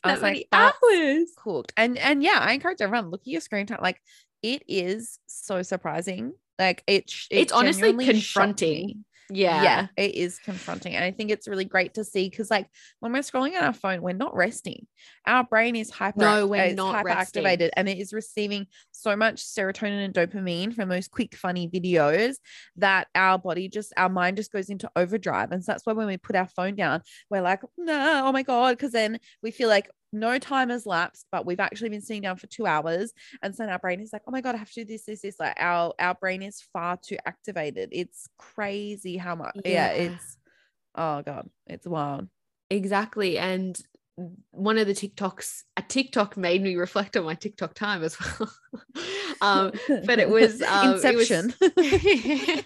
I 0.04 0.12
was 0.12 0.22
like, 0.22 0.48
hours. 0.52 1.30
cooked. 1.36 1.72
And 1.76 1.98
and 1.98 2.22
yeah, 2.22 2.38
I 2.40 2.52
encourage 2.52 2.80
everyone 2.80 3.10
look 3.10 3.22
at 3.22 3.26
your 3.28 3.40
screen 3.40 3.66
time. 3.66 3.80
Like 3.82 4.00
it 4.42 4.62
is 4.68 5.18
so 5.26 5.62
surprising 5.62 6.32
Like 6.58 6.82
it, 6.86 7.10
it 7.30 7.36
it's 7.38 7.52
honestly 7.52 7.92
confronting. 7.92 9.04
Yeah. 9.30 9.62
yeah, 9.62 9.86
it 9.96 10.14
is 10.14 10.38
confronting. 10.38 10.94
And 10.94 11.04
I 11.04 11.10
think 11.10 11.30
it's 11.30 11.46
really 11.46 11.64
great 11.64 11.94
to 11.94 12.04
see 12.04 12.28
because, 12.30 12.50
like, 12.50 12.68
when 13.00 13.12
we're 13.12 13.18
scrolling 13.18 13.56
on 13.56 13.62
our 13.62 13.72
phone, 13.72 14.00
we're 14.00 14.12
not 14.14 14.34
resting. 14.34 14.86
Our 15.26 15.44
brain 15.44 15.76
is 15.76 15.90
hyper, 15.90 16.20
No, 16.20 16.46
we're 16.46 16.74
not 16.74 17.04
resting. 17.04 17.44
hyperactivated 17.44 17.70
and 17.76 17.88
it 17.88 17.98
is 17.98 18.12
receiving 18.12 18.66
so 18.90 19.14
much 19.16 19.36
serotonin 19.44 20.04
and 20.04 20.14
dopamine 20.14 20.74
from 20.74 20.88
those 20.88 21.08
quick, 21.08 21.34
funny 21.36 21.68
videos 21.68 22.36
that 22.76 23.08
our 23.14 23.38
body 23.38 23.68
just, 23.68 23.92
our 23.96 24.08
mind 24.08 24.38
just 24.38 24.50
goes 24.52 24.70
into 24.70 24.90
overdrive. 24.96 25.52
And 25.52 25.62
so 25.62 25.72
that's 25.72 25.84
why 25.84 25.92
when 25.92 26.06
we 26.06 26.16
put 26.16 26.34
our 26.36 26.48
phone 26.48 26.74
down, 26.74 27.02
we're 27.30 27.42
like, 27.42 27.60
no, 27.76 28.22
oh 28.26 28.32
my 28.32 28.42
God. 28.42 28.76
Because 28.76 28.92
then 28.92 29.18
we 29.42 29.50
feel 29.50 29.68
like 29.68 29.90
no 30.12 30.38
time 30.38 30.70
has 30.70 30.86
lapsed, 30.86 31.26
but 31.30 31.44
we've 31.44 31.60
actually 31.60 31.90
been 31.90 32.00
sitting 32.00 32.22
down 32.22 32.36
for 32.36 32.46
two 32.46 32.66
hours. 32.66 33.12
And 33.42 33.54
so 33.54 33.64
our 33.66 33.78
brain 33.78 34.00
is 34.00 34.10
like, 34.12 34.22
oh 34.26 34.30
my 34.30 34.40
God, 34.40 34.54
I 34.54 34.58
have 34.58 34.70
to 34.72 34.84
do 34.84 34.92
this, 34.92 35.04
this, 35.04 35.20
this. 35.22 35.38
Like 35.38 35.56
our, 35.58 35.92
our 35.98 36.14
brain 36.14 36.42
is 36.42 36.62
far 36.72 36.96
too 36.96 37.18
activated. 37.26 37.90
It's 37.92 38.28
crazy 38.38 39.16
how 39.16 39.34
much, 39.34 39.56
yeah, 39.64 39.92
Yeah. 39.92 39.92
it's, 39.92 40.38
oh 40.94 41.22
God, 41.22 41.48
it's 41.66 41.86
wild. 41.86 42.28
Exactly. 42.70 43.38
And 43.38 43.80
one 44.50 44.78
of 44.78 44.86
the 44.88 44.94
TikToks, 44.94 45.62
a 45.76 45.82
TikTok 45.82 46.36
made 46.36 46.60
me 46.62 46.74
reflect 46.76 47.16
on 47.16 47.24
my 47.24 47.34
TikTok 47.34 47.74
time 47.74 48.02
as 48.02 48.16
well. 48.20 48.50
um, 49.40 49.72
but 50.04 50.18
it 50.18 50.28
was 50.28 50.60
um, 50.62 51.00
it 51.04 51.14
was- 51.14 51.30
Inception. 51.30 51.54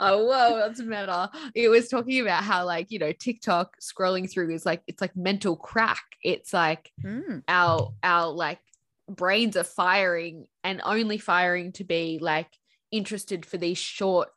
oh 0.00 0.24
whoa, 0.26 0.56
that's 0.56 0.80
meta. 0.80 1.30
It 1.54 1.68
was 1.68 1.88
talking 1.88 2.20
about 2.20 2.42
how 2.44 2.64
like 2.64 2.90
you 2.90 2.98
know 2.98 3.12
TikTok 3.12 3.76
scrolling 3.80 4.30
through 4.30 4.54
is 4.54 4.64
like 4.66 4.82
it's 4.86 5.00
like 5.00 5.16
mental 5.16 5.56
crack. 5.56 6.02
It's 6.22 6.52
like 6.52 6.90
Mm, 7.04 7.42
our 7.48 7.92
our 8.02 8.28
like 8.28 8.60
brains 9.08 9.56
are 9.56 9.64
firing 9.64 10.46
and 10.64 10.80
only 10.84 11.18
firing 11.18 11.72
to 11.72 11.84
be 11.84 12.18
like 12.20 12.48
interested 12.90 13.44
for 13.46 13.56
these 13.58 13.78
short 13.78 14.28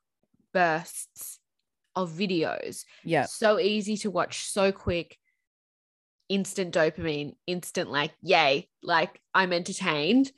bursts 0.53 1.39
of 1.95 2.11
videos. 2.11 2.85
yeah. 3.03 3.23
So 3.25 3.59
easy 3.59 3.97
to 3.97 4.11
watch, 4.11 4.45
so 4.45 4.71
quick, 4.71 5.17
instant 6.31 6.73
dopamine, 6.73 7.35
instant 7.45 7.91
like, 7.91 8.13
yay, 8.21 8.69
like 8.81 9.19
I'm 9.33 9.53
entertained. 9.53 10.31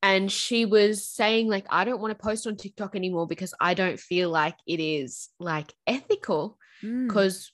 And 0.00 0.30
she 0.30 0.64
was 0.64 1.04
saying, 1.04 1.48
like, 1.48 1.66
I 1.70 1.84
don't 1.84 2.00
want 2.00 2.16
to 2.16 2.24
post 2.24 2.46
on 2.46 2.56
TikTok 2.56 2.94
anymore 2.94 3.26
because 3.26 3.52
I 3.60 3.74
don't 3.74 3.98
feel 3.98 4.30
like 4.30 4.54
it 4.66 4.80
is 4.80 5.28
like 5.40 5.72
ethical 5.86 6.56
Mm, 6.82 7.08
because 7.08 7.52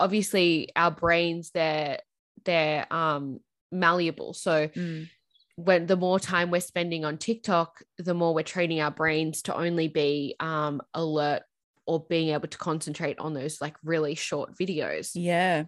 obviously 0.00 0.68
our 0.74 0.90
brains 0.90 1.50
they're 1.50 1.98
they're 2.44 2.92
um 2.92 3.38
malleable. 3.70 4.34
So 4.34 4.68
mm, 4.68 5.08
when 5.56 5.86
the 5.86 5.96
more 5.96 6.18
time 6.18 6.50
we're 6.50 6.60
spending 6.60 7.04
on 7.04 7.18
TikTok, 7.18 7.82
the 7.98 8.14
more 8.14 8.34
we're 8.34 8.42
training 8.42 8.80
our 8.80 8.90
brains 8.90 9.42
to 9.42 9.54
only 9.54 9.88
be 9.88 10.34
um, 10.40 10.80
alert 10.94 11.42
or 11.86 12.04
being 12.08 12.30
able 12.30 12.48
to 12.48 12.58
concentrate 12.58 13.18
on 13.18 13.34
those 13.34 13.60
like 13.60 13.76
really 13.84 14.14
short 14.14 14.56
videos. 14.58 15.12
yeah. 15.14 15.64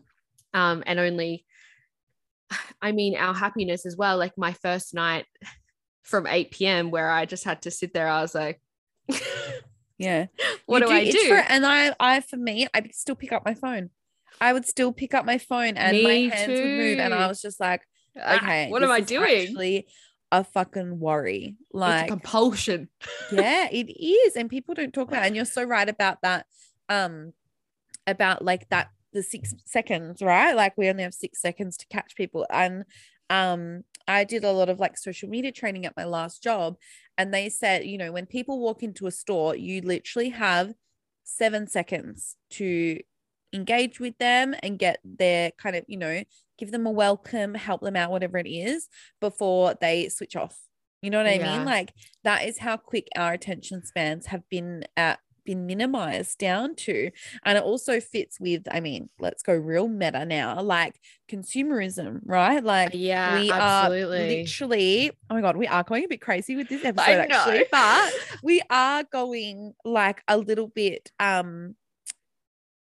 Um, 0.55 0.83
and 0.87 0.99
only, 0.99 1.45
I 2.81 2.93
mean, 2.93 3.17
our 3.17 3.35
happiness 3.35 3.85
as 3.85 3.97
well. 3.97 4.17
Like 4.17 4.39
my 4.39 4.53
first 4.53 4.95
night 4.95 5.27
from 6.03 6.27
8 6.27 6.51
p.m., 6.53 6.91
where 6.91 7.11
I 7.11 7.27
just 7.27 7.45
had 7.45 7.63
to 7.63 7.71
sit 7.71 7.93
there, 7.93 8.09
I 8.09 8.23
was 8.23 8.35
like, 8.35 8.61
Yeah. 9.99 10.27
what 10.67 10.83
You 10.83 10.89
do, 10.89 10.93
I 10.95 11.05
do? 11.05 11.29
for 11.29 11.37
and 11.37 11.67
I, 11.67 11.95
I, 12.01 12.21
for 12.21 12.37
me, 12.37 12.67
I 12.75 12.89
still 12.93 13.15
pick 13.15 13.33
up 13.33 13.45
my 13.45 13.55
phone. 13.55 13.91
I 14.41 14.53
would 14.53 14.67
still 14.67 14.93
pick 14.93 15.15
up 15.15 15.25
my 15.25 15.39
phone 15.39 15.77
and 15.77 16.03
my 16.03 16.15
Me 16.15 16.29
hands 16.29 16.61
would 16.61 16.71
move. 16.71 16.99
And 16.99 17.15
I 17.15 17.27
was 17.29 17.41
just 17.41 17.61
like, 17.61 17.83
Ah, 18.17 18.37
okay, 18.37 18.71
what 18.71 18.83
am 18.83 18.91
I 18.91 19.01
doing? 19.01 19.43
Actually, 19.47 19.87
a 20.33 20.45
fucking 20.45 20.99
worry. 20.99 21.57
Like, 21.73 22.09
compulsion. 22.09 22.89
yeah, 23.33 23.69
it 23.71 23.91
is. 23.91 24.37
And 24.37 24.51
people 24.51 24.75
don't 24.75 24.93
talk 24.93 25.09
about 25.09 25.23
it. 25.23 25.27
And 25.27 25.37
you're 25.37 25.45
so 25.45 25.63
right 25.63 25.89
about 25.89 26.19
that. 26.23 26.47
Um, 26.89 27.33
about 28.07 28.45
like 28.45 28.69
that 28.69 28.89
the 29.15 29.23
six 29.23 29.55
seconds, 29.65 30.23
right? 30.23 30.55
Like 30.55 30.75
we 30.77 30.91
only 30.91 31.05
have 31.05 31.15
six 31.15 31.41
seconds 31.41 31.79
to 31.79 31.87
catch 31.89 32.17
people. 32.17 32.47
And 32.51 32.85
um, 33.31 33.85
I 34.07 34.25
did 34.25 34.45
a 34.45 34.53
lot 34.53 34.69
of 34.69 34.81
like 34.81 34.99
social 34.99 35.31
media 35.31 35.53
training 35.53 35.87
at 35.87 35.97
my 35.97 36.05
last 36.05 36.43
job. 36.43 36.77
And 37.17 37.33
they 37.33 37.49
said, 37.49 37.87
you 37.87 37.99
know, 37.99 38.13
when 38.13 38.27
people 38.27 38.61
walk 38.61 38.83
into 38.83 39.07
a 39.07 39.13
store, 39.13 39.57
you 39.57 39.81
literally 39.81 40.31
have 40.31 40.75
seven 41.25 41.67
seconds 41.67 42.37
to 42.51 43.01
engage 43.53 44.01
with 44.01 44.19
them 44.19 44.55
and 44.63 44.79
get 44.79 44.99
their 45.05 45.53
kind 45.53 45.77
of, 45.77 45.85
you 45.89 45.97
know, 45.97 46.25
give 46.59 46.73
them 46.73 46.87
a 46.87 46.91
welcome, 46.91 47.55
help 47.55 47.81
them 47.83 47.97
out, 47.97 48.11
whatever 48.11 48.39
it 48.39 48.49
is, 48.49 48.89
before 49.21 49.75
they 49.81 50.09
switch 50.09 50.37
off. 50.37 50.61
You 51.03 51.11
know 51.11 51.19
what 51.19 51.27
I 51.27 51.39
Yeah. 51.39 51.39
mean? 51.39 51.65
Like 51.65 51.93
that 52.25 52.47
is 52.47 52.59
how 52.59 52.77
quick 52.77 53.09
our 53.17 53.33
attention 53.35 53.85
spans 53.85 54.27
have 54.27 54.49
been 54.51 54.85
at 54.97 55.21
been 55.45 55.67
minimized 55.67 56.39
down 56.39 56.75
to. 56.77 57.11
And 57.45 57.59
it 57.59 57.65
also 57.65 58.01
fits 58.01 58.41
with, 58.41 58.63
I 58.71 58.81
mean, 58.81 59.09
let's 59.19 59.43
go 59.43 59.55
real 59.55 59.89
meta 59.89 60.25
now, 60.25 60.61
like 60.61 61.01
consumerism, 61.31 62.21
right? 62.25 62.63
Like 62.63 62.91
yeah, 62.95 63.41
we 63.41 63.51
absolutely. 63.51 64.19
are 64.19 64.39
literally, 64.41 65.11
oh 65.31 65.35
my 65.35 65.41
God, 65.41 65.57
we 65.57 65.67
are 65.67 65.83
going 65.83 66.05
a 66.05 66.09
bit 66.09 66.21
crazy 66.21 66.57
with 66.57 66.69
this 66.69 66.85
episode, 66.85 67.31
actually, 67.31 67.65
but 67.71 68.13
we 68.43 68.63
are 68.71 69.05
going 69.05 69.75
like 69.85 70.23
a 70.29 70.37
little 70.39 70.69
bit 70.69 71.11
um 71.21 71.75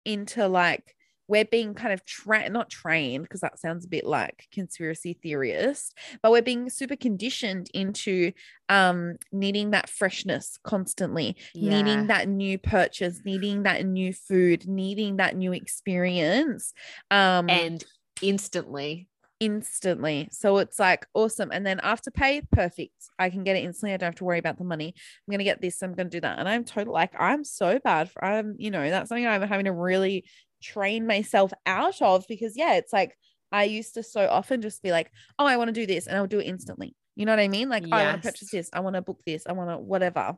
into 0.05 0.47
like 0.47 0.95
we're 1.30 1.46
being 1.46 1.74
kind 1.76 1.94
of 1.94 2.04
trained, 2.06 2.52
not 2.54 2.70
trained, 2.70 3.24
because 3.24 3.42
that 3.42 3.60
sounds 3.60 3.86
a 3.86 3.88
bit 3.88 4.06
like 4.06 4.48
conspiracy 4.52 5.14
theorist, 5.24 5.96
but 6.22 6.32
we're 6.32 6.42
being 6.42 6.70
super 6.70 6.96
conditioned 6.98 7.70
into 7.74 8.32
um 8.68 9.16
needing 9.32 9.72
that 9.72 9.90
freshness 9.90 10.58
constantly, 10.64 11.38
Yeah. 11.54 11.70
needing 11.70 12.08
that 12.08 12.28
new 12.28 12.58
purchase, 12.58 13.22
needing 13.24 13.64
that 13.64 13.86
new 13.86 14.12
food, 14.12 14.68
needing 14.68 15.18
that 15.18 15.38
new 15.38 15.54
experience. 15.54 16.74
Um 17.12 17.48
and 17.50 17.84
instantly. 18.22 19.08
instantly. 19.40 20.28
So 20.32 20.58
it's 20.58 20.80
like 20.80 21.08
awesome. 21.14 21.52
And 21.52 21.66
then 21.66 21.78
Afterpay, 21.80 22.50
perfect. 22.52 22.92
I 23.18 23.30
can 23.30 23.44
get 23.46 23.56
it 23.56 23.64
instantly. 23.64 23.94
I 23.94 23.98
don't 23.98 24.08
have 24.08 24.16
to 24.16 24.26
worry 24.26 24.40
about 24.40 24.58
the 24.58 24.66
money. 24.66 24.94
I'm 24.96 25.32
gonna 25.32 25.46
get 25.46 25.62
this. 25.62 25.82
I'm 25.82 25.94
gonna 25.94 26.10
do 26.10 26.20
that. 26.22 26.40
And 26.40 26.50
I'm 26.50 26.66
total 26.66 26.94
like 26.94 27.14
I'm 27.18 27.44
so 27.46 27.80
bad 27.80 28.12
for 28.12 28.24
I'm, 28.26 28.56
you 28.58 28.72
know, 28.72 28.90
that's 28.90 29.08
something 29.10 29.26
I'm 29.26 29.42
having 29.42 29.66
to 29.66 29.72
really 29.72 30.26
train 30.62 31.07
myself 31.07 31.51
out 31.66 32.01
of 32.01 32.26
because 32.28 32.55
yeah, 32.55 32.74
it's 32.76 32.93
like 32.93 33.18
I 33.51 33.64
used 33.64 33.95
to 33.95 34.03
so 34.03 34.28
often 34.28 34.62
just 34.62 34.84
be 34.84 34.91
like, 34.91 35.12
oh, 35.38 35.45
I 35.45 35.57
want 35.57 35.70
to 35.70 35.74
do 35.74 35.86
this, 35.86 36.07
and 36.07 36.16
I'll 36.18 36.28
do 36.28 36.39
it 36.39 36.45
instantly. 36.45 36.95
You 37.16 37.26
know 37.26 37.32
what 37.32 37.39
I 37.39 37.47
mean? 37.47 37.70
Like, 37.70 37.84
oh, 37.91 37.95
I 37.95 38.05
want 38.05 38.24
to 38.24 38.28
purchase 38.30 38.51
this, 38.51 38.70
I 38.74 38.80
want 38.80 38.95
to 38.95 39.01
book 39.01 39.22
this, 39.26 39.43
I 39.47 39.53
want 39.53 39.70
to 39.70 39.78
whatever. 39.78 40.38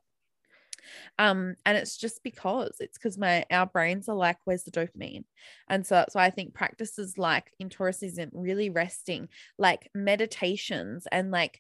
Um, 1.20 1.56
and 1.66 1.78
it's 1.78 1.98
just 1.98 2.24
because 2.24 2.78
it's 2.80 2.98
because 2.98 3.18
my 3.18 3.46
our 3.52 3.68
brains 3.68 4.10
are 4.10 4.16
like, 4.16 4.38
where's 4.46 4.64
the 4.64 4.72
dopamine? 4.72 5.26
And 5.70 5.86
so 5.86 5.96
that's 5.96 6.16
why 6.16 6.26
I 6.26 6.32
think 6.32 6.54
practices 6.54 7.18
like 7.18 7.52
in 7.60 7.70
Taurus 7.70 8.00
season, 8.00 8.32
really 8.34 8.70
resting, 8.70 9.30
like 9.58 9.90
meditations 9.94 11.08
and 11.12 11.30
like 11.32 11.60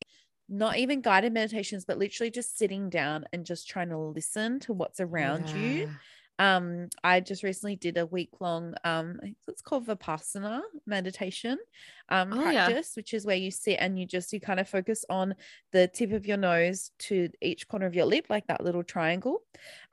not 0.49 0.77
even 0.77 1.01
guided 1.01 1.33
meditations, 1.33 1.85
but 1.85 1.97
literally 1.97 2.31
just 2.31 2.57
sitting 2.57 2.89
down 2.89 3.25
and 3.31 3.45
just 3.45 3.69
trying 3.69 3.89
to 3.89 3.97
listen 3.97 4.59
to 4.61 4.73
what's 4.73 4.99
around 4.99 5.49
you. 5.49 5.89
Yeah. 6.41 6.55
Um, 6.57 6.89
I 7.03 7.19
just 7.19 7.43
recently 7.43 7.75
did 7.75 7.97
a 7.97 8.05
week 8.05 8.41
long, 8.41 8.73
um, 8.83 9.19
I 9.21 9.25
think 9.25 9.37
it's 9.47 9.61
called 9.61 9.85
Vipassana 9.85 10.61
meditation 10.87 11.57
um, 12.09 12.35
Oh, 12.35 12.49
yeah. 12.49 12.71
practice, 12.71 12.93
which 12.95 13.13
is 13.13 13.25
where 13.25 13.35
you 13.35 13.51
sit 13.51 13.77
and 13.79 13.99
you 13.99 14.05
just, 14.07 14.33
you 14.33 14.39
kind 14.39 14.59
of 14.59 14.67
focus 14.67 15.05
on 15.09 15.35
the 15.71 15.87
tip 15.87 16.11
of 16.11 16.25
your 16.25 16.37
nose 16.37 16.91
to 16.99 17.29
each 17.41 17.67
corner 17.67 17.85
of 17.85 17.93
your 17.95 18.05
lip, 18.05 18.25
like 18.29 18.47
that 18.47 18.63
little 18.63 18.83
triangle. 18.83 19.43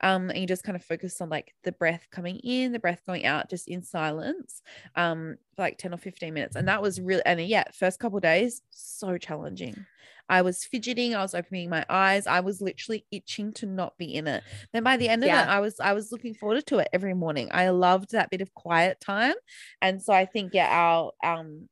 Um, 0.01 0.29
and 0.29 0.39
you 0.39 0.47
just 0.47 0.63
kind 0.63 0.75
of 0.75 0.83
focus 0.83 1.21
on 1.21 1.29
like 1.29 1.53
the 1.63 1.71
breath 1.71 2.07
coming 2.11 2.37
in, 2.37 2.71
the 2.71 2.79
breath 2.79 3.03
going 3.05 3.25
out, 3.25 3.49
just 3.49 3.67
in 3.67 3.83
silence, 3.83 4.61
um, 4.95 5.37
for 5.55 5.61
like 5.63 5.77
10 5.77 5.93
or 5.93 5.97
15 5.97 6.33
minutes. 6.33 6.55
And 6.55 6.67
that 6.67 6.81
was 6.81 6.99
really, 6.99 7.21
and 7.25 7.39
yeah, 7.41 7.65
first 7.73 7.99
couple 7.99 8.19
days, 8.19 8.61
so 8.69 9.17
challenging. 9.17 9.85
I 10.29 10.41
was 10.43 10.63
fidgeting, 10.63 11.15
I 11.15 11.21
was 11.21 11.33
opening 11.35 11.69
my 11.69 11.85
eyes, 11.89 12.27
I 12.27 12.39
was 12.41 12.61
literally 12.61 13.05
itching 13.11 13.53
to 13.53 13.65
not 13.65 13.97
be 13.97 14.13
in 14.13 14.27
it. 14.27 14.43
Then 14.73 14.83
by 14.83 14.97
the 14.97 15.09
end 15.09 15.23
of 15.23 15.27
Yeah. 15.27 15.33
it, 15.33 15.47
I 15.47 15.59
was 15.59 15.79
I 15.79 15.93
was 15.93 16.11
looking 16.11 16.33
forward 16.35 16.65
to 16.67 16.79
it 16.79 16.89
every 16.93 17.13
morning. 17.13 17.49
I 17.51 17.69
loved 17.69 18.11
that 18.11 18.29
bit 18.29 18.41
of 18.41 18.53
quiet 18.53 18.99
time. 18.99 19.35
And 19.81 20.01
so 20.01 20.13
I 20.13 20.25
think 20.25 20.53
yeah, 20.53 20.69
our 20.69 21.11
um 21.23 21.69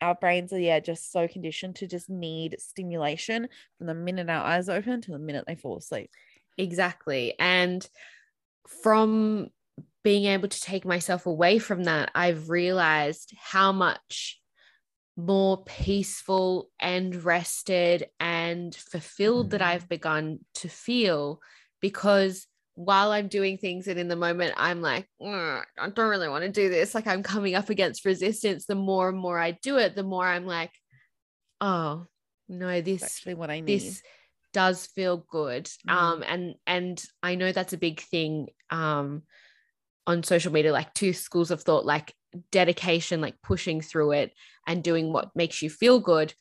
our 0.00 0.14
brains 0.14 0.52
are 0.52 0.60
yeah 0.60 0.80
just 0.80 1.12
so 1.12 1.28
conditioned 1.28 1.76
to 1.76 1.86
just 1.86 2.10
need 2.10 2.56
stimulation 2.60 3.48
from 3.78 3.86
the 3.86 3.94
minute 3.94 4.28
our 4.30 4.44
eyes 4.44 4.68
open 4.68 5.00
to 5.02 5.12
the 5.12 5.18
minute 5.18 5.44
they 5.46 5.56
fall 5.56 5.78
asleep. 5.78 6.10
Exactly. 6.58 7.34
And 7.38 7.88
from 8.68 9.48
being 10.02 10.26
able 10.26 10.48
to 10.48 10.60
take 10.60 10.84
myself 10.84 11.26
away 11.26 11.58
from 11.58 11.84
that, 11.84 12.10
I've 12.14 12.50
realized 12.50 13.32
how 13.38 13.72
much 13.72 14.40
more 15.16 15.64
peaceful 15.64 16.70
and 16.80 17.24
rested 17.24 18.08
and 18.18 18.74
fulfilled 18.74 19.50
that 19.50 19.62
Mhm. 19.62 19.62
I've 19.62 19.88
begun 19.88 20.40
to 20.54 20.68
feel 20.68 21.40
because 21.80 22.46
while 22.74 23.12
I'm 23.12 23.28
doing 23.28 23.56
things 23.56 23.86
and 23.86 24.00
in 24.00 24.08
the 24.08 24.16
moment 24.16 24.54
I'm 24.56 24.80
like, 24.82 25.08
I 25.22 25.62
don't 25.78 26.08
really 26.10 26.28
want 26.28 26.42
to 26.44 26.50
do 26.50 26.68
this, 26.68 26.94
like 26.94 27.06
I'm 27.06 27.22
coming 27.22 27.54
up 27.54 27.70
against 27.70 28.04
resistance, 28.04 28.66
the 28.66 28.74
more 28.74 29.08
and 29.08 29.18
more 29.18 29.38
I 29.38 29.52
do 29.52 29.78
it, 29.78 29.94
the 29.94 30.02
more 30.02 30.26
I'm 30.26 30.46
like, 30.46 30.72
oh 31.60 32.06
no, 32.48 32.80
It's 32.86 33.02
this 33.02 33.02
actually 33.02 33.34
what 33.34 33.50
I 33.50 33.60
need. 33.60 33.96
this 33.96 34.02
does 34.52 34.86
feel 34.86 35.18
good. 35.18 35.70
Mm. 35.86 36.14
Um, 36.18 36.22
and 36.24 36.54
and 36.66 37.02
I 37.22 37.34
know 37.34 37.52
that's 37.52 37.72
a 37.72 37.78
big 37.78 38.00
thing 38.00 38.48
um 38.70 39.24
on 40.06 40.22
social 40.22 40.52
media, 40.52 40.72
like 40.72 40.92
two 40.94 41.12
schools 41.12 41.50
of 41.50 41.62
thought, 41.62 41.86
like 41.86 42.14
dedication, 42.50 43.20
like 43.20 43.40
pushing 43.42 43.80
through 43.80 44.12
it 44.12 44.32
and 44.66 44.82
doing 44.82 45.12
what 45.12 45.34
makes 45.34 45.62
you 45.62 45.70
feel 45.70 46.00
good. 46.00 46.34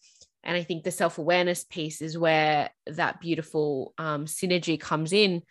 And 0.43 0.57
I 0.57 0.63
think 0.63 0.83
the 0.83 0.91
self-awareness 0.91 1.63
piece 1.65 2.01
is 2.01 2.17
where 2.17 2.69
that 2.87 3.21
beautiful 3.21 3.93
um, 3.97 4.25
synergy 4.25 4.79
comes 4.79 5.13
in, 5.13 5.43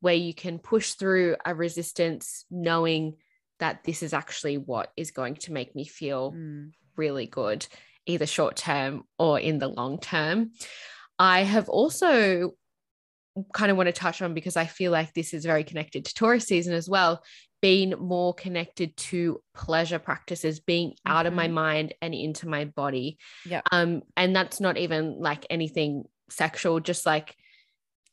where 0.00 0.14
you 0.14 0.34
can 0.34 0.58
push 0.58 0.94
through 0.94 1.36
a 1.44 1.54
resistance 1.54 2.44
knowing 2.50 3.16
that 3.60 3.84
this 3.84 4.02
is 4.02 4.12
actually 4.12 4.56
what 4.58 4.90
is 4.96 5.10
going 5.10 5.36
to 5.36 5.52
make 5.52 5.76
me 5.76 5.84
feel 5.84 6.32
Mm. 6.32 6.72
really 6.96 7.26
good, 7.26 7.66
either 8.06 8.26
short 8.26 8.56
term 8.56 9.04
or 9.18 9.38
in 9.38 9.58
the 9.58 9.68
long 9.68 10.00
term. 10.00 10.52
I 11.18 11.42
have 11.42 11.68
also 11.68 12.54
kind 13.52 13.70
of 13.70 13.76
want 13.76 13.86
to 13.86 13.92
touch 13.92 14.22
on 14.22 14.34
because 14.34 14.56
I 14.56 14.64
feel 14.64 14.90
like 14.90 15.12
this 15.14 15.32
is 15.32 15.44
very 15.44 15.62
connected 15.62 16.04
to 16.06 16.14
Taurus 16.14 16.46
season 16.46 16.74
as 16.74 16.88
well, 16.88 17.22
being 17.62 17.90
more 17.98 18.34
connected 18.34 18.96
to 18.96 19.42
pleasure 19.54 19.98
practices, 19.98 20.60
being 20.60 20.94
out 21.06 21.26
of 21.26 21.34
my 21.34 21.46
Mhm. 21.46 21.54
mind 21.54 21.94
and 22.02 22.14
into 22.14 22.48
my 22.48 22.64
body. 22.64 23.18
Yep. 23.44 23.66
Um, 23.72 24.02
and 24.16 24.34
that's 24.34 24.60
not 24.60 24.78
even 24.78 25.20
like 25.20 25.46
anything 25.50 26.04
sexual, 26.30 26.80
just 26.80 27.06
like 27.06 27.36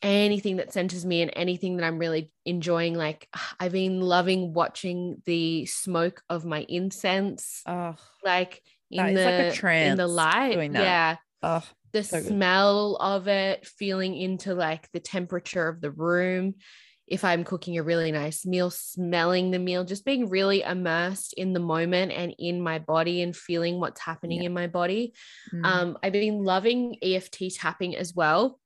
anything 0.02 0.58
that 0.58 0.74
centers 0.74 1.06
me 1.06 1.22
and 1.22 1.32
anything 1.36 1.78
that 1.78 1.86
I'm 1.86 1.98
really 2.00 2.32
enjoying. 2.46 2.96
Like 2.96 3.30
I've 3.60 3.72
been 3.72 4.02
loving 4.02 4.54
watching 4.54 5.22
the 5.26 5.66
smoke 5.66 6.24
of 6.30 6.46
my 6.46 6.66
incense, 6.70 7.66
Oh, 7.66 7.98
like 8.24 8.64
in 8.92 9.14
the 9.14 9.24
like 9.24 9.40
a 9.40 9.62
in 9.80 9.96
the 9.98 10.08
light. 10.08 10.64
Yeah 10.70 11.18
oh, 11.42 11.64
the 11.94 12.04
So 12.04 12.22
good. 12.22 12.38
smell 12.38 12.98
of 12.98 13.28
it, 13.28 13.66
feeling 13.66 14.16
into 14.16 14.54
like 14.54 14.92
the 14.92 15.00
temperature 15.00 15.68
of 15.68 15.82
the 15.82 15.92
room. 15.92 16.56
If 17.08 17.24
I'm 17.24 17.44
cooking 17.46 17.78
a 17.78 17.84
really 17.84 18.12
nice 18.12 18.46
meal, 18.46 18.70
smelling 18.70 19.52
the 19.52 19.60
meal, 19.60 19.86
just 19.86 20.04
being 20.04 20.28
really 20.30 20.62
immersed 20.62 21.34
in 21.34 21.54
the 21.54 21.60
moment 21.60 22.12
and 22.12 22.36
in 22.38 22.62
my 22.62 22.80
body 22.80 23.22
and 23.22 23.36
feeling 23.36 23.80
what's 23.80 24.02
happening 24.02 24.42
Yeah. 24.42 24.48
in 24.48 24.54
my 24.54 24.68
body. 24.68 25.14
mm. 25.54 25.66
Um, 25.66 25.98
I've 26.04 26.12
been 26.14 26.44
loving 26.44 26.98
EFT 27.02 27.56
tapping 27.56 27.96
as 27.96 28.14
well. 28.14 28.60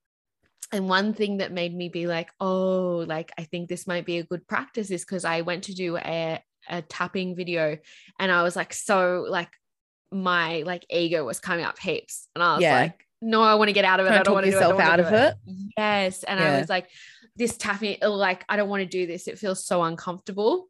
And 0.74 0.90
one 0.90 1.14
thing 1.14 1.38
that 1.38 1.52
made 1.52 1.76
me 1.76 1.90
be 1.90 2.08
like, 2.08 2.32
oh, 2.40 3.04
like 3.08 3.32
I 3.38 3.44
think 3.44 3.70
this 3.70 3.86
might 3.86 4.06
be 4.06 4.18
a 4.18 4.24
good 4.24 4.48
practice 4.48 4.90
is 4.90 5.02
because 5.06 5.26
I 5.26 5.42
went 5.42 5.66
to 5.66 5.76
do 5.76 5.98
a, 5.98 6.42
a 6.70 6.82
tapping 6.82 7.36
video 7.36 7.78
and 8.20 8.32
I 8.32 8.42
was 8.42 8.56
like, 8.56 8.74
so 8.74 9.26
like 9.30 9.50
my 10.12 10.64
like 10.66 10.86
ego 10.90 11.26
was 11.26 11.40
coming 11.40 11.66
up 11.66 11.78
heaps. 11.78 12.28
And 12.36 12.44
I 12.44 12.54
was 12.56 12.64
Yeah. 12.64 12.74
like, 12.80 13.06
no, 13.22 13.44
I 13.44 13.54
want 13.56 13.68
to 13.70 13.74
get 13.74 13.86
out 13.86 14.00
of 14.00 14.08
it. 14.08 14.10
Trying 14.10 14.20
I 14.22 14.24
don't 14.24 14.34
want 14.34 14.46
to 14.46 14.52
do 14.52 14.58
it. 14.58 14.62
Yourself 14.62 14.80
don't 14.80 14.88
out 14.88 15.00
of 15.00 15.14
it. 15.14 15.36
Yes. 15.78 16.24
And 16.24 16.40
I 16.40 16.58
was 16.60 16.70
like, 16.70 16.88
this 17.42 17.58
tapping, 17.58 17.98
like, 18.02 18.46
I 18.48 18.56
don't 18.56 18.70
want 18.70 18.82
to 18.82 18.88
do 18.88 19.08
this. 19.08 19.28
It 19.28 19.40
feels 19.40 19.66
so 19.66 19.82
uncomfortable. 19.84 20.68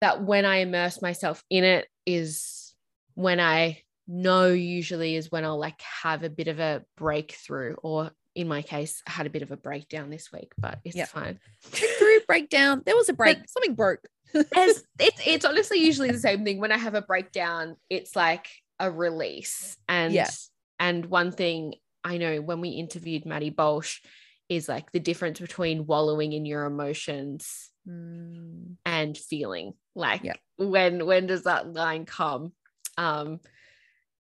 That 0.00 0.24
when 0.24 0.44
I 0.44 0.56
immerse 0.56 1.00
myself 1.00 1.44
in 1.48 1.62
it 1.62 1.86
is 2.06 2.74
when 3.14 3.38
I 3.38 3.82
know 4.08 4.46
usually 4.48 5.14
is 5.14 5.30
when 5.30 5.44
I'll 5.44 5.58
like 5.58 5.80
have 6.02 6.24
a 6.24 6.30
bit 6.30 6.48
of 6.48 6.58
a 6.58 6.82
breakthrough, 6.96 7.74
or 7.82 8.10
in 8.34 8.48
my 8.48 8.62
case, 8.62 9.02
I 9.06 9.12
had 9.12 9.26
a 9.26 9.30
bit 9.30 9.42
of 9.42 9.52
a 9.52 9.56
breakdown 9.56 10.10
this 10.10 10.32
week, 10.32 10.52
but 10.58 10.80
it's 10.84 10.96
Yeah. 10.96 11.04
fine. 11.04 11.38
breakthrough 11.70 12.20
breakdown. 12.26 12.82
There 12.84 12.96
was 12.96 13.10
a 13.10 13.12
break. 13.12 13.38
Something 13.46 13.74
broke. 13.74 14.00
It's 14.34 14.82
it's 14.98 15.44
honestly 15.44 15.78
usually 15.84 16.10
the 16.10 16.18
same 16.18 16.42
thing. 16.44 16.58
When 16.58 16.72
I 16.72 16.78
have 16.78 16.94
a 16.94 17.02
breakdown, 17.02 17.76
it's 17.90 18.16
like 18.16 18.48
a 18.80 18.90
release. 18.90 19.76
And 19.88 20.14
Yeah. 20.14 20.30
and 20.80 21.06
one 21.06 21.30
thing 21.30 21.74
I 22.02 22.16
know 22.16 22.40
when 22.40 22.60
we 22.60 22.70
interviewed 22.70 23.24
Maddie 23.26 23.50
Bolsh 23.52 24.00
is 24.48 24.68
like 24.68 24.92
the 24.92 25.00
difference 25.00 25.40
between 25.40 25.86
wallowing 25.86 26.32
in 26.32 26.44
your 26.46 26.64
emotions 26.64 27.68
Mm, 27.88 28.76
and 28.86 29.18
feeling. 29.18 29.74
Like 29.96 30.22
Yeah. 30.22 30.34
when 30.56 31.04
when 31.04 31.26
does 31.26 31.42
that 31.44 31.72
line 31.72 32.06
come? 32.06 32.52
Um 32.96 33.40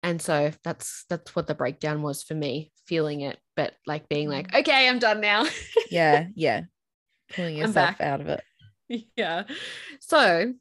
and 0.04 0.22
so 0.22 0.52
that's 0.62 1.04
that's 1.10 1.34
what 1.34 1.48
the 1.48 1.56
breakdown 1.56 2.02
was 2.02 2.22
for 2.22 2.34
me, 2.34 2.70
feeling 2.86 3.22
it, 3.22 3.36
but 3.56 3.74
like 3.84 4.08
being 4.08 4.28
like, 4.28 4.52
Mm. 4.52 4.60
okay, 4.60 4.88
I'm 4.88 5.00
done 5.00 5.20
now. 5.20 5.44
yeah, 5.90 6.28
yeah. 6.36 6.62
Pulling 7.34 7.56
yourself 7.56 8.00
out 8.00 8.20
of 8.20 8.28
it. 8.28 8.44
yeah. 9.16 9.42
So 9.98 10.54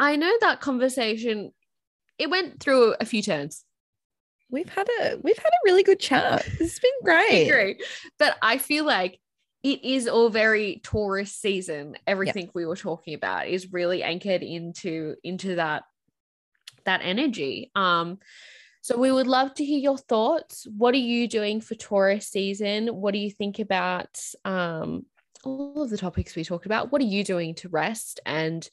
I 0.00 0.16
know 0.16 0.32
that 0.40 0.62
conversation 0.62 1.52
it 2.18 2.30
went 2.30 2.58
through 2.60 2.94
a 2.98 3.04
few 3.04 3.20
turns. 3.20 3.65
We've 4.50 4.68
had 4.68 4.88
a 5.00 5.16
we've 5.22 5.36
had 5.36 5.46
a 5.48 5.64
really 5.64 5.82
good 5.82 6.00
chat. 6.00 6.44
This 6.58 6.72
has 6.72 6.78
been 6.78 6.90
great. 7.02 7.48
agree. 7.48 7.84
But 8.18 8.36
I 8.42 8.58
feel 8.58 8.84
like 8.84 9.18
it 9.62 9.84
is 9.84 10.06
all 10.06 10.28
very 10.30 10.80
Taurus 10.84 11.32
season. 11.32 11.96
Everything 12.06 12.50
we 12.54 12.66
were 12.66 12.76
talking 12.76 13.14
about 13.14 13.48
is 13.48 13.72
really 13.72 14.02
anchored 14.02 14.42
into 14.42 15.16
into 15.24 15.56
that 15.56 15.82
that 16.84 17.00
energy. 17.02 17.70
Um 17.74 18.18
so 18.82 18.96
we 18.96 19.10
would 19.10 19.26
love 19.26 19.52
to 19.54 19.64
hear 19.64 19.80
your 19.80 19.98
thoughts. 19.98 20.64
What 20.76 20.94
are 20.94 20.98
you 20.98 21.26
doing 21.26 21.60
for 21.60 21.74
Taurus 21.74 22.28
season? 22.28 22.86
What 22.88 23.12
do 23.12 23.18
you 23.18 23.30
think 23.32 23.58
about 23.58 24.16
um 24.44 25.06
all 25.44 25.82
of 25.82 25.90
the 25.90 25.98
topics 25.98 26.36
we 26.36 26.44
talked 26.44 26.66
about? 26.66 26.92
What 26.92 27.00
are 27.02 27.04
you 27.06 27.24
doing 27.24 27.54
to 27.56 27.68
rest 27.68 28.20
and 28.24 28.68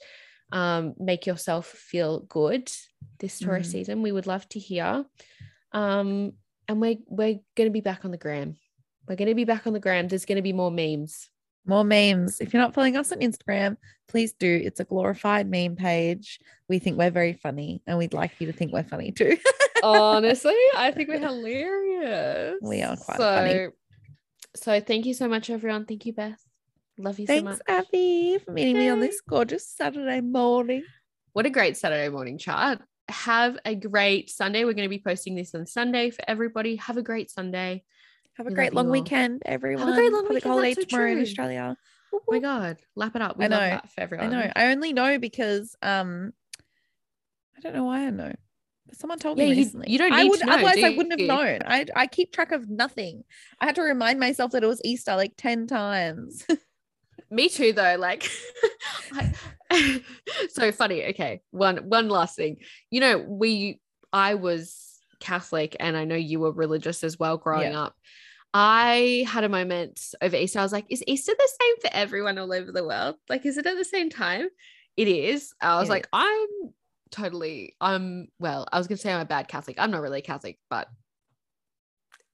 um, 0.52 0.94
make 1.00 1.26
yourself 1.26 1.68
feel 1.68 2.20
good 2.22 2.72
this 3.20 3.40
Taurus 3.40 3.68
Mm. 3.70 3.72
season? 3.72 4.02
We 4.04 4.12
would 4.12 4.28
love 4.28 4.48
to 4.50 4.60
hear. 4.60 5.06
Um, 5.74 6.34
and 6.68 6.80
we're 6.80 6.98
we're 7.08 7.40
going 7.56 7.70
to 7.70 7.72
be 7.72 7.82
back 7.82 8.06
on 8.06 8.12
the 8.12 8.18
gram. 8.18 8.58
We're 9.08 9.16
going 9.16 9.30
to 9.30 9.36
be 9.36 9.46
back 9.46 9.68
on 9.68 9.74
the 9.74 9.80
gram. 9.80 10.08
There's 10.08 10.26
going 10.26 10.38
to 10.38 10.42
be 10.42 10.54
more 10.54 10.72
memes. 10.72 11.30
More 11.66 11.84
memes. 11.84 12.42
If 12.42 12.54
you're 12.54 12.62
not 12.62 12.74
following 12.74 12.98
us 12.98 13.12
on 13.12 13.20
Instagram, 13.20 13.78
please 14.08 14.34
do. 14.34 14.62
It's 14.64 14.80
a 14.80 14.86
glorified 14.86 15.50
meme 15.50 15.76
page. 15.76 16.40
We 16.68 16.80
think 16.80 16.98
we're 16.98 17.10
very 17.10 17.34
funny 17.34 17.82
and 17.88 17.98
we'd 17.98 18.14
like 18.14 18.32
you 18.40 18.48
to 18.48 18.54
think 18.54 18.74
we're 18.74 18.84
funny 18.84 19.12
too. 19.12 19.38
Honestly, 19.84 20.56
I 20.76 20.92
think 20.92 21.10
we're 21.10 21.20
hilarious. 21.20 22.58
We 22.62 22.82
are 22.82 22.96
quite 22.96 23.18
so, 23.18 23.24
funny. 23.24 23.68
So 24.56 24.80
thank 24.80 25.06
you 25.06 25.14
so 25.14 25.28
much, 25.28 25.50
everyone. 25.50 25.86
Thank 25.86 26.06
you, 26.06 26.14
Beth. 26.14 26.42
Love 26.98 27.20
you 27.20 27.26
so 27.28 27.34
Thanks, 27.34 27.44
much. 27.44 27.62
Abbey, 27.68 28.38
for 28.44 28.52
meeting 28.52 28.78
me 28.78 28.90
on 28.90 29.00
this 29.00 29.20
gorgeous 29.22 29.68
Saturday 29.68 30.22
morning. 30.22 30.84
What 31.34 31.46
a 31.46 31.50
great 31.50 31.76
Saturday 31.76 32.10
morning 32.10 32.38
chat. 32.38 32.82
Have 33.10 33.58
a 33.66 33.76
great 33.76 34.30
Sunday. 34.30 34.64
We're 34.64 34.74
going 34.74 34.86
to 34.86 34.90
be 34.90 35.02
posting 35.06 35.36
this 35.36 35.54
on 35.54 35.66
Sunday 35.66 36.10
for 36.10 36.24
everybody. 36.28 36.78
Have 36.78 36.98
a 36.98 37.02
great 37.02 37.30
Sunday. 37.30 37.84
Have 38.38 38.48
a 38.48 38.50
We 38.50 38.56
great 38.56 38.74
long 38.74 38.90
weekend, 38.90 39.42
everyone. 39.46 39.88
Have 39.88 39.96
a 39.98 40.00
great 40.00 40.12
long 40.12 40.22
Public 40.24 40.36
weekend, 40.46 40.52
holiday 40.54 40.74
so 40.74 40.82
tomorrow 40.84 41.12
in. 41.12 41.22
Australia. 41.22 41.78
Oh 42.14 42.22
my 42.30 42.40
God. 42.40 42.78
Lap 42.96 43.16
it 43.16 43.22
up. 43.22 43.38
We 43.38 43.46
I 43.46 43.48
love 43.50 43.60
know. 43.60 43.70
that 43.70 43.92
for 43.92 44.02
everyone. 44.02 44.34
I 44.34 44.46
know. 44.46 44.52
I 44.56 44.72
only 44.72 44.94
know 44.94 45.20
because 45.20 45.76
um 45.82 46.32
I 47.58 47.60
don't 47.60 47.76
know 47.76 47.84
why 47.86 48.08
I 48.08 48.10
know. 48.10 48.34
But 48.88 48.98
someone 48.98 49.20
told 49.20 49.38
Yeah, 49.38 49.46
me 49.46 49.52
you- 49.52 49.58
recently. 49.64 49.92
you 49.92 49.98
don't 49.98 50.14
I 50.14 50.24
would 50.24 50.40
to 50.40 50.46
know, 50.46 50.54
otherwise 50.54 50.84
I 50.84 50.90
wouldn't 50.92 51.20
have 51.20 51.28
known. 51.28 51.60
I 51.66 51.86
I 51.96 52.08
keep 52.08 52.32
track 52.32 52.52
of 52.52 52.70
nothing. 52.70 53.24
I 53.60 53.66
had 53.66 53.76
to 53.76 53.82
remind 53.82 54.20
myself 54.20 54.52
that 54.52 54.64
it 54.64 54.68
was 54.68 54.82
Easter 54.86 55.16
like 55.16 55.34
10 55.38 55.68
times. 55.68 56.46
Me 57.30 57.50
too, 57.50 57.74
though. 57.74 57.96
Like, 58.00 58.30
I- 59.14 59.34
so 60.50 60.72
funny. 60.72 61.06
Okay, 61.06 61.42
one 61.52 61.78
one 61.90 62.10
last 62.10 62.36
thing. 62.36 62.58
You 62.92 63.02
know, 63.02 63.18
we 63.18 63.80
I 64.12 64.36
was 64.36 65.00
Catholic, 65.20 65.76
and 65.80 65.96
I 65.98 66.06
know 66.06 66.16
you 66.16 66.40
were 66.40 66.52
religious 66.52 67.04
as 67.04 67.18
well 67.18 67.38
growing 67.38 67.72
Yeah. 67.74 67.84
up. 67.84 67.96
I 68.54 69.26
had 69.28 69.44
a 69.44 69.50
moment 69.50 70.00
over 70.22 70.36
Easter. 70.36 70.60
I 70.60 70.64
was 70.64 70.72
like, 70.72 70.86
"Is 70.90 71.04
Easter 71.08 71.34
the 71.38 71.50
same 71.62 71.76
for 71.82 71.90
everyone 71.92 72.38
all 72.38 72.54
over 72.54 72.72
the 72.72 72.86
world? 72.86 73.16
Like, 73.28 73.46
is 73.46 73.58
it 73.58 73.66
at 73.66 73.78
the 73.78 73.86
same 73.86 74.10
time?" 74.10 74.48
It 74.96 75.08
is. 75.08 75.54
I 75.60 75.80
was 75.80 75.90
It 75.90 75.94
like, 75.94 76.04
is. 76.04 76.10
"I'm 76.14 76.48
totally. 77.10 77.76
I'm 77.82 78.28
well. 78.40 78.68
I 78.72 78.78
was 78.78 78.88
gonna 78.88 78.98
say 78.98 79.12
I'm 79.12 79.22
a 79.22 79.26
bad 79.26 79.48
Catholic. 79.48 79.78
I'm 79.80 79.90
not 79.92 80.02
really 80.02 80.22
Catholic, 80.22 80.60
but 80.70 80.88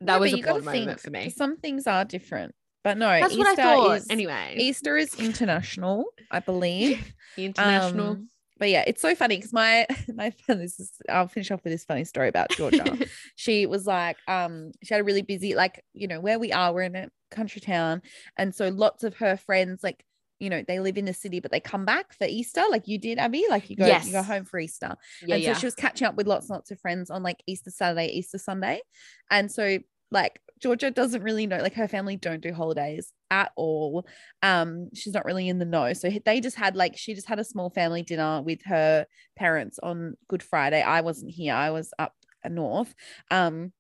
that 0.02 0.16
No, 0.16 0.20
was 0.20 0.32
but 0.32 0.50
a 0.50 0.62
moment 0.62 0.88
think, 0.88 1.00
for 1.00 1.10
me. 1.10 1.30
Some 1.30 1.58
things 1.58 1.88
are 1.88 2.04
different. 2.06 2.54
But 2.84 2.98
no, 2.98 3.08
That's 3.08 3.34
Easter 3.34 3.40
what 3.40 3.60
I 3.60 3.64
thought. 3.64 3.98
is 3.98 4.10
anyway, 4.10 4.56
Easter 4.58 4.98
is 4.98 5.16
international, 5.20 6.06
I 6.32 6.40
believe. 6.40 7.14
international. 7.38 8.12
Um, 8.12 8.30
but 8.60 8.70
yeah, 8.70 8.84
it's 8.86 9.02
so 9.02 9.16
funny 9.16 9.38
because 9.38 9.54
my 9.54 9.88
my 10.14 10.32
friend, 10.32 10.62
this 10.62 10.80
is 10.80 10.92
I'll 11.10 11.28
finish 11.28 11.50
off 11.50 11.64
with 11.64 11.74
this 11.74 11.86
funny 11.86 12.04
story 12.04 12.28
about 12.28 12.52
Georgia. 12.52 12.98
she 13.36 13.66
was 13.66 13.88
like, 13.88 14.18
um, 14.28 14.72
she 14.84 14.94
had 14.94 15.02
a 15.02 15.04
really 15.04 15.22
busy, 15.22 15.56
like, 15.56 15.84
you 15.94 16.08
know, 16.08 16.20
where 16.20 16.38
we 16.38 16.52
are, 16.52 16.74
we're 16.74 16.84
in 16.84 16.96
a 16.96 17.10
country 17.32 17.62
town. 17.62 18.02
And 18.38 18.54
so 18.54 18.70
lots 18.70 19.04
of 19.04 19.18
her 19.18 19.38
friends, 19.38 19.84
like, 19.84 20.04
you 20.40 20.50
know, 20.50 20.64
they 20.66 20.80
live 20.80 20.98
in 20.98 21.06
the 21.06 21.14
city, 21.14 21.42
but 21.42 21.52
they 21.52 21.60
come 21.60 21.84
back 21.84 22.14
for 22.14 22.26
Easter, 22.26 22.64
like 22.70 22.88
you 22.88 22.98
did, 22.98 23.18
Abbey. 23.18 23.44
Like 23.50 23.70
you 23.70 23.76
go, 23.76 23.88
you 23.88 24.12
go 24.12 24.24
home 24.24 24.46
for 24.46 24.58
Easter. 24.60 24.96
yeah, 25.26 25.36
and 25.36 25.44
yeah. 25.44 25.54
so 25.54 25.60
she 25.60 25.66
was 25.66 25.76
catching 25.76 26.08
up 26.08 26.16
with 26.16 26.28
lots 26.28 26.46
and 26.46 26.56
lots 26.56 26.72
of 26.72 26.80
friends 26.80 27.10
on 27.10 27.24
like 27.24 27.44
Easter 27.46 27.72
Saturday, 27.72 28.08
Easter 28.08 28.38
Sunday. 28.38 28.82
And 29.30 29.52
so 29.52 29.80
like 30.12 30.40
Georgia 30.62 30.92
doesn't 30.92 31.24
really 31.24 31.48
know, 31.48 31.58
like 31.58 31.76
her 31.76 31.88
family 31.88 32.18
don't 32.18 32.42
do 32.42 32.54
holidays 32.54 33.14
at 33.32 33.52
all. 33.56 34.06
Um, 34.42 34.90
she's 34.94 35.14
not 35.14 35.26
really 35.26 35.48
in 35.48 35.60
the 35.60 35.66
know. 35.66 35.94
So 35.94 36.10
they 36.26 36.42
just 36.42 36.58
had 36.58 36.76
like 36.76 36.98
she 36.98 37.14
just 37.14 37.28
had 37.28 37.40
a 37.40 37.44
small 37.44 37.70
family 37.70 38.04
dinner 38.04 38.42
with 38.42 38.60
her 38.66 39.06
parents 39.38 39.80
on 39.82 40.16
Good 40.28 40.44
Friday. 40.44 40.82
I 40.82 41.02
wasn't 41.02 41.32
here, 41.32 41.54
I 41.54 41.72
was 41.72 41.92
up 41.98 42.14
north. 42.48 42.94
Um, 43.32 43.74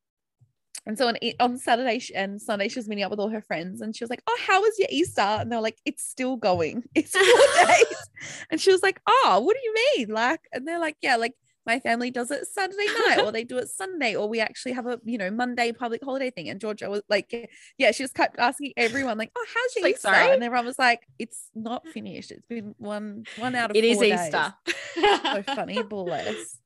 and 0.86 0.97
so 0.97 1.07
on 1.07 1.17
on 1.39 1.57
Saturday 1.57 2.01
and 2.15 2.41
Sunday, 2.41 2.67
she 2.67 2.80
was 2.80 2.88
meeting 2.88 3.03
up 3.03 3.11
with 3.11 3.19
all 3.19 3.30
her 3.30 3.41
friends, 3.41 3.82
and 3.82 3.95
she 3.95 4.03
was 4.03 4.09
like, 4.09 4.23
"Oh, 4.27 4.38
how 4.45 4.61
was 4.61 4.80
your 4.80 4.88
Easter?" 4.89 5.21
And 5.21 5.51
they're 5.51 5.61
like, 5.61 5.77
"It's 5.86 6.03
still 6.03 6.36
going. 6.38 6.84
It's 6.95 7.11
four 7.11 7.23
days." 7.67 8.09
And 8.49 8.59
she 8.59 8.71
was 8.71 8.82
like, 8.82 8.99
"Oh, 9.05 9.41
what 9.43 9.55
do 9.55 9.61
you 9.63 9.75
mean?" 9.97 10.09
Like, 10.09 10.41
and 10.53 10.67
they're 10.67 10.80
like, 10.80 10.95
"Yeah, 11.01 11.17
like 11.17 11.34
my 11.66 11.80
family 11.80 12.12
does 12.12 12.32
it 12.32 12.47
Saturday 12.47 12.86
night, 13.07 13.22
or 13.24 13.32
they 13.32 13.43
do 13.43 13.57
it 13.57 13.70
Sunday, 13.70 14.16
or 14.16 14.28
we 14.28 14.39
actually 14.39 14.72
have 14.74 14.88
a 14.88 14.99
you 15.03 15.18
know 15.18 15.30
Monday 15.32 15.72
public 15.72 16.03
holiday 16.03 16.32
thing." 16.32 16.49
And 16.49 16.60
Georgia 16.60 16.89
was 16.89 17.01
like, 17.10 17.32
"Yeah," 17.78 17.91
she 17.91 18.03
just 18.03 18.16
kept 18.16 18.39
asking 18.39 18.74
everyone, 18.78 19.18
like, 19.18 19.32
"Oh, 19.38 19.45
how's 19.53 19.76
your 19.76 19.84
Like, 19.84 19.95
Easter?" 19.95 20.07
sorry? 20.10 20.34
And 20.34 20.43
everyone 20.43 20.66
was 20.66 20.80
like, 20.80 21.07
"It's 21.18 21.49
not 21.55 21.88
finished. 21.88 22.32
It's 22.32 22.45
been 22.47 22.76
one 22.78 23.26
one 23.38 23.55
out 23.55 23.72
of 23.72 23.76
It 23.76 23.84
is 23.84 23.95
four 23.95 24.03
days." 24.03 24.28
Easter. 24.28 24.53
So 24.95 25.43
funny, 25.43 25.82
bless. 25.89 26.57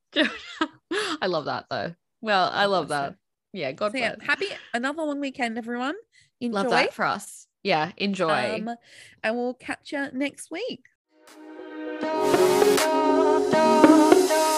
I 1.20 1.26
love 1.26 1.46
that 1.46 1.66
though. 1.70 1.94
Well, 2.20 2.50
I 2.52 2.66
love 2.66 2.88
that. 2.88 3.16
Yeah, 3.52 3.72
God 3.72 3.92
So 3.92 3.98
yeah, 3.98 4.16
happy 4.20 4.46
another 4.72 5.02
long 5.02 5.20
weekend, 5.20 5.58
everyone. 5.58 5.94
Enjoy. 6.40 6.58
Love 6.58 6.70
that 6.70 6.92
for 6.92 7.04
us. 7.04 7.46
Yeah, 7.62 7.92
enjoy. 7.96 8.56
Um, 8.56 8.70
and 9.22 9.36
we'll 9.36 9.54
catch 9.54 9.92
you 9.92 10.08
next 10.12 10.50
week. 10.50 10.84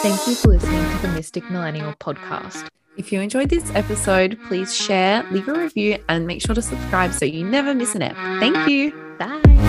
Thank 0.02 0.26
you 0.28 0.34
for 0.34 0.48
listening 0.48 0.88
to 0.96 1.02
the 1.02 1.08
Mystic 1.08 1.50
Millennial 1.50 1.92
podcast. 1.94 2.68
If 2.96 3.12
you 3.12 3.20
enjoyed 3.20 3.50
this 3.50 3.70
episode, 3.74 4.38
please 4.46 4.74
share, 4.74 5.24
leave 5.30 5.48
a 5.48 5.52
review, 5.52 5.98
and 6.08 6.26
make 6.26 6.40
sure 6.40 6.54
to 6.54 6.62
subscribe 6.62 7.12
so 7.12 7.24
you 7.24 7.44
never 7.44 7.74
miss 7.74 7.94
an 7.94 8.02
ep. 8.02 8.14
Thank 8.40 8.68
you. 8.68 8.92
Bye. 9.18 9.65